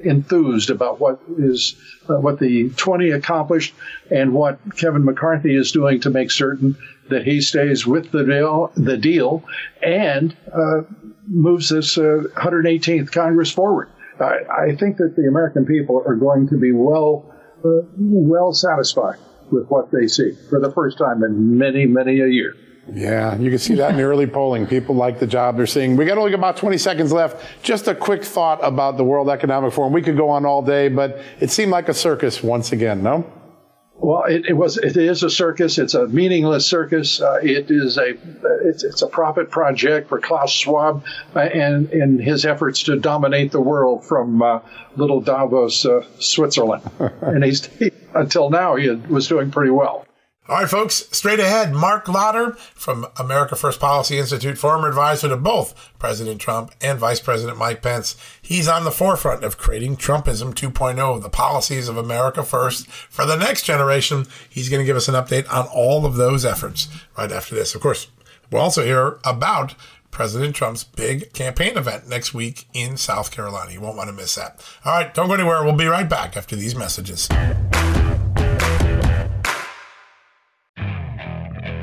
enthused 0.00 0.70
about 0.70 1.00
what 1.00 1.20
is 1.36 1.74
uh, 2.08 2.14
what 2.14 2.38
the 2.38 2.70
20 2.70 3.10
accomplished, 3.10 3.74
and 4.10 4.32
what 4.32 4.58
Kevin 4.76 5.04
McCarthy 5.04 5.56
is 5.56 5.72
doing 5.72 6.00
to 6.00 6.10
make 6.10 6.30
certain 6.30 6.76
that 7.10 7.24
he 7.24 7.40
stays 7.40 7.86
with 7.86 8.10
the 8.12 8.24
deal, 8.24 8.70
the 8.76 8.96
deal, 8.96 9.42
and 9.82 10.36
uh, 10.52 10.82
moves 11.26 11.70
this 11.70 11.96
118th 11.96 13.08
uh, 13.08 13.10
Congress 13.10 13.50
forward. 13.50 13.90
I 14.20 14.74
think 14.74 14.96
that 14.96 15.14
the 15.14 15.28
American 15.28 15.64
people 15.64 16.02
are 16.04 16.16
going 16.16 16.48
to 16.48 16.58
be 16.58 16.72
well 16.72 17.32
well 17.62 18.52
satisfied 18.52 19.18
with 19.50 19.66
what 19.68 19.90
they 19.90 20.06
see 20.06 20.32
for 20.50 20.60
the 20.60 20.70
first 20.72 20.98
time 20.98 21.22
in 21.22 21.58
many, 21.58 21.86
many 21.86 22.20
a 22.20 22.26
year. 22.26 22.54
Yeah, 22.92 23.36
you 23.36 23.50
can 23.50 23.58
see 23.58 23.74
that 23.74 23.90
in 23.90 23.96
the 23.96 24.02
early 24.02 24.26
polling. 24.26 24.66
People 24.66 24.94
like 24.94 25.18
the 25.18 25.26
job 25.26 25.56
they're 25.56 25.66
seeing. 25.66 25.96
We 25.96 26.06
got 26.06 26.16
only 26.16 26.32
about 26.32 26.56
20 26.56 26.78
seconds 26.78 27.12
left. 27.12 27.44
Just 27.62 27.86
a 27.86 27.94
quick 27.94 28.24
thought 28.24 28.60
about 28.62 28.96
the 28.96 29.04
World 29.04 29.28
Economic 29.28 29.72
Forum. 29.72 29.92
We 29.92 30.00
could 30.00 30.16
go 30.16 30.30
on 30.30 30.46
all 30.46 30.62
day, 30.62 30.88
but 30.88 31.20
it 31.40 31.50
seemed 31.50 31.70
like 31.70 31.88
a 31.88 31.94
circus 31.94 32.42
once 32.42 32.72
again, 32.72 33.02
no? 33.02 33.30
Well, 34.00 34.24
it, 34.24 34.46
it, 34.46 34.52
was. 34.52 34.76
It 34.78 34.96
is 34.96 35.24
a 35.24 35.30
circus. 35.30 35.76
It's 35.76 35.94
a 35.94 36.06
meaningless 36.06 36.64
circus. 36.66 37.20
Uh, 37.20 37.40
it 37.42 37.70
is 37.70 37.98
a. 37.98 38.16
It's, 38.64 38.84
it's, 38.84 39.02
a 39.02 39.08
profit 39.08 39.50
project 39.50 40.08
for 40.08 40.20
Klaus 40.20 40.52
Schwab 40.52 41.04
uh, 41.34 41.40
and 41.40 41.90
in 41.90 42.18
his 42.20 42.44
efforts 42.44 42.84
to 42.84 42.96
dominate 42.96 43.50
the 43.50 43.60
world 43.60 44.04
from 44.04 44.40
uh, 44.40 44.60
little 44.96 45.20
Davos, 45.20 45.84
uh, 45.84 46.04
Switzerland. 46.20 46.88
and 47.20 47.42
he's 47.42 47.66
he, 47.66 47.90
until 48.14 48.50
now 48.50 48.76
he 48.76 48.88
was 48.88 49.26
doing 49.26 49.50
pretty 49.50 49.72
well. 49.72 50.06
All 50.48 50.56
right, 50.56 50.70
folks, 50.70 51.06
straight 51.12 51.40
ahead, 51.40 51.74
Marc 51.74 52.08
Lotter 52.08 52.52
from 52.74 53.06
America 53.18 53.54
First 53.54 53.80
Policy 53.80 54.18
Institute, 54.18 54.56
former 54.56 54.88
advisor 54.88 55.28
to 55.28 55.36
both 55.36 55.74
President 55.98 56.40
Trump 56.40 56.72
and 56.80 56.98
Vice 56.98 57.20
President 57.20 57.58
Mike 57.58 57.82
Pence. 57.82 58.16
He's 58.40 58.66
on 58.66 58.84
the 58.84 58.90
forefront 58.90 59.44
of 59.44 59.58
creating 59.58 59.98
Trumpism 59.98 60.54
2.0, 60.54 61.20
the 61.20 61.28
policies 61.28 61.86
of 61.86 61.98
America 61.98 62.42
First 62.42 62.86
for 62.88 63.26
the 63.26 63.36
next 63.36 63.64
generation. 63.64 64.24
He's 64.48 64.70
going 64.70 64.80
to 64.80 64.86
give 64.86 64.96
us 64.96 65.06
an 65.06 65.14
update 65.14 65.52
on 65.52 65.66
all 65.66 66.06
of 66.06 66.16
those 66.16 66.46
efforts 66.46 66.88
right 67.18 67.30
after 67.30 67.54
this. 67.54 67.74
Of 67.74 67.82
course, 67.82 68.06
we'll 68.50 68.62
also 68.62 68.82
hear 68.82 69.18
about 69.24 69.74
President 70.10 70.56
Trump's 70.56 70.82
big 70.82 71.34
campaign 71.34 71.76
event 71.76 72.08
next 72.08 72.32
week 72.32 72.64
in 72.72 72.96
South 72.96 73.30
Carolina. 73.30 73.72
You 73.72 73.82
won't 73.82 73.98
want 73.98 74.08
to 74.08 74.14
miss 74.14 74.36
that. 74.36 74.66
All 74.86 74.94
right, 74.94 75.12
don't 75.12 75.28
go 75.28 75.34
anywhere. 75.34 75.62
We'll 75.62 75.74
be 75.74 75.84
right 75.84 76.08
back 76.08 76.38
after 76.38 76.56
these 76.56 76.74
messages. 76.74 77.28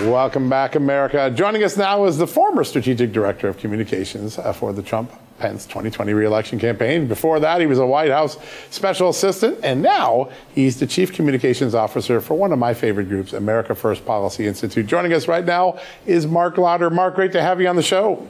Welcome 0.00 0.50
back, 0.50 0.74
America. 0.74 1.30
Joining 1.30 1.64
us 1.64 1.78
now 1.78 2.04
is 2.04 2.18
the 2.18 2.26
former 2.26 2.64
Strategic 2.64 3.12
Director 3.12 3.48
of 3.48 3.56
Communications 3.56 4.36
uh, 4.36 4.52
for 4.52 4.74
the 4.74 4.82
Trump 4.82 5.10
Pence 5.38 5.64
2020 5.64 6.12
reelection 6.12 6.58
campaign. 6.58 7.08
Before 7.08 7.40
that, 7.40 7.62
he 7.62 7.66
was 7.66 7.78
a 7.78 7.86
White 7.86 8.10
House 8.10 8.36
special 8.68 9.08
assistant, 9.08 9.58
and 9.62 9.80
now 9.80 10.28
he's 10.54 10.78
the 10.78 10.86
Chief 10.86 11.14
Communications 11.14 11.74
Officer 11.74 12.20
for 12.20 12.34
one 12.34 12.52
of 12.52 12.58
my 12.58 12.74
favorite 12.74 13.08
groups, 13.08 13.32
America 13.32 13.74
First 13.74 14.04
Policy 14.04 14.46
Institute. 14.46 14.86
Joining 14.86 15.14
us 15.14 15.28
right 15.28 15.46
now 15.46 15.80
is 16.04 16.26
Marc 16.26 16.58
Lotter. 16.58 16.90
Mark, 16.90 17.14
great 17.14 17.32
to 17.32 17.40
have 17.40 17.58
you 17.58 17.66
on 17.66 17.76
the 17.76 17.82
show. 17.82 18.28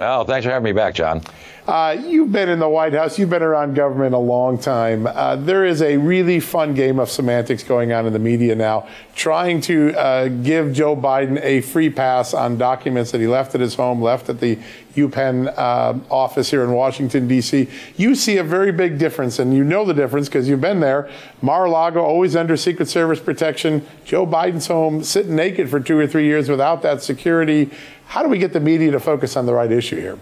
Oh, 0.00 0.22
thanks 0.22 0.44
for 0.44 0.52
having 0.52 0.64
me 0.64 0.72
back, 0.72 0.94
John. 0.94 1.22
Uh, 1.66 1.96
you've 2.06 2.32
been 2.32 2.48
in 2.48 2.60
the 2.60 2.68
White 2.68 2.94
House, 2.94 3.18
you've 3.18 3.28
been 3.28 3.42
around 3.42 3.74
government 3.74 4.14
a 4.14 4.18
long 4.18 4.56
time. 4.56 5.06
Uh, 5.06 5.36
there 5.36 5.66
is 5.66 5.82
a 5.82 5.98
really 5.98 6.40
fun 6.40 6.72
game 6.72 6.98
of 6.98 7.10
semantics 7.10 7.62
going 7.62 7.92
on 7.92 8.06
in 8.06 8.14
the 8.14 8.18
media 8.18 8.54
now, 8.54 8.88
trying 9.14 9.60
to 9.60 9.92
uh, 9.98 10.28
give 10.28 10.72
Joe 10.72 10.96
Biden 10.96 11.38
a 11.42 11.60
free 11.60 11.90
pass 11.90 12.32
on 12.32 12.56
documents 12.56 13.10
that 13.10 13.20
he 13.20 13.26
left 13.26 13.54
at 13.54 13.60
his 13.60 13.74
home, 13.74 14.00
left 14.00 14.30
at 14.30 14.40
the 14.40 14.58
UPenn 14.94 15.52
uh, 15.58 15.98
office 16.10 16.50
here 16.50 16.64
in 16.64 16.72
Washington, 16.72 17.28
D.C. 17.28 17.68
You 17.96 18.14
see 18.14 18.38
a 18.38 18.44
very 18.44 18.72
big 18.72 18.98
difference, 18.98 19.38
and 19.38 19.54
you 19.54 19.62
know 19.62 19.84
the 19.84 19.94
difference 19.94 20.28
because 20.28 20.48
you've 20.48 20.60
been 20.60 20.80
there. 20.80 21.10
Mar 21.42 21.66
a 21.66 21.70
Lago, 21.70 22.02
always 22.02 22.34
under 22.34 22.56
Secret 22.56 22.88
Service 22.88 23.20
protection. 23.20 23.86
Joe 24.04 24.26
Biden's 24.26 24.68
home, 24.68 25.04
sitting 25.04 25.36
naked 25.36 25.68
for 25.68 25.80
two 25.80 25.98
or 25.98 26.06
three 26.06 26.24
years 26.24 26.48
without 26.48 26.80
that 26.82 27.02
security. 27.02 27.70
How 28.08 28.22
do 28.22 28.30
we 28.30 28.38
get 28.38 28.54
the 28.54 28.60
media 28.60 28.90
to 28.92 29.00
focus 29.00 29.36
on 29.36 29.44
the 29.44 29.52
right 29.52 29.70
issue 29.70 30.00
here? 30.00 30.18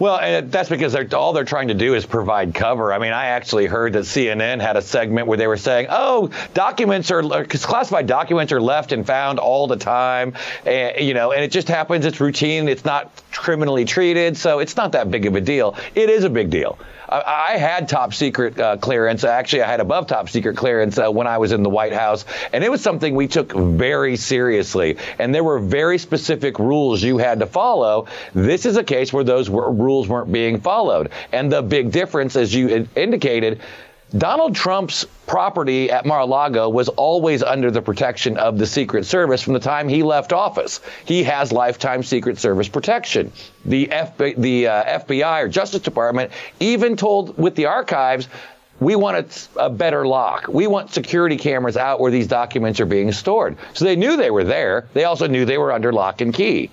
Well, 0.00 0.18
eh, 0.18 0.40
that's 0.44 0.68
because 0.68 0.92
they're, 0.92 1.06
all 1.14 1.32
they're 1.32 1.44
trying 1.44 1.68
to 1.68 1.74
do 1.74 1.94
is 1.94 2.04
provide 2.04 2.54
cover. 2.54 2.92
I 2.92 2.98
mean, 2.98 3.12
I 3.12 3.26
actually 3.26 3.66
heard 3.66 3.92
that 3.92 4.00
CNN 4.00 4.60
had 4.60 4.76
a 4.76 4.82
segment 4.82 5.28
where 5.28 5.38
they 5.38 5.46
were 5.46 5.56
saying, 5.56 5.86
"Oh, 5.90 6.30
documents 6.54 7.12
are 7.12 7.44
classified 7.44 8.08
documents 8.08 8.52
are 8.52 8.60
left 8.60 8.90
and 8.90 9.06
found 9.06 9.38
all 9.38 9.68
the 9.68 9.76
time, 9.76 10.34
and, 10.66 11.00
you 11.00 11.14
know, 11.14 11.30
and 11.30 11.44
it 11.44 11.52
just 11.52 11.68
happens. 11.68 12.04
It's 12.04 12.20
routine. 12.20 12.68
It's 12.68 12.84
not 12.84 13.12
criminally 13.30 13.84
treated, 13.84 14.36
so 14.36 14.58
it's 14.58 14.76
not 14.76 14.92
that 14.92 15.08
big 15.10 15.24
of 15.24 15.36
a 15.36 15.40
deal. 15.40 15.76
It 15.94 16.10
is 16.10 16.24
a 16.24 16.30
big 16.30 16.50
deal. 16.50 16.78
I, 17.12 17.52
I 17.54 17.56
had 17.58 17.88
top 17.88 18.14
secret 18.14 18.58
uh, 18.58 18.76
clearance. 18.78 19.24
Actually, 19.24 19.62
I 19.62 19.70
had 19.70 19.80
above 19.80 20.06
top 20.06 20.28
secret 20.30 20.56
clearance 20.56 20.98
uh, 20.98 21.10
when 21.10 21.26
I 21.26 21.38
was 21.38 21.52
in 21.52 21.62
the 21.62 21.70
White 21.70 21.92
House, 21.92 22.24
and 22.52 22.64
it 22.64 22.70
was 22.70 22.80
something 22.80 23.14
we 23.14 23.28
took 23.28 23.52
very 23.52 24.16
seriously. 24.16 24.96
And 25.18 25.34
there 25.34 25.44
were 25.44 25.58
very 25.58 25.98
specific 25.98 26.58
rules 26.58 27.02
you 27.02 27.18
had 27.18 27.40
to 27.40 27.46
follow. 27.46 28.06
This 28.34 28.66
is 28.66 28.76
a 28.76 28.84
case 28.84 29.12
where 29.12 29.24
those 29.24 29.50
were, 29.50 29.70
rules 29.70 30.08
weren't 30.08 30.32
being 30.32 30.60
followed. 30.60 31.10
And 31.32 31.52
the 31.52 31.62
big 31.62 31.92
difference, 31.92 32.36
as 32.36 32.54
you 32.54 32.88
indicated, 32.96 33.60
Donald 34.16 34.54
Trump's 34.54 35.06
property 35.26 35.90
at 35.90 36.04
Mar-a-Lago 36.04 36.68
was 36.68 36.88
always 36.90 37.42
under 37.42 37.70
the 37.70 37.80
protection 37.80 38.36
of 38.36 38.58
the 38.58 38.66
Secret 38.66 39.06
Service 39.06 39.40
from 39.40 39.54
the 39.54 39.60
time 39.60 39.88
he 39.88 40.02
left 40.02 40.34
office. 40.34 40.80
He 41.06 41.24
has 41.24 41.50
lifetime 41.50 42.02
Secret 42.02 42.38
Service 42.38 42.68
protection. 42.68 43.32
The, 43.64 43.86
FBI, 43.86 44.36
the 44.36 44.66
uh, 44.66 44.98
FBI 45.00 45.44
or 45.44 45.48
Justice 45.48 45.80
Department 45.80 46.32
even 46.60 46.96
told 46.96 47.38
with 47.38 47.54
the 47.54 47.66
archives, 47.66 48.28
we 48.80 48.96
want 48.96 49.48
a, 49.56 49.64
a 49.64 49.70
better 49.70 50.06
lock. 50.06 50.48
We 50.48 50.66
want 50.66 50.92
security 50.92 51.36
cameras 51.36 51.78
out 51.78 51.98
where 52.00 52.10
these 52.10 52.26
documents 52.26 52.80
are 52.80 52.86
being 52.86 53.12
stored. 53.12 53.56
So 53.72 53.84
they 53.86 53.96
knew 53.96 54.16
they 54.16 54.30
were 54.30 54.44
there. 54.44 54.88
They 54.92 55.04
also 55.04 55.26
knew 55.26 55.46
they 55.46 55.58
were 55.58 55.72
under 55.72 55.92
lock 55.92 56.20
and 56.20 56.34
key. 56.34 56.70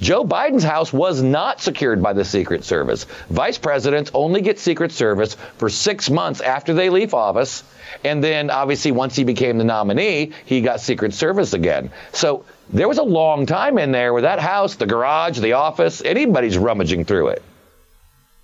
Joe 0.00 0.24
Biden's 0.24 0.64
house 0.64 0.92
was 0.92 1.22
not 1.22 1.60
secured 1.60 2.02
by 2.02 2.12
the 2.12 2.24
Secret 2.24 2.64
Service. 2.64 3.04
Vice 3.30 3.58
presidents 3.58 4.10
only 4.14 4.40
get 4.40 4.58
Secret 4.58 4.92
Service 4.92 5.34
for 5.56 5.68
six 5.68 6.08
months 6.08 6.40
after 6.40 6.74
they 6.74 6.90
leave 6.90 7.14
office. 7.14 7.64
And 8.04 8.22
then, 8.22 8.50
obviously, 8.50 8.92
once 8.92 9.16
he 9.16 9.24
became 9.24 9.58
the 9.58 9.64
nominee, 9.64 10.32
he 10.44 10.60
got 10.60 10.80
Secret 10.80 11.14
Service 11.14 11.52
again. 11.52 11.90
So 12.12 12.44
there 12.70 12.86
was 12.88 12.98
a 12.98 13.02
long 13.02 13.46
time 13.46 13.78
in 13.78 13.92
there 13.92 14.12
where 14.12 14.22
that 14.22 14.38
house, 14.38 14.76
the 14.76 14.86
garage, 14.86 15.38
the 15.38 15.54
office, 15.54 16.02
anybody's 16.04 16.58
rummaging 16.58 17.04
through 17.04 17.28
it. 17.28 17.42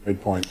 Good 0.05 0.21
point. 0.23 0.47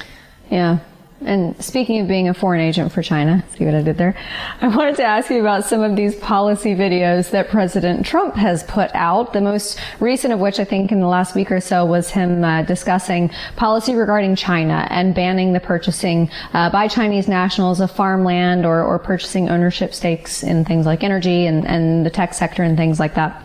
Yeah. 0.49 0.79
And 1.25 1.61
speaking 1.63 1.99
of 2.01 2.07
being 2.07 2.29
a 2.29 2.33
foreign 2.33 2.61
agent 2.61 2.91
for 2.91 3.01
China, 3.01 3.43
see 3.55 3.65
what 3.65 3.75
I 3.75 3.81
did 3.81 3.97
there? 3.97 4.15
I 4.61 4.67
wanted 4.67 4.95
to 4.97 5.03
ask 5.03 5.29
you 5.29 5.39
about 5.39 5.65
some 5.65 5.81
of 5.81 5.95
these 5.95 6.15
policy 6.15 6.75
videos 6.75 7.31
that 7.31 7.49
President 7.49 8.05
Trump 8.05 8.35
has 8.35 8.63
put 8.63 8.91
out. 8.93 9.33
The 9.33 9.41
most 9.41 9.79
recent 9.99 10.33
of 10.33 10.39
which 10.39 10.59
I 10.59 10.65
think 10.65 10.91
in 10.91 10.99
the 10.99 11.07
last 11.07 11.35
week 11.35 11.51
or 11.51 11.61
so 11.61 11.85
was 11.85 12.09
him 12.09 12.43
uh, 12.43 12.63
discussing 12.63 13.29
policy 13.55 13.95
regarding 13.95 14.35
China 14.35 14.87
and 14.89 15.15
banning 15.15 15.53
the 15.53 15.59
purchasing 15.59 16.29
uh, 16.53 16.69
by 16.69 16.87
Chinese 16.87 17.27
nationals 17.27 17.79
of 17.79 17.91
farmland 17.91 18.65
or, 18.65 18.83
or 18.83 18.99
purchasing 18.99 19.49
ownership 19.49 19.93
stakes 19.93 20.43
in 20.43 20.65
things 20.65 20.85
like 20.85 21.03
energy 21.03 21.45
and, 21.45 21.65
and 21.65 22.05
the 22.05 22.09
tech 22.09 22.33
sector 22.33 22.63
and 22.63 22.77
things 22.77 22.99
like 22.99 23.15
that. 23.15 23.43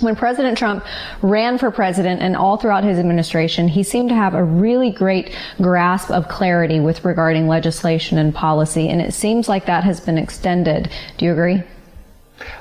When 0.00 0.16
President 0.16 0.56
Trump 0.56 0.84
ran 1.20 1.58
for 1.58 1.70
president 1.70 2.22
and 2.22 2.34
all 2.34 2.56
throughout 2.56 2.84
his 2.84 2.98
administration, 2.98 3.68
he 3.68 3.82
seemed 3.82 4.08
to 4.08 4.14
have 4.14 4.34
a 4.34 4.42
really 4.42 4.90
great 4.90 5.36
grasp 5.60 6.10
of 6.10 6.26
clarity 6.26 6.80
with 6.80 7.04
regarding 7.04 7.48
legislation 7.48 8.16
and 8.16 8.34
policy, 8.34 8.88
and 8.88 9.02
it 9.02 9.12
seems 9.12 9.46
like 9.46 9.66
that 9.66 9.84
has 9.84 10.00
been 10.00 10.16
extended. 10.16 10.90
Do 11.18 11.26
you 11.26 11.32
agree? 11.32 11.62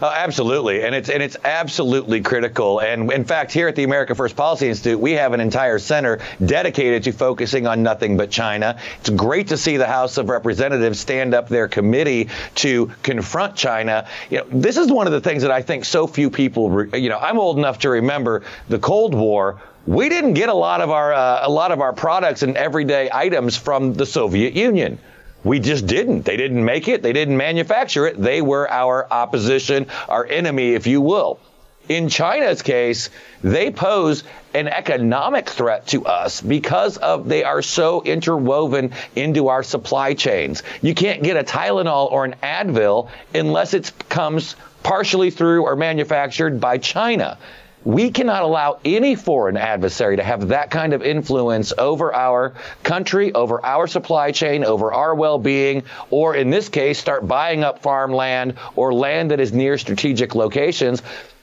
Uh, 0.01 0.13
absolutely, 0.15 0.83
and 0.83 0.93
it's 0.93 1.09
and 1.09 1.21
it's 1.23 1.37
absolutely 1.43 2.21
critical. 2.21 2.79
And 2.79 3.11
in 3.11 3.25
fact, 3.25 3.51
here 3.51 3.67
at 3.67 3.75
the 3.75 3.83
America 3.83 4.15
First 4.15 4.35
Policy 4.35 4.67
Institute, 4.67 4.99
we 4.99 5.13
have 5.13 5.33
an 5.33 5.39
entire 5.39 5.79
center 5.79 6.19
dedicated 6.43 7.03
to 7.03 7.11
focusing 7.11 7.67
on 7.67 7.83
nothing 7.83 8.17
but 8.17 8.29
China. 8.29 8.79
It's 8.99 9.09
great 9.09 9.49
to 9.49 9.57
see 9.57 9.77
the 9.77 9.87
House 9.87 10.17
of 10.17 10.29
Representatives 10.29 10.99
stand 10.99 11.33
up 11.33 11.49
their 11.49 11.67
committee 11.67 12.29
to 12.55 12.91
confront 13.03 13.55
China. 13.55 14.07
You 14.29 14.39
know, 14.39 14.45
this 14.51 14.77
is 14.77 14.91
one 14.91 15.07
of 15.07 15.13
the 15.13 15.21
things 15.21 15.43
that 15.43 15.51
I 15.51 15.61
think 15.61 15.85
so 15.85 16.07
few 16.07 16.29
people. 16.29 16.69
Re- 16.69 16.99
you 16.99 17.09
know, 17.09 17.19
I'm 17.19 17.39
old 17.39 17.57
enough 17.57 17.79
to 17.79 17.89
remember 17.89 18.43
the 18.67 18.79
Cold 18.79 19.13
War 19.13 19.59
we 19.87 20.07
didn't 20.09 20.33
get 20.33 20.49
a 20.49 20.53
lot 20.53 20.81
of 20.81 20.91
our 20.91 21.13
uh, 21.13 21.47
a 21.47 21.49
lot 21.49 21.71
of 21.71 21.81
our 21.81 21.93
products 21.93 22.43
and 22.43 22.55
everyday 22.57 23.09
items 23.11 23.57
from 23.57 23.93
the 23.93 24.05
Soviet 24.05 24.53
Union. 24.53 24.99
We 25.43 25.59
just 25.59 25.87
didn't. 25.87 26.23
They 26.25 26.37
didn't 26.37 26.63
make 26.63 26.87
it. 26.87 27.01
They 27.01 27.13
didn't 27.13 27.37
manufacture 27.37 28.07
it. 28.07 28.21
They 28.21 28.41
were 28.41 28.69
our 28.69 29.07
opposition, 29.11 29.87
our 30.07 30.25
enemy, 30.25 30.73
if 30.73 30.85
you 30.85 31.01
will. 31.01 31.39
In 31.87 32.07
China's 32.07 32.61
case, 32.61 33.09
they 33.41 33.71
pose 33.71 34.23
an 34.53 34.67
economic 34.67 35.49
threat 35.49 35.87
to 35.87 36.05
us 36.05 36.39
because 36.39 36.97
of 36.97 37.27
they 37.27 37.43
are 37.43 37.63
so 37.63 38.03
interwoven 38.03 38.91
into 39.15 39.47
our 39.47 39.63
supply 39.63 40.13
chains. 40.13 40.61
You 40.83 40.93
can't 40.93 41.23
get 41.23 41.35
a 41.35 41.43
Tylenol 41.43 42.11
or 42.11 42.25
an 42.25 42.35
Advil 42.43 43.09
unless 43.33 43.73
it 43.73 43.91
comes 44.07 44.55
partially 44.83 45.31
through 45.31 45.63
or 45.63 45.75
manufactured 45.75 46.61
by 46.61 46.77
China. 46.77 47.39
We 47.85 48.11
cannot 48.11 48.43
allow 48.43 48.79
any 48.83 49.15
foreign 49.15 49.55
adversary 49.55 50.17
to 50.17 50.23
have 50.23 50.49
that 50.49 50.69
kind 50.69 50.93
of 50.93 51.01
influence 51.01 51.71
over 51.77 52.13
our 52.13 52.53
country, 52.83 53.33
over 53.33 53.65
our 53.65 53.87
supply 53.87 54.31
chain, 54.31 54.63
over 54.65 54.91
our 54.93 55.15
well 55.15 55.39
being, 55.39 55.83
or 56.09 56.35
in 56.35 56.49
this 56.49 56.69
case, 56.69 56.99
start 56.99 57.27
buying 57.27 57.63
up 57.63 57.81
farmland 57.81 58.55
or 58.75 58.93
land 58.93 59.31
that 59.31 59.39
is 59.39 59.53
near 59.53 59.77
strategic 59.77 60.35
locations 60.35 61.01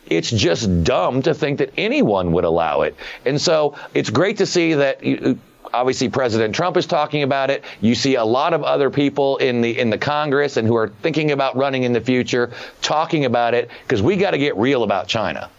it's 0.09 0.31
just 0.31 0.85
dumb 0.85 1.23
to 1.23 1.35
think 1.35 1.59
that 1.59 1.73
anyone 1.77 2.31
would 2.33 2.45
allow 2.45 2.83
it. 2.83 2.95
And 3.25 3.41
so 3.41 3.75
it's 3.93 4.09
great 4.09 4.37
to 4.37 4.47
see 4.47 4.75
that 4.75 5.03
obviously 5.73 6.09
President 6.09 6.55
Trump 6.55 6.77
is 6.77 6.87
talking 6.87 7.23
about 7.23 7.51
it. 7.51 7.65
You 7.81 7.95
see 7.95 8.15
a 8.15 8.25
lot 8.25 8.55
of 8.55 8.63
other 8.63 8.91
people 8.91 9.37
in 9.39 9.61
the 9.61 9.79
in 9.79 9.91
the 9.91 9.99
Congress 9.99 10.57
and 10.57 10.67
who 10.67 10.77
are 10.77 10.89
thinking 10.89 11.33
about 11.33 11.57
running 11.57 11.83
in 11.83 11.93
the 11.93 12.01
future 12.01 12.53
talking 12.83 13.25
about 13.25 13.55
it 13.55 13.71
because 13.83 14.03
we 14.03 14.17
got 14.17 14.31
to 14.31 14.39
get 14.39 14.57
real 14.57 14.83
about 14.83 15.09
China. 15.09 15.51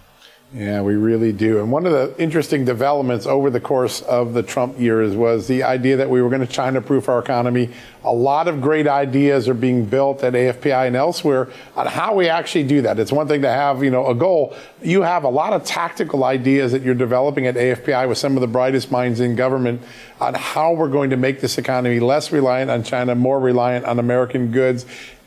Yeah, 0.53 0.81
we 0.81 0.95
really 0.95 1.33
do. 1.33 1.59
And 1.59 1.73
one 1.73 1.85
of 1.85 1.91
the 1.91 2.15
interesting 2.17 2.63
developments 2.63 3.25
over 3.25 3.49
the 3.49 3.59
course 3.59 4.01
of 4.03 4.33
the 4.33 4.41
Trump 4.41 4.79
years 4.79 5.13
was 5.13 5.45
the 5.45 5.63
idea 5.63 5.97
that 5.97 6.09
we 6.09 6.21
were 6.21 6.29
going 6.29 6.39
to 6.39 6.47
China 6.47 6.81
proof 6.81 7.09
our 7.09 7.19
economy. 7.19 7.69
A 8.05 8.13
lot 8.13 8.47
of 8.47 8.61
great 8.61 8.87
ideas 8.87 9.49
are 9.49 9.53
being 9.53 9.83
built 9.83 10.23
at 10.23 10.31
AFPI 10.31 10.87
and 10.87 10.95
elsewhere 10.95 11.49
on 11.75 11.85
how 11.85 12.15
we 12.15 12.29
actually 12.29 12.63
do 12.63 12.81
that. 12.83 12.97
It's 12.97 13.11
one 13.11 13.27
thing 13.27 13.41
to 13.41 13.49
have, 13.49 13.83
you 13.83 13.91
know, 13.91 14.07
a 14.07 14.15
goal. 14.15 14.55
You 14.81 15.01
have 15.01 15.25
a 15.25 15.29
lot 15.29 15.51
of 15.51 15.65
tactical 15.65 16.23
ideas 16.23 16.71
that 16.71 16.81
you're 16.81 16.95
developing 16.95 17.45
at 17.45 17.55
AFPI 17.55 18.07
with 18.07 18.17
some 18.17 18.37
of 18.37 18.41
the 18.41 18.47
brightest 18.47 18.89
minds 18.89 19.19
in 19.19 19.35
government 19.35 19.81
on 20.21 20.33
how 20.33 20.71
we're 20.71 20.87
going 20.87 21.09
to 21.09 21.17
make 21.17 21.41
this 21.41 21.57
economy 21.57 21.99
less 21.99 22.31
reliant 22.31 22.71
on 22.71 22.83
China, 22.83 23.15
more 23.15 23.41
reliant 23.41 23.83
on 23.83 23.99
American 23.99 24.51
goods. 24.53 24.85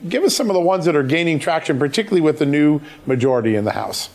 Give 0.09 0.25
us 0.25 0.35
some 0.35 0.49
of 0.49 0.55
the 0.55 0.61
ones 0.61 0.87
that 0.87 0.97
are 0.97 1.03
gaining 1.03 1.39
traction, 1.39 1.79
particularly 1.79 2.23
with 2.23 2.39
the 2.39 2.47
new 2.47 2.81
majority 3.05 3.55
in 3.55 3.67
the 3.67 3.73
House. 3.73 4.09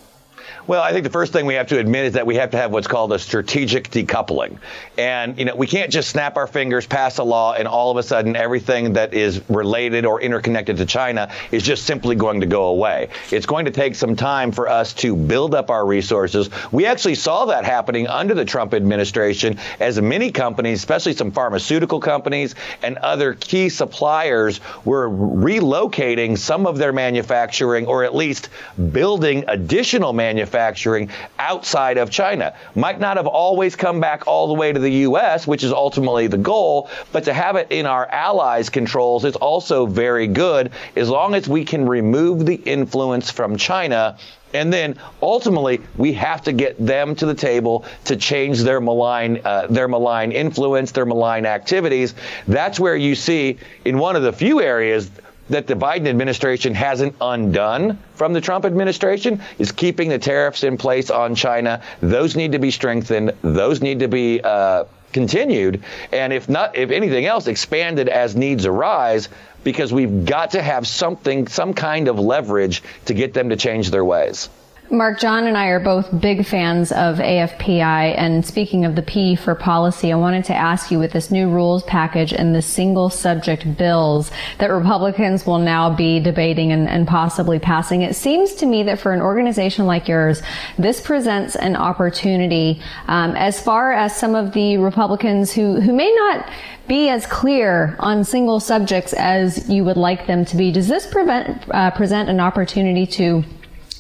Well, 0.68 0.82
I 0.82 0.94
think 0.94 1.04
the 1.04 1.12
first 1.12 1.32
thing 1.32 1.46
we 1.46 1.54
have 1.54 1.68
to 1.68 1.78
admit 1.78 2.06
is 2.06 2.14
that 2.14 2.26
we 2.26 2.36
have 2.36 2.50
to 2.52 2.58
have 2.58 2.72
what's 2.72 2.88
called 2.88 3.14
a 3.14 3.20
strategic 3.20 3.92
decoupling. 3.92 4.58
And, 4.98 5.38
you 5.38 5.46
know, 5.46 5.56
we 5.56 5.68
can't 5.68 5.92
just 5.92 6.10
snap 6.10 6.38
our 6.38 6.48
fingers, 6.48 6.88
pass 6.88 7.20
a 7.20 7.24
law, 7.24 7.54
and 7.54 7.68
all 7.68 7.92
of 7.92 7.98
a 7.98 8.04
sudden 8.04 8.36
everything 8.36 8.94
that 8.94 9.14
is 9.14 9.48
related 9.48 10.08
or 10.08 10.20
interconnected 10.20 10.78
to 10.78 10.88
China 10.88 11.32
is 11.52 11.62
just 11.62 11.86
simply 11.86 12.16
going 12.16 12.40
to 12.42 12.48
go 12.48 12.66
away. 12.70 13.10
It's 13.30 13.46
going 13.46 13.66
to 13.66 13.72
take 13.72 13.94
some 13.94 14.16
time 14.16 14.52
for 14.52 14.68
us 14.68 14.94
to 14.96 15.16
build 15.16 15.54
up 15.54 15.70
our 15.70 15.86
resources. 15.86 16.50
We 16.72 16.88
actually 16.88 17.16
saw 17.16 17.46
that 17.46 17.64
happening 17.64 18.08
under 18.08 18.34
the 18.34 18.46
Trump 18.46 18.74
administration 18.74 19.60
as 19.80 20.02
many 20.02 20.32
companies, 20.32 20.80
especially 20.80 21.14
some 21.14 21.30
pharmaceutical 21.30 22.00
companies 22.00 22.56
and 22.82 22.98
other 22.98 23.36
key 23.36 23.70
suppliers, 23.70 24.62
were 24.84 25.08
relocating 25.08 26.40
some 26.40 26.66
of 26.66 26.80
their 26.80 26.92
manufacturing 26.92 27.86
or 27.86 28.04
at 28.04 28.16
least 28.16 28.50
building 28.92 29.44
additional 29.48 30.12
manufacturing 30.12 30.55
manufacturing 30.56 31.10
outside 31.38 31.98
of 31.98 32.10
China. 32.10 32.56
Might 32.76 33.00
not 33.00 33.18
have 33.18 33.28
always 33.28 33.76
come 33.76 34.00
back 34.00 34.28
all 34.28 34.48
the 34.48 34.54
way 34.54 34.72
to 34.72 34.80
the 34.80 34.92
U.S., 35.10 35.46
which 35.46 35.64
is 35.64 35.72
ultimately 35.72 36.28
the 36.28 36.38
goal, 36.38 36.90
but 37.12 37.26
to 37.26 37.34
have 37.34 37.58
it 37.58 37.68
in 37.72 37.86
our 37.86 38.08
allies' 38.08 38.70
controls 38.70 39.26
is 39.26 39.36
also 39.36 39.86
very 39.86 40.28
good 40.28 40.72
as 40.96 41.10
long 41.10 41.36
as 41.36 41.48
we 41.48 41.66
can 41.66 41.86
remove 41.86 42.46
the 42.46 42.56
influence 42.56 43.30
from 43.32 43.58
China. 43.58 44.18
And 44.54 44.72
then 44.72 44.98
ultimately, 45.22 45.82
we 45.98 46.14
have 46.14 46.44
to 46.44 46.54
get 46.54 46.78
them 46.84 47.16
to 47.16 47.26
the 47.26 47.34
table 47.34 47.84
to 48.06 48.16
change 48.16 48.62
their 48.62 48.80
malign, 48.80 49.42
uh, 49.44 49.68
their 49.70 49.90
malign 49.90 50.32
influence, 50.32 50.92
their 50.92 51.06
malign 51.06 51.46
activities. 51.46 52.16
That's 52.48 52.80
where 52.80 52.96
you 52.96 53.16
see 53.16 53.58
in 53.84 53.98
one 53.98 54.16
of 54.16 54.24
the 54.24 54.32
few 54.32 54.62
areas 54.62 55.12
that 55.50 55.68
the 55.68 55.76
Biden 55.76 56.08
administration 56.08 56.74
hasn't 56.74 57.16
undone 57.22 58.00
from 58.16 58.34
the 58.34 58.42
Trump 58.42 58.66
administration 58.66 59.42
is 59.60 59.72
keeping 59.72 60.10
the 60.10 60.20
tariffs 60.20 60.64
in 60.64 60.78
place 60.78 61.10
on 61.12 61.36
China. 61.36 61.82
Those 62.02 62.36
need 62.36 62.54
to 62.54 62.60
be 62.60 62.72
strengthened. 62.72 63.34
Those 63.42 63.82
need 63.82 64.00
to 64.00 64.08
be 64.08 64.42
uh, 64.42 64.86
continued. 65.14 65.84
And 66.12 66.34
if 66.34 66.50
not, 66.50 66.76
if 66.76 66.92
anything 66.92 67.26
else, 67.26 67.48
expanded 67.48 68.10
as 68.10 68.36
needs 68.36 68.66
arise, 68.66 69.30
because 69.64 69.92
we've 69.92 70.26
got 70.26 70.52
to 70.52 70.62
have 70.62 70.88
something, 70.88 71.48
some 71.48 71.74
kind 71.74 72.08
of 72.08 72.20
leverage 72.20 72.84
to 73.06 73.14
get 73.14 73.34
them 73.34 73.50
to 73.50 73.56
change 73.56 73.92
their 73.92 74.06
ways. 74.06 74.50
Mark, 74.92 75.20
John 75.20 75.48
and 75.48 75.58
I 75.58 75.68
are 75.68 75.80
both 75.80 76.22
big 76.22 76.46
fans 76.46 76.92
of 76.92 77.18
AFPI. 77.18 78.16
And 78.18 78.46
speaking 78.46 78.86
of 78.86 78.96
the 78.96 79.02
P 79.02 79.36
for 79.36 79.56
policy, 79.56 80.14
I 80.14 80.16
wanted 80.16 80.46
to 80.46 80.56
ask 80.56 80.92
you 80.92 81.00
with 81.00 81.12
this 81.12 81.32
new 81.32 81.50
rules 81.50 81.82
package 81.84 82.32
and 82.32 82.54
the 82.54 82.62
single 82.62 83.10
subject 83.10 83.78
bills 83.78 84.30
that 84.60 84.68
Republicans 84.68 85.44
will 85.44 85.58
now 85.58 85.96
be 85.96 86.20
debating 86.20 86.72
and, 86.72 86.88
and 86.88 87.08
possibly 87.08 87.58
passing. 87.58 88.04
It 88.04 88.16
seems 88.16 88.54
to 88.56 88.68
me 88.68 88.84
that 88.84 89.00
for 89.00 89.12
an 89.12 89.22
organization 89.22 89.88
like 89.88 90.08
yours, 90.08 90.44
this 90.78 91.02
presents 91.02 91.56
an 91.56 91.76
opportunity 91.76 92.80
um, 93.08 93.32
as 93.36 93.60
far 93.60 93.92
as 93.92 94.16
some 94.16 94.36
of 94.36 94.54
the 94.54 94.78
Republicans 94.78 95.52
who, 95.52 95.82
who 95.82 95.94
may 95.94 96.14
not 96.14 96.48
be 96.88 97.10
as 97.10 97.26
clear 97.26 97.96
on 97.98 98.24
single 98.24 98.60
subjects 98.60 99.14
as 99.14 99.68
you 99.68 99.84
would 99.84 99.98
like 99.98 100.28
them 100.28 100.46
to 100.46 100.56
be. 100.56 100.72
Does 100.72 100.88
this 100.88 101.08
prevent, 101.08 101.68
uh, 101.74 101.90
present 101.90 102.30
an 102.30 102.40
opportunity 102.40 103.08
to 103.08 103.44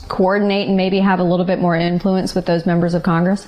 coordinate 0.08 0.68
and 0.68 0.78
maybe 0.78 0.99
have 0.99 1.20
a 1.20 1.24
little 1.24 1.45
bit 1.45 1.60
more 1.60 1.76
influence 1.76 2.36
with 2.36 2.45
those 2.45 2.66
members 2.66 2.93
of 2.93 3.03
Congress? 3.03 3.47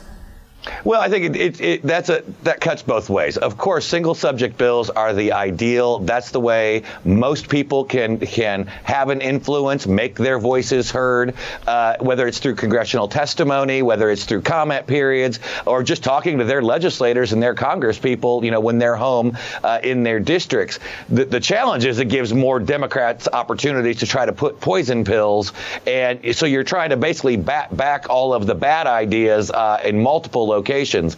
Well, 0.84 1.02
I 1.02 1.10
think 1.10 1.26
it, 1.26 1.36
it, 1.36 1.62
it, 1.62 1.84
that's 1.84 2.10
a 2.10 2.24
that 2.44 2.60
cuts 2.60 2.82
both 2.82 3.10
ways. 3.10 3.38
Of 3.38 3.58
course, 3.58 3.86
single 3.86 4.16
subject 4.16 4.58
bills 4.58 4.90
are 4.90 5.14
the 5.14 5.34
ideal. 5.34 6.00
That's 6.00 6.32
the 6.32 6.40
way 6.40 6.84
most 7.06 7.50
people 7.50 7.86
can 7.86 8.20
can 8.20 8.66
have 8.84 9.10
an 9.10 9.22
influence, 9.22 9.88
make 9.88 10.16
their 10.16 10.40
voices 10.40 10.92
heard, 10.92 11.36
uh, 11.68 11.98
whether 12.00 12.28
it's 12.28 12.40
through 12.40 12.56
congressional 12.56 13.08
testimony, 13.08 13.82
whether 13.82 14.10
it's 14.10 14.26
through 14.26 14.42
comment 14.42 14.88
periods, 14.88 15.40
or 15.66 15.84
just 15.84 16.04
talking 16.04 16.40
to 16.40 16.44
their 16.44 16.62
legislators 16.62 17.34
and 17.34 17.42
their 17.42 17.54
Congress 17.54 17.98
people, 17.98 18.44
you 18.44 18.52
know, 18.52 18.60
when 18.60 18.78
they're 18.78 18.96
home 18.96 19.38
uh, 19.64 19.80
in 19.84 20.04
their 20.04 20.20
districts. 20.20 20.80
The, 21.10 21.26
the 21.26 21.40
challenge 21.40 21.86
is 21.86 22.00
it 22.00 22.06
gives 22.06 22.34
more 22.34 22.60
Democrats 22.60 23.28
opportunities 23.32 24.00
to 24.00 24.06
try 24.06 24.26
to 24.26 24.34
put 24.34 24.60
poison 24.60 25.06
pills, 25.06 25.54
and 25.86 26.36
so 26.36 26.46
you're 26.46 26.64
trying 26.64 26.90
to 26.90 26.98
basically 26.98 27.38
bat 27.38 27.76
back 27.76 28.10
all 28.10 28.34
of 28.34 28.46
the 28.46 28.56
bad 28.56 28.88
ideas 28.88 29.52
uh, 29.52 29.82
in 29.84 30.02
multiple 30.02 30.57
locations 30.58 31.18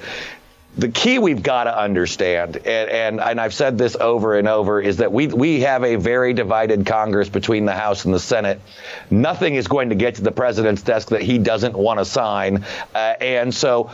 the 0.78 0.90
key 0.90 1.20
we've 1.20 1.42
got 1.42 1.64
to 1.66 1.78
understand, 1.78 2.56
and, 2.58 2.68
and, 2.90 3.20
and, 3.20 3.42
I've 3.42 3.54
said 3.54 3.78
this 3.78 3.96
over 3.96 4.38
and 4.38 4.48
over, 4.48 4.80
is 4.80 4.98
that 4.98 5.12
we, 5.12 5.28
we 5.28 5.62
have 5.62 5.84
a 5.84 5.96
very 5.96 6.34
divided 6.34 6.86
Congress 6.86 7.28
between 7.28 7.66
the 7.66 7.74
House 7.74 8.06
and 8.06 8.14
the 8.14 8.20
Senate. 8.20 8.62
Nothing 9.10 9.56
is 9.56 9.68
going 9.68 9.90
to 9.90 9.96
get 9.96 10.16
to 10.16 10.22
the 10.22 10.32
president's 10.32 10.84
desk 10.84 11.10
that 11.10 11.22
he 11.22 11.38
doesn't 11.38 11.76
want 11.76 12.00
to 12.00 12.06
sign. 12.06 12.64
Uh, 12.94 12.98
and 13.20 13.54
so 13.54 13.92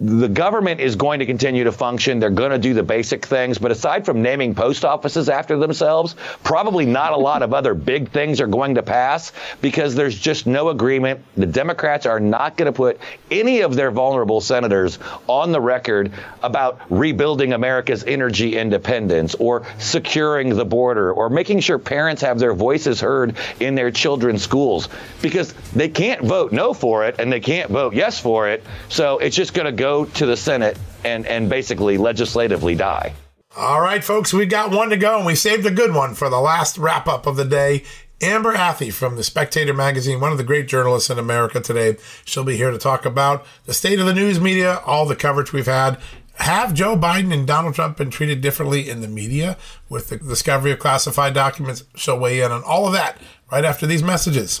the 0.00 0.28
government 0.28 0.80
is 0.80 0.96
going 0.96 1.18
to 1.18 1.26
continue 1.26 1.64
to 1.64 1.72
function. 1.72 2.20
They're 2.20 2.30
going 2.30 2.52
to 2.52 2.58
do 2.58 2.72
the 2.72 2.82
basic 2.82 3.26
things. 3.26 3.58
But 3.58 3.70
aside 3.70 4.06
from 4.06 4.22
naming 4.22 4.54
post 4.54 4.82
offices 4.82 5.28
after 5.28 5.58
themselves, 5.58 6.16
probably 6.42 6.86
not 6.86 7.12
a 7.12 7.18
lot 7.18 7.42
of 7.42 7.52
other 7.52 7.74
big 7.74 8.10
things 8.10 8.40
are 8.40 8.46
going 8.46 8.76
to 8.76 8.82
pass 8.82 9.32
because 9.60 9.94
there's 9.94 10.18
just 10.18 10.46
no 10.46 10.70
agreement. 10.70 11.20
The 11.36 11.44
Democrats 11.44 12.06
are 12.06 12.18
not 12.18 12.56
going 12.56 12.72
to 12.72 12.72
put 12.72 12.98
any 13.30 13.60
of 13.60 13.74
their 13.74 13.90
vulnerable 13.90 14.40
senators 14.40 14.98
on 15.26 15.52
the 15.52 15.60
record 15.60 16.12
about 16.42 16.80
rebuilding 16.88 17.52
America's 17.52 18.02
energy 18.04 18.56
independence 18.56 19.34
or 19.34 19.66
securing 19.78 20.56
the 20.56 20.64
border 20.64 21.12
or 21.12 21.28
making 21.28 21.60
sure 21.60 21.78
parents 21.78 22.22
have 22.22 22.38
their 22.38 22.54
voices 22.54 23.02
heard 23.02 23.36
in 23.60 23.74
their 23.74 23.90
children's 23.90 24.42
schools 24.42 24.88
because 25.20 25.52
they 25.74 25.90
can't 25.90 26.22
vote 26.22 26.52
no 26.52 26.72
for 26.72 27.04
it 27.04 27.16
and 27.18 27.30
they 27.30 27.40
can't 27.40 27.70
vote 27.70 27.92
yes 27.92 28.18
for 28.18 28.48
it. 28.48 28.64
So 28.88 29.18
it's 29.18 29.36
just 29.36 29.52
going 29.52 29.66
to 29.66 29.72
go 29.72 29.89
to 29.90 30.26
the 30.26 30.36
Senate 30.36 30.78
and, 31.04 31.26
and 31.26 31.48
basically 31.48 31.98
legislatively 31.98 32.74
die. 32.74 33.12
All 33.56 33.80
right, 33.80 34.02
folks, 34.02 34.32
we 34.32 34.46
got 34.46 34.70
one 34.70 34.90
to 34.90 34.96
go, 34.96 35.16
and 35.16 35.26
we 35.26 35.34
saved 35.34 35.66
a 35.66 35.70
good 35.70 35.92
one 35.92 36.14
for 36.14 36.30
the 36.30 36.40
last 36.40 36.78
wrap 36.78 37.08
up 37.08 37.26
of 37.26 37.36
the 37.36 37.44
day. 37.44 37.82
Amber 38.22 38.54
Athey 38.54 38.92
from 38.92 39.16
the 39.16 39.24
Spectator 39.24 39.74
magazine, 39.74 40.20
one 40.20 40.30
of 40.30 40.38
the 40.38 40.44
great 40.44 40.68
journalists 40.68 41.10
in 41.10 41.18
America 41.18 41.60
today. 41.60 41.96
She'll 42.24 42.44
be 42.44 42.56
here 42.56 42.70
to 42.70 42.78
talk 42.78 43.04
about 43.04 43.44
the 43.64 43.74
state 43.74 43.98
of 43.98 44.06
the 44.06 44.14
news 44.14 44.40
media, 44.40 44.80
all 44.86 45.06
the 45.06 45.16
coverage 45.16 45.52
we've 45.52 45.66
had. 45.66 45.98
Have 46.34 46.72
Joe 46.72 46.96
Biden 46.96 47.34
and 47.34 47.46
Donald 47.46 47.74
Trump 47.74 47.96
been 47.96 48.10
treated 48.10 48.40
differently 48.40 48.88
in 48.88 49.00
the 49.00 49.08
media 49.08 49.58
with 49.88 50.08
the 50.08 50.16
discovery 50.16 50.70
of 50.70 50.78
classified 50.78 51.34
documents? 51.34 51.84
She'll 51.96 52.18
weigh 52.18 52.40
in 52.40 52.52
on 52.52 52.62
all 52.62 52.86
of 52.86 52.92
that 52.92 53.18
right 53.50 53.64
after 53.64 53.86
these 53.86 54.02
messages. 54.02 54.60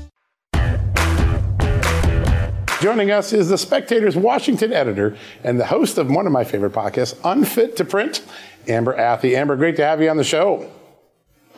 Joining 2.81 3.11
us 3.11 3.31
is 3.31 3.47
the 3.47 3.59
Spectator's 3.59 4.17
Washington 4.17 4.73
editor 4.73 5.15
and 5.43 5.59
the 5.59 5.67
host 5.67 5.99
of 5.99 6.09
one 6.09 6.25
of 6.25 6.31
my 6.31 6.43
favorite 6.43 6.73
podcasts, 6.73 7.15
Unfit 7.23 7.75
to 7.75 7.85
Print, 7.85 8.23
Amber 8.67 8.97
Athey. 8.97 9.35
Amber, 9.35 9.55
great 9.55 9.75
to 9.75 9.85
have 9.85 10.01
you 10.01 10.09
on 10.09 10.17
the 10.17 10.23
show. 10.23 10.67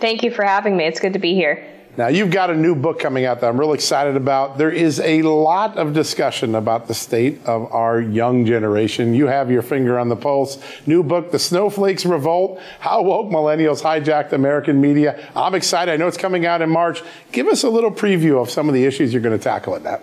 Thank 0.02 0.22
you 0.22 0.32
for 0.32 0.44
having 0.44 0.76
me. 0.76 0.84
It's 0.84 1.00
good 1.00 1.14
to 1.14 1.20
be 1.20 1.34
here. 1.34 1.66
Now, 1.96 2.08
you've 2.08 2.30
got 2.30 2.50
a 2.50 2.56
new 2.56 2.76
book 2.76 3.00
coming 3.00 3.24
out 3.24 3.40
that 3.40 3.48
I'm 3.48 3.58
really 3.58 3.76
excited 3.76 4.18
about. 4.18 4.58
There 4.58 4.70
is 4.70 5.00
a 5.00 5.22
lot 5.22 5.78
of 5.78 5.94
discussion 5.94 6.56
about 6.56 6.90
the 6.90 6.94
state 6.94 7.46
of 7.46 7.72
our 7.72 8.02
young 8.02 8.46
generation. 8.46 9.14
You 9.14 9.28
have 9.28 9.50
your 9.50 9.62
finger 9.62 9.98
on 9.98 10.10
the 10.10 10.18
pulse. 10.18 10.62
New 10.86 11.04
book, 11.04 11.32
The 11.32 11.40
Snowflakes 11.40 12.06
Revolt 12.06 12.60
How 12.82 13.02
Woke 13.02 13.32
Millennials 13.32 13.82
Hijacked 13.82 14.34
American 14.34 14.82
Media. 14.82 15.26
I'm 15.38 15.56
excited. 15.56 15.94
I 15.94 15.96
know 15.96 16.08
it's 16.10 16.18
coming 16.18 16.46
out 16.46 16.62
in 16.62 16.70
March. 16.70 17.02
Give 17.32 17.48
us 17.48 17.64
a 17.64 17.70
little 17.70 17.92
preview 17.92 18.42
of 18.42 18.50
some 18.50 18.68
of 18.68 18.74
the 18.74 18.84
issues 18.84 19.14
you're 19.14 19.22
going 19.22 19.38
to 19.38 19.42
tackle 19.42 19.76
in 19.76 19.84
that. 19.84 20.02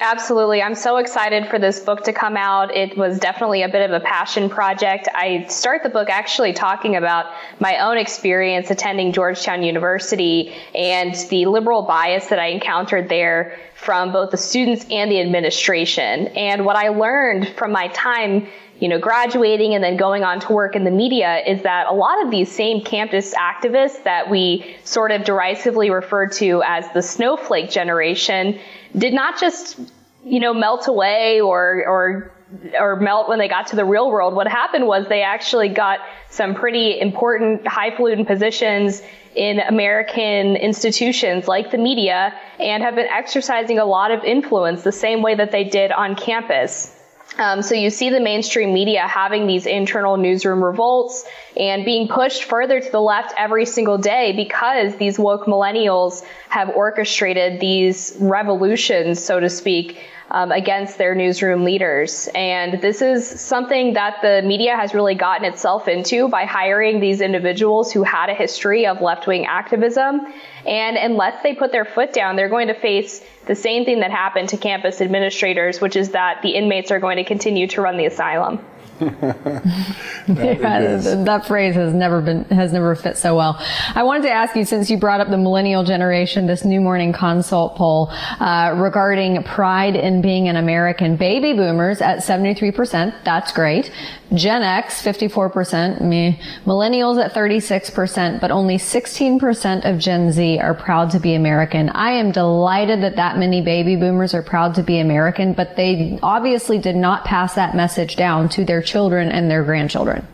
Absolutely. 0.00 0.62
I'm 0.62 0.76
so 0.76 0.98
excited 0.98 1.48
for 1.48 1.58
this 1.58 1.80
book 1.80 2.04
to 2.04 2.12
come 2.12 2.36
out. 2.36 2.72
It 2.74 2.96
was 2.96 3.18
definitely 3.18 3.62
a 3.62 3.68
bit 3.68 3.90
of 3.90 3.90
a 3.90 4.04
passion 4.04 4.48
project. 4.48 5.08
I 5.12 5.46
start 5.48 5.82
the 5.82 5.88
book 5.88 6.08
actually 6.08 6.52
talking 6.52 6.94
about 6.94 7.26
my 7.58 7.78
own 7.78 7.98
experience 7.98 8.70
attending 8.70 9.12
Georgetown 9.12 9.64
University 9.64 10.54
and 10.72 11.16
the 11.30 11.46
liberal 11.46 11.82
bias 11.82 12.28
that 12.28 12.38
I 12.38 12.46
encountered 12.46 13.08
there 13.08 13.58
from 13.74 14.12
both 14.12 14.30
the 14.30 14.36
students 14.36 14.86
and 14.88 15.10
the 15.10 15.20
administration. 15.20 16.28
And 16.28 16.64
what 16.64 16.76
I 16.76 16.90
learned 16.90 17.48
from 17.56 17.72
my 17.72 17.88
time 17.88 18.46
you 18.78 18.88
know, 18.88 19.00
graduating 19.00 19.74
and 19.74 19.82
then 19.82 19.96
going 19.96 20.22
on 20.22 20.38
to 20.38 20.52
work 20.52 20.76
in 20.76 20.84
the 20.84 20.90
media 20.92 21.42
is 21.44 21.62
that 21.62 21.88
a 21.88 21.92
lot 21.92 22.24
of 22.24 22.30
these 22.30 22.50
same 22.50 22.80
campus 22.80 23.34
activists 23.34 24.04
that 24.04 24.30
we 24.30 24.76
sort 24.84 25.10
of 25.10 25.24
derisively 25.24 25.90
refer 25.90 26.28
to 26.28 26.62
as 26.64 26.84
the 26.94 27.02
snowflake 27.02 27.70
generation 27.70 28.60
did 28.96 29.12
not 29.12 29.38
just, 29.38 29.78
you 30.24 30.40
know, 30.40 30.54
melt 30.54 30.88
away 30.88 31.40
or, 31.40 31.84
or, 31.86 32.32
or 32.78 32.96
melt 32.96 33.28
when 33.28 33.38
they 33.38 33.48
got 33.48 33.66
to 33.68 33.76
the 33.76 33.84
real 33.84 34.10
world. 34.10 34.34
What 34.34 34.48
happened 34.48 34.86
was 34.86 35.06
they 35.08 35.22
actually 35.22 35.68
got 35.68 36.00
some 36.30 36.54
pretty 36.54 36.98
important 36.98 37.66
highfalutin 37.66 38.24
positions 38.24 39.02
in 39.34 39.60
American 39.60 40.56
institutions 40.56 41.46
like 41.46 41.70
the 41.70 41.78
media 41.78 42.34
and 42.58 42.82
have 42.82 42.94
been 42.94 43.06
exercising 43.06 43.78
a 43.78 43.84
lot 43.84 44.10
of 44.10 44.24
influence 44.24 44.82
the 44.82 44.92
same 44.92 45.22
way 45.22 45.34
that 45.34 45.52
they 45.52 45.64
did 45.64 45.92
on 45.92 46.16
campus. 46.16 46.97
Um, 47.38 47.62
so 47.62 47.76
you 47.76 47.90
see 47.90 48.10
the 48.10 48.20
mainstream 48.20 48.74
media 48.74 49.06
having 49.06 49.46
these 49.46 49.64
internal 49.64 50.16
newsroom 50.16 50.62
revolts 50.62 51.24
and 51.56 51.84
being 51.84 52.08
pushed 52.08 52.44
further 52.44 52.80
to 52.80 52.90
the 52.90 53.00
left 53.00 53.32
every 53.38 53.64
single 53.64 53.96
day 53.96 54.32
because 54.34 54.96
these 54.96 55.18
woke 55.18 55.46
millennials 55.46 56.24
have 56.48 56.68
orchestrated 56.70 57.60
these 57.60 58.16
revolutions, 58.18 59.22
so 59.22 59.38
to 59.38 59.48
speak, 59.48 59.98
um, 60.30 60.52
against 60.52 60.98
their 60.98 61.14
newsroom 61.14 61.64
leaders. 61.64 62.28
And 62.34 62.80
this 62.80 63.02
is 63.02 63.26
something 63.28 63.94
that 63.94 64.16
the 64.22 64.42
media 64.46 64.76
has 64.76 64.94
really 64.94 65.14
gotten 65.14 65.44
itself 65.44 65.88
into 65.88 66.28
by 66.28 66.44
hiring 66.44 67.00
these 67.00 67.20
individuals 67.20 67.92
who 67.92 68.02
had 68.02 68.28
a 68.28 68.34
history 68.34 68.86
of 68.86 69.00
left 69.00 69.26
wing 69.26 69.46
activism. 69.46 70.20
And 70.66 70.96
unless 70.96 71.42
they 71.42 71.54
put 71.54 71.72
their 71.72 71.84
foot 71.84 72.12
down, 72.12 72.36
they're 72.36 72.48
going 72.48 72.68
to 72.68 72.74
face 72.74 73.22
the 73.46 73.54
same 73.54 73.84
thing 73.84 74.00
that 74.00 74.10
happened 74.10 74.50
to 74.50 74.56
campus 74.56 75.00
administrators, 75.00 75.80
which 75.80 75.96
is 75.96 76.10
that 76.10 76.42
the 76.42 76.50
inmates 76.50 76.90
are 76.90 77.00
going 77.00 77.16
to 77.16 77.24
continue 77.24 77.66
to 77.68 77.80
run 77.80 77.96
the 77.96 78.06
asylum. 78.06 78.60
that, 80.26 81.22
that, 81.24 81.46
phrase 81.46 81.74
has 81.76 81.94
never 81.94 82.20
been 82.20 82.44
has 82.44 82.72
never 82.72 82.96
fit 82.96 83.16
so 83.16 83.36
well. 83.36 83.56
I 83.94 84.02
wanted 84.02 84.24
to 84.24 84.30
ask 84.30 84.56
you, 84.56 84.64
since 84.64 84.90
you 84.90 84.98
brought 84.98 85.20
up 85.20 85.30
the 85.30 85.38
millennial 85.38 85.84
generation, 85.84 86.46
this 86.46 86.64
new 86.64 86.80
morning 86.80 87.12
consult 87.12 87.76
poll 87.76 88.08
uh, 88.10 88.74
regarding 88.76 89.42
pride 89.44 89.94
in 89.94 90.20
being 90.20 90.48
an 90.48 90.56
American. 90.56 91.16
Baby 91.16 91.52
boomers 91.52 92.00
at 92.00 92.24
seventy 92.24 92.54
three 92.54 92.72
percent. 92.72 93.14
That's 93.24 93.52
great. 93.52 93.92
Gen 94.34 94.62
X 94.62 95.00
fifty 95.00 95.26
four 95.26 95.48
percent. 95.48 96.02
Me. 96.02 96.38
Millennials 96.66 97.22
at 97.22 97.32
thirty 97.32 97.60
six 97.60 97.88
percent, 97.88 98.42
but 98.42 98.50
only 98.50 98.76
sixteen 98.76 99.38
percent 99.38 99.84
of 99.84 99.98
Gen 99.98 100.32
Z 100.32 100.58
are 100.58 100.74
proud 100.74 101.10
to 101.12 101.18
be 101.18 101.34
American. 101.34 101.88
I 101.88 102.10
am 102.10 102.30
delighted 102.30 103.02
that 103.02 103.16
that 103.16 103.38
many 103.38 103.62
baby 103.62 103.96
boomers 103.96 104.34
are 104.34 104.42
proud 104.42 104.74
to 104.74 104.82
be 104.82 104.98
American, 105.00 105.54
but 105.54 105.76
they 105.76 106.18
obviously 106.22 106.78
did 106.78 106.96
not 106.96 107.24
pass 107.24 107.54
that 107.54 107.74
message 107.74 108.16
down 108.16 108.50
to 108.50 108.66
their 108.66 108.82
children 108.82 109.30
and 109.30 109.50
their 109.50 109.64
grandchildren. 109.64 110.26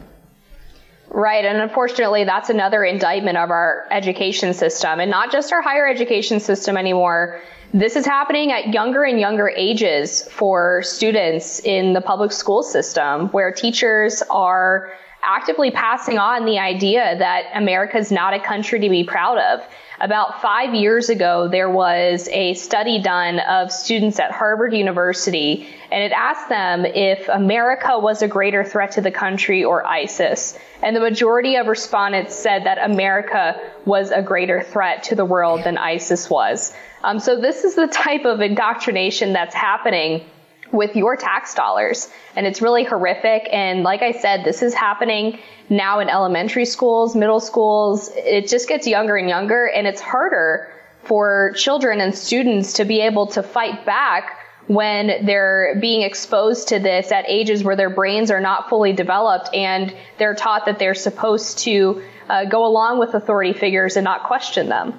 Right. 1.08 1.44
And 1.44 1.58
unfortunately, 1.58 2.24
that's 2.24 2.50
another 2.50 2.82
indictment 2.82 3.38
of 3.38 3.50
our 3.50 3.86
education 3.92 4.52
system 4.54 4.98
and 4.98 5.08
not 5.08 5.30
just 5.30 5.52
our 5.52 5.62
higher 5.62 5.86
education 5.86 6.40
system 6.40 6.76
anymore. 6.76 7.40
This 7.74 7.96
is 7.96 8.06
happening 8.06 8.52
at 8.52 8.72
younger 8.72 9.02
and 9.02 9.18
younger 9.18 9.48
ages 9.48 10.22
for 10.30 10.80
students 10.84 11.58
in 11.58 11.92
the 11.92 12.00
public 12.00 12.30
school 12.30 12.62
system 12.62 13.30
where 13.30 13.50
teachers 13.50 14.22
are 14.30 14.92
actively 15.24 15.72
passing 15.72 16.16
on 16.16 16.44
the 16.44 16.60
idea 16.60 17.18
that 17.18 17.46
America 17.52 17.98
is 17.98 18.12
not 18.12 18.32
a 18.32 18.38
country 18.38 18.78
to 18.78 18.88
be 18.88 19.02
proud 19.02 19.38
of. 19.38 19.66
About 20.00 20.40
five 20.40 20.72
years 20.72 21.08
ago, 21.08 21.48
there 21.48 21.68
was 21.68 22.28
a 22.28 22.54
study 22.54 23.02
done 23.02 23.40
of 23.40 23.72
students 23.72 24.20
at 24.20 24.30
Harvard 24.30 24.72
University, 24.72 25.66
and 25.90 26.04
it 26.04 26.12
asked 26.12 26.48
them 26.48 26.84
if 26.86 27.28
America 27.28 27.98
was 27.98 28.22
a 28.22 28.28
greater 28.28 28.62
threat 28.62 28.92
to 28.92 29.00
the 29.00 29.10
country 29.10 29.64
or 29.64 29.84
ISIS. 29.84 30.56
And 30.84 30.94
the 30.94 31.00
majority 31.00 31.56
of 31.56 31.66
respondents 31.66 32.34
said 32.34 32.64
that 32.64 32.76
America 32.78 33.58
was 33.86 34.10
a 34.10 34.20
greater 34.20 34.62
threat 34.62 35.04
to 35.04 35.14
the 35.14 35.24
world 35.24 35.64
than 35.64 35.78
ISIS 35.78 36.28
was. 36.28 36.74
Um, 37.02 37.18
so 37.20 37.40
this 37.40 37.64
is 37.64 37.74
the 37.74 37.86
type 37.86 38.26
of 38.26 38.42
indoctrination 38.42 39.32
that's 39.32 39.54
happening 39.54 40.26
with 40.72 40.94
your 40.94 41.16
tax 41.16 41.54
dollars. 41.54 42.10
And 42.36 42.46
it's 42.46 42.60
really 42.60 42.84
horrific. 42.84 43.48
And 43.50 43.82
like 43.82 44.02
I 44.02 44.12
said, 44.12 44.44
this 44.44 44.62
is 44.62 44.74
happening 44.74 45.38
now 45.70 46.00
in 46.00 46.10
elementary 46.10 46.66
schools, 46.66 47.16
middle 47.16 47.40
schools. 47.40 48.10
It 48.14 48.48
just 48.48 48.68
gets 48.68 48.86
younger 48.86 49.16
and 49.16 49.26
younger 49.26 49.66
and 49.66 49.86
it's 49.86 50.02
harder 50.02 50.70
for 51.04 51.54
children 51.56 52.02
and 52.02 52.14
students 52.14 52.74
to 52.74 52.84
be 52.84 53.00
able 53.00 53.28
to 53.28 53.42
fight 53.42 53.86
back 53.86 54.43
when 54.66 55.26
they're 55.26 55.76
being 55.80 56.02
exposed 56.02 56.68
to 56.68 56.78
this 56.78 57.12
at 57.12 57.24
ages 57.28 57.62
where 57.62 57.76
their 57.76 57.90
brains 57.90 58.30
are 58.30 58.40
not 58.40 58.68
fully 58.68 58.92
developed 58.92 59.50
and 59.54 59.94
they're 60.18 60.34
taught 60.34 60.66
that 60.66 60.78
they're 60.78 60.94
supposed 60.94 61.58
to 61.58 62.02
uh, 62.28 62.44
go 62.46 62.64
along 62.64 62.98
with 62.98 63.14
authority 63.14 63.52
figures 63.52 63.96
and 63.96 64.04
not 64.04 64.24
question 64.24 64.68
them. 64.68 64.98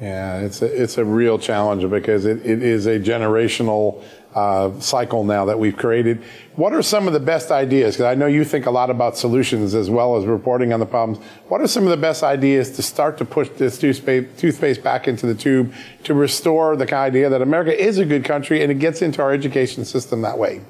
Yeah, 0.00 0.40
it's 0.40 0.62
a, 0.62 0.82
it's 0.82 0.98
a 0.98 1.04
real 1.04 1.38
challenge 1.38 1.88
because 1.88 2.24
it, 2.24 2.44
it 2.44 2.62
is 2.62 2.86
a 2.86 2.98
generational 2.98 4.02
uh, 4.34 4.78
cycle 4.80 5.22
now 5.22 5.44
that 5.44 5.58
we've 5.60 5.76
created. 5.76 6.24
What 6.54 6.74
are 6.74 6.82
some 6.82 7.06
of 7.06 7.14
the 7.14 7.20
best 7.20 7.50
ideas? 7.50 7.94
Because 7.94 8.04
I 8.04 8.14
know 8.14 8.26
you 8.26 8.44
think 8.44 8.66
a 8.66 8.70
lot 8.70 8.90
about 8.90 9.16
solutions 9.16 9.74
as 9.74 9.88
well 9.88 10.16
as 10.16 10.26
reporting 10.26 10.74
on 10.74 10.80
the 10.80 10.86
problems. 10.86 11.24
What 11.48 11.62
are 11.62 11.66
some 11.66 11.84
of 11.84 11.88
the 11.88 11.96
best 11.96 12.22
ideas 12.22 12.70
to 12.72 12.82
start 12.82 13.16
to 13.18 13.24
push 13.24 13.48
this 13.56 13.78
toothpaste, 13.78 14.82
back 14.82 15.08
into 15.08 15.24
the 15.26 15.34
tube 15.34 15.72
to 16.04 16.12
restore 16.12 16.76
the 16.76 16.94
idea 16.94 17.30
that 17.30 17.40
America 17.40 17.74
is 17.78 17.96
a 17.98 18.04
good 18.04 18.26
country 18.26 18.62
and 18.62 18.70
it 18.70 18.78
gets 18.78 19.00
into 19.00 19.22
our 19.22 19.32
education 19.32 19.86
system 19.86 20.20
that 20.22 20.36
way? 20.36 20.60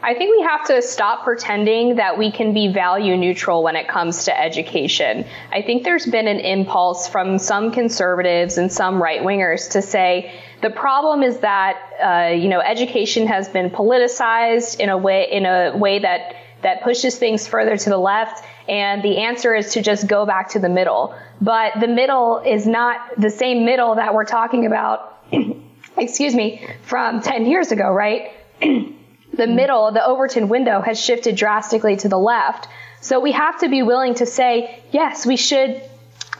I 0.00 0.14
think 0.14 0.30
we 0.30 0.42
have 0.44 0.64
to 0.66 0.80
stop 0.80 1.24
pretending 1.24 1.96
that 1.96 2.18
we 2.18 2.30
can 2.30 2.54
be 2.54 2.72
value 2.72 3.16
neutral 3.16 3.64
when 3.64 3.74
it 3.74 3.88
comes 3.88 4.26
to 4.26 4.40
education. 4.40 5.26
I 5.50 5.62
think 5.62 5.82
there's 5.82 6.06
been 6.06 6.28
an 6.28 6.38
impulse 6.38 7.08
from 7.08 7.38
some 7.38 7.72
conservatives 7.72 8.58
and 8.58 8.72
some 8.72 9.02
right 9.02 9.22
wingers 9.22 9.72
to 9.72 9.82
say 9.82 10.32
the 10.62 10.70
problem 10.70 11.24
is 11.24 11.38
that 11.38 11.76
uh, 12.00 12.32
you 12.32 12.48
know 12.48 12.60
education 12.60 13.26
has 13.26 13.48
been 13.48 13.70
politicized 13.70 14.78
in 14.78 14.88
a 14.88 14.96
way 14.96 15.28
in 15.32 15.46
a 15.46 15.76
way 15.76 15.98
that 15.98 16.36
that 16.62 16.82
pushes 16.82 17.18
things 17.18 17.46
further 17.46 17.76
to 17.76 17.90
the 17.90 17.98
left. 17.98 18.44
And 18.68 19.02
the 19.02 19.18
answer 19.18 19.54
is 19.54 19.72
to 19.74 19.82
just 19.82 20.06
go 20.06 20.26
back 20.26 20.50
to 20.50 20.58
the 20.58 20.68
middle. 20.68 21.14
But 21.40 21.74
the 21.80 21.86
middle 21.86 22.38
is 22.38 22.66
not 22.66 23.00
the 23.16 23.30
same 23.30 23.64
middle 23.64 23.94
that 23.94 24.12
we're 24.12 24.24
talking 24.24 24.66
about, 24.66 25.22
excuse 25.96 26.34
me, 26.34 26.68
from 26.82 27.20
10 27.20 27.46
years 27.46 27.70
ago, 27.70 27.90
right? 27.90 28.32
the 29.38 29.46
middle, 29.46 29.90
the 29.92 30.04
Overton 30.04 30.48
window 30.48 30.80
has 30.82 31.00
shifted 31.00 31.36
drastically 31.36 31.96
to 31.96 32.08
the 32.08 32.18
left. 32.18 32.68
So 33.00 33.20
we 33.20 33.32
have 33.32 33.60
to 33.60 33.68
be 33.68 33.82
willing 33.82 34.16
to 34.16 34.26
say, 34.26 34.82
yes, 34.90 35.24
we 35.24 35.36
should 35.36 35.80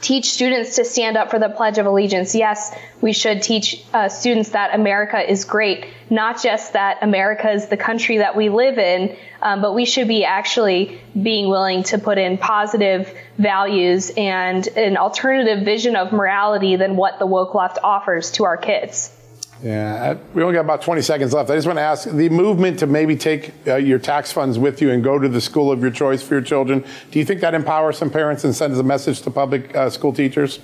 teach 0.01 0.31
students 0.31 0.75
to 0.75 0.85
stand 0.85 1.17
up 1.17 1.29
for 1.29 1.39
the 1.39 1.49
Pledge 1.49 1.77
of 1.77 1.85
Allegiance. 1.85 2.35
Yes, 2.35 2.75
we 3.01 3.13
should 3.13 3.41
teach 3.41 3.83
uh, 3.93 4.09
students 4.09 4.49
that 4.49 4.73
America 4.73 5.19
is 5.19 5.45
great, 5.45 5.85
not 6.09 6.41
just 6.41 6.73
that 6.73 6.99
America 7.01 7.49
is 7.49 7.67
the 7.67 7.77
country 7.77 8.17
that 8.17 8.35
we 8.35 8.49
live 8.49 8.77
in, 8.77 9.15
um, 9.41 9.61
but 9.61 9.73
we 9.73 9.85
should 9.85 10.07
be 10.07 10.25
actually 10.25 10.99
being 11.21 11.49
willing 11.49 11.83
to 11.83 11.97
put 11.97 12.17
in 12.17 12.37
positive 12.37 13.13
values 13.37 14.11
and 14.15 14.67
an 14.67 14.97
alternative 14.97 15.65
vision 15.65 15.95
of 15.95 16.11
morality 16.11 16.75
than 16.75 16.95
what 16.95 17.19
the 17.19 17.25
woke 17.25 17.55
left 17.55 17.77
offers 17.83 18.31
to 18.31 18.43
our 18.43 18.57
kids. 18.57 19.11
Yeah, 19.61 20.17
we 20.33 20.41
only 20.41 20.55
got 20.55 20.61
about 20.61 20.81
20 20.81 21.01
seconds 21.01 21.33
left. 21.33 21.49
I 21.49 21.55
just 21.55 21.67
want 21.67 21.77
to 21.77 21.83
ask 21.83 22.09
the 22.09 22.29
movement 22.29 22.79
to 22.79 22.87
maybe 22.87 23.15
take 23.17 23.53
uh, 23.67 23.75
your 23.75 23.99
tax 23.99 24.31
funds 24.31 24.57
with 24.57 24.81
you 24.81 24.91
and 24.91 25.03
go 25.03 25.19
to 25.19 25.27
the 25.27 25.41
school 25.41 25.71
of 25.71 25.81
your 25.81 25.91
choice 25.91 26.21
for 26.21 26.35
your 26.35 26.41
children. 26.41 26.85
Do 27.11 27.19
you 27.19 27.25
think 27.25 27.41
that 27.41 27.53
empowers 27.53 27.97
some 27.97 28.09
parents 28.09 28.45
and 28.45 28.55
sends 28.55 28.79
a 28.79 28.83
message 28.83 29.21
to 29.23 29.31
public 29.31 29.75
uh, 29.75 29.89
school 29.89 30.13
teachers? 30.13 30.59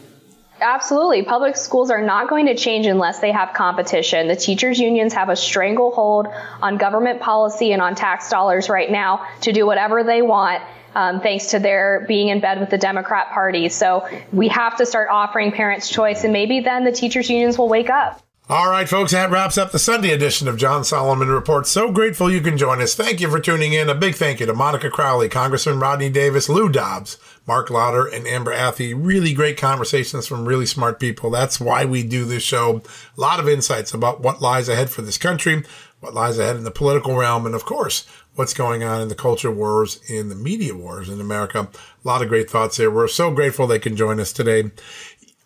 Absolutely. 0.61 1.23
Public 1.23 1.57
schools 1.57 1.91
are 1.91 2.01
not 2.01 2.29
going 2.29 2.45
to 2.45 2.55
change 2.55 2.85
unless 2.85 3.19
they 3.19 3.33
have 3.33 3.53
competition. 3.53 4.29
The 4.29 4.37
teachers 4.37 4.79
unions 4.79 5.13
have 5.13 5.27
a 5.27 5.35
stranglehold 5.35 6.27
on 6.61 6.77
government 6.77 7.19
policy 7.19 7.73
and 7.73 7.81
on 7.81 7.95
tax 7.95 8.29
dollars 8.29 8.69
right 8.69 8.89
now 8.89 9.27
to 9.41 9.51
do 9.51 9.65
whatever 9.65 10.03
they 10.03 10.21
want. 10.21 10.63
Um, 10.95 11.19
thanks 11.19 11.47
to 11.47 11.59
their 11.59 12.05
being 12.07 12.29
in 12.29 12.39
bed 12.39 12.61
with 12.61 12.69
the 12.69 12.77
Democrat 12.77 13.31
Party. 13.31 13.67
So 13.67 14.07
we 14.31 14.47
have 14.47 14.77
to 14.77 14.85
start 14.85 15.09
offering 15.11 15.51
parents 15.51 15.89
choice, 15.89 16.23
and 16.23 16.31
maybe 16.31 16.61
then 16.61 16.85
the 16.85 16.93
teachers 16.93 17.29
unions 17.29 17.57
will 17.57 17.67
wake 17.67 17.89
up. 17.89 18.24
All 18.47 18.69
right, 18.69 18.87
folks, 18.87 19.11
that 19.11 19.31
wraps 19.31 19.57
up 19.57 19.71
the 19.71 19.79
Sunday 19.79 20.11
edition 20.11 20.47
of 20.47 20.55
John 20.55 20.83
Solomon 20.83 21.29
Report. 21.29 21.65
So 21.65 21.91
grateful 21.91 22.29
you 22.29 22.41
can 22.41 22.59
join 22.59 22.79
us. 22.79 22.93
Thank 22.93 23.19
you 23.19 23.27
for 23.27 23.39
tuning 23.39 23.73
in. 23.73 23.89
A 23.89 23.95
big 23.95 24.13
thank 24.13 24.39
you 24.39 24.45
to 24.45 24.53
Monica 24.53 24.91
Crowley, 24.91 25.29
Congressman 25.29 25.79
Rodney 25.79 26.11
Davis, 26.11 26.47
Lou 26.47 26.69
Dobbs, 26.69 27.17
Marc 27.47 27.71
Lotter, 27.71 28.05
and 28.05 28.27
Amber 28.27 28.53
Athey. 28.53 28.93
Really 28.95 29.33
great 29.33 29.57
conversations 29.57 30.27
from 30.27 30.47
really 30.47 30.67
smart 30.67 30.99
people. 30.99 31.31
That's 31.31 31.59
why 31.59 31.85
we 31.85 32.03
do 32.03 32.23
this 32.23 32.43
show. 32.43 32.83
A 33.17 33.19
lot 33.19 33.39
of 33.39 33.49
insights 33.49 33.95
about 33.95 34.21
what 34.21 34.43
lies 34.43 34.69
ahead 34.69 34.91
for 34.91 35.01
this 35.01 35.17
country, 35.17 35.63
what 35.99 36.13
lies 36.13 36.37
ahead 36.37 36.55
in 36.55 36.65
the 36.65 36.69
political 36.69 37.15
realm, 37.15 37.47
and 37.47 37.55
of 37.55 37.65
course, 37.65 38.05
what's 38.35 38.53
going 38.53 38.83
on 38.83 39.01
in 39.01 39.07
the 39.07 39.15
culture 39.15 39.49
wars, 39.49 39.99
in 40.07 40.29
the 40.29 40.35
media 40.35 40.75
wars 40.75 41.09
in 41.09 41.19
America. 41.19 41.67
A 41.71 42.07
lot 42.07 42.21
of 42.21 42.27
great 42.27 42.49
thoughts 42.49 42.77
there. 42.77 42.91
We're 42.91 43.07
so 43.07 43.31
grateful 43.31 43.65
they 43.65 43.79
can 43.79 43.95
join 43.95 44.19
us 44.19 44.31
today. 44.31 44.71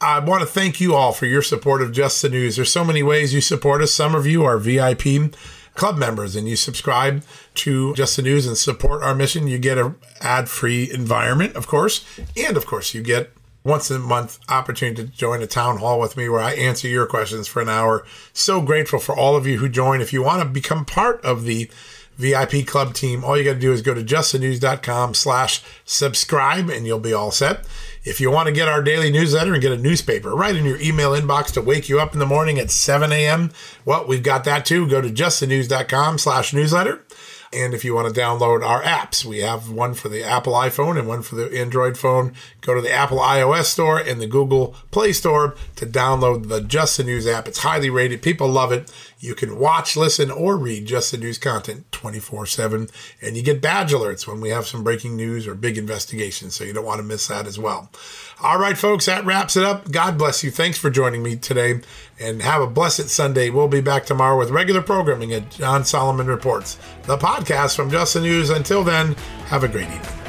I 0.01 0.19
want 0.19 0.39
to 0.39 0.47
thank 0.47 0.79
you 0.79 0.95
all 0.95 1.11
for 1.11 1.25
your 1.25 1.41
support 1.41 1.81
of 1.81 1.91
Just 1.91 2.21
the 2.21 2.29
News. 2.29 2.55
There's 2.55 2.71
so 2.71 2.85
many 2.85 3.03
ways 3.03 3.33
you 3.33 3.41
support 3.41 3.81
us. 3.81 3.91
Some 3.91 4.15
of 4.15 4.25
you 4.25 4.45
are 4.45 4.57
VIP 4.57 5.35
club 5.75 5.97
members 5.97 6.37
and 6.37 6.47
you 6.47 6.55
subscribe 6.55 7.21
to 7.55 7.93
Just 7.95 8.15
the 8.15 8.21
News 8.21 8.47
and 8.47 8.57
support 8.57 9.03
our 9.03 9.13
mission. 9.13 9.49
You 9.49 9.59
get 9.59 9.77
a 9.77 9.93
ad-free 10.21 10.89
environment, 10.93 11.57
of 11.57 11.67
course, 11.67 12.05
and 12.37 12.55
of 12.55 12.65
course 12.65 12.93
you 12.93 13.01
get 13.01 13.33
once 13.65 13.91
a 13.91 13.99
month 13.99 14.39
opportunity 14.47 15.03
to 15.03 15.09
join 15.09 15.41
a 15.41 15.47
town 15.47 15.79
hall 15.79 15.99
with 15.99 16.15
me 16.15 16.29
where 16.29 16.39
I 16.39 16.53
answer 16.53 16.87
your 16.87 17.05
questions 17.05 17.49
for 17.49 17.61
an 17.61 17.67
hour. 17.67 18.05
So 18.31 18.61
grateful 18.61 18.99
for 18.99 19.13
all 19.13 19.35
of 19.35 19.45
you 19.45 19.57
who 19.57 19.67
join. 19.67 19.99
If 19.99 20.13
you 20.13 20.23
want 20.23 20.41
to 20.41 20.47
become 20.47 20.85
part 20.85 21.19
of 21.25 21.43
the 21.43 21.69
VIP 22.19 22.67
club 22.67 22.93
team, 22.93 23.23
all 23.23 23.37
you 23.37 23.45
got 23.45 23.53
to 23.53 23.59
do 23.59 23.71
is 23.71 23.81
go 23.81 23.93
to 23.93 24.03
justthenews.com 24.03 25.13
slash 25.13 25.63
subscribe 25.85 26.69
and 26.69 26.85
you'll 26.85 26.99
be 26.99 27.13
all 27.13 27.31
set. 27.31 27.65
If 28.03 28.19
you 28.19 28.29
want 28.29 28.47
to 28.47 28.53
get 28.53 28.67
our 28.67 28.81
daily 28.81 29.09
newsletter 29.09 29.53
and 29.53 29.61
get 29.61 29.71
a 29.71 29.77
newspaper 29.77 30.35
right 30.35 30.55
in 30.55 30.65
your 30.65 30.79
email 30.81 31.11
inbox 31.11 31.53
to 31.53 31.61
wake 31.61 31.87
you 31.87 31.99
up 31.99 32.13
in 32.13 32.19
the 32.19 32.25
morning 32.25 32.59
at 32.59 32.71
7 32.71 33.11
a.m., 33.11 33.51
well, 33.85 34.05
we've 34.05 34.23
got 34.23 34.43
that 34.43 34.65
too. 34.65 34.87
Go 34.87 35.01
to 35.01 35.09
justthenews.com 35.09 36.17
slash 36.17 36.53
newsletter. 36.53 37.05
And 37.51 37.73
if 37.73 37.83
you 37.83 37.95
want 37.95 38.13
to 38.13 38.19
download 38.21 38.63
our 38.63 38.83
apps, 38.83 39.25
we 39.25 39.39
have 39.39 39.71
one 39.71 39.95
for 39.95 40.07
the 40.07 40.23
Apple 40.23 40.53
iPhone 40.53 40.99
and 40.99 41.07
one 41.07 41.23
for 41.23 41.35
the 41.35 41.57
Android 41.59 41.97
phone. 41.97 42.33
Go 42.61 42.75
to 42.75 42.81
the 42.81 42.91
Apple 42.91 43.17
iOS 43.17 43.65
store 43.65 43.97
and 43.97 44.21
the 44.21 44.27
Google 44.27 44.75
Play 44.91 45.13
Store 45.13 45.55
to 45.75 45.87
download 45.87 46.47
the 46.47 46.61
Just 46.61 46.97
the 46.97 47.03
News 47.03 47.25
app. 47.25 47.47
It's 47.47 47.59
highly 47.59 47.89
rated. 47.89 48.21
People 48.21 48.49
love 48.49 48.71
it. 48.71 48.91
You 49.21 49.35
can 49.35 49.59
watch, 49.59 49.97
listen, 49.97 50.31
or 50.31 50.55
read 50.55 50.85
Just 50.85 51.11
the 51.11 51.17
News 51.17 51.37
content 51.37 51.91
24 51.91 52.45
7. 52.45 52.87
And 53.21 53.35
you 53.35 53.43
get 53.43 53.61
badge 53.61 53.91
alerts 53.91 54.25
when 54.25 54.39
we 54.39 54.49
have 54.49 54.65
some 54.65 54.81
breaking 54.83 55.17
news 55.17 55.45
or 55.45 55.55
big 55.55 55.77
investigations. 55.77 56.55
So 56.55 56.63
you 56.63 56.71
don't 56.71 56.85
want 56.85 56.99
to 56.99 57.03
miss 57.03 57.27
that 57.27 57.45
as 57.45 57.59
well. 57.59 57.91
All 58.41 58.57
right, 58.57 58.77
folks, 58.77 59.07
that 59.07 59.25
wraps 59.25 59.57
it 59.57 59.65
up. 59.65 59.91
God 59.91 60.17
bless 60.17 60.41
you. 60.41 60.51
Thanks 60.51 60.77
for 60.77 60.89
joining 60.89 61.21
me 61.21 61.35
today 61.35 61.81
and 62.17 62.41
have 62.41 62.61
a 62.61 62.67
blessed 62.67 63.09
Sunday. 63.09 63.49
We'll 63.49 63.67
be 63.67 63.81
back 63.81 64.05
tomorrow 64.05 64.37
with 64.37 64.51
regular 64.51 64.81
programming 64.81 65.33
at 65.33 65.51
John 65.51 65.83
Solomon 65.83 66.27
Reports, 66.27 66.77
the 67.03 67.17
podcast 67.17 67.75
from 67.75 67.91
Just 67.91 68.13
the 68.13 68.21
News. 68.21 68.49
Until 68.49 68.85
then, 68.85 69.15
have 69.47 69.65
a 69.65 69.67
great 69.67 69.89
evening. 69.89 70.28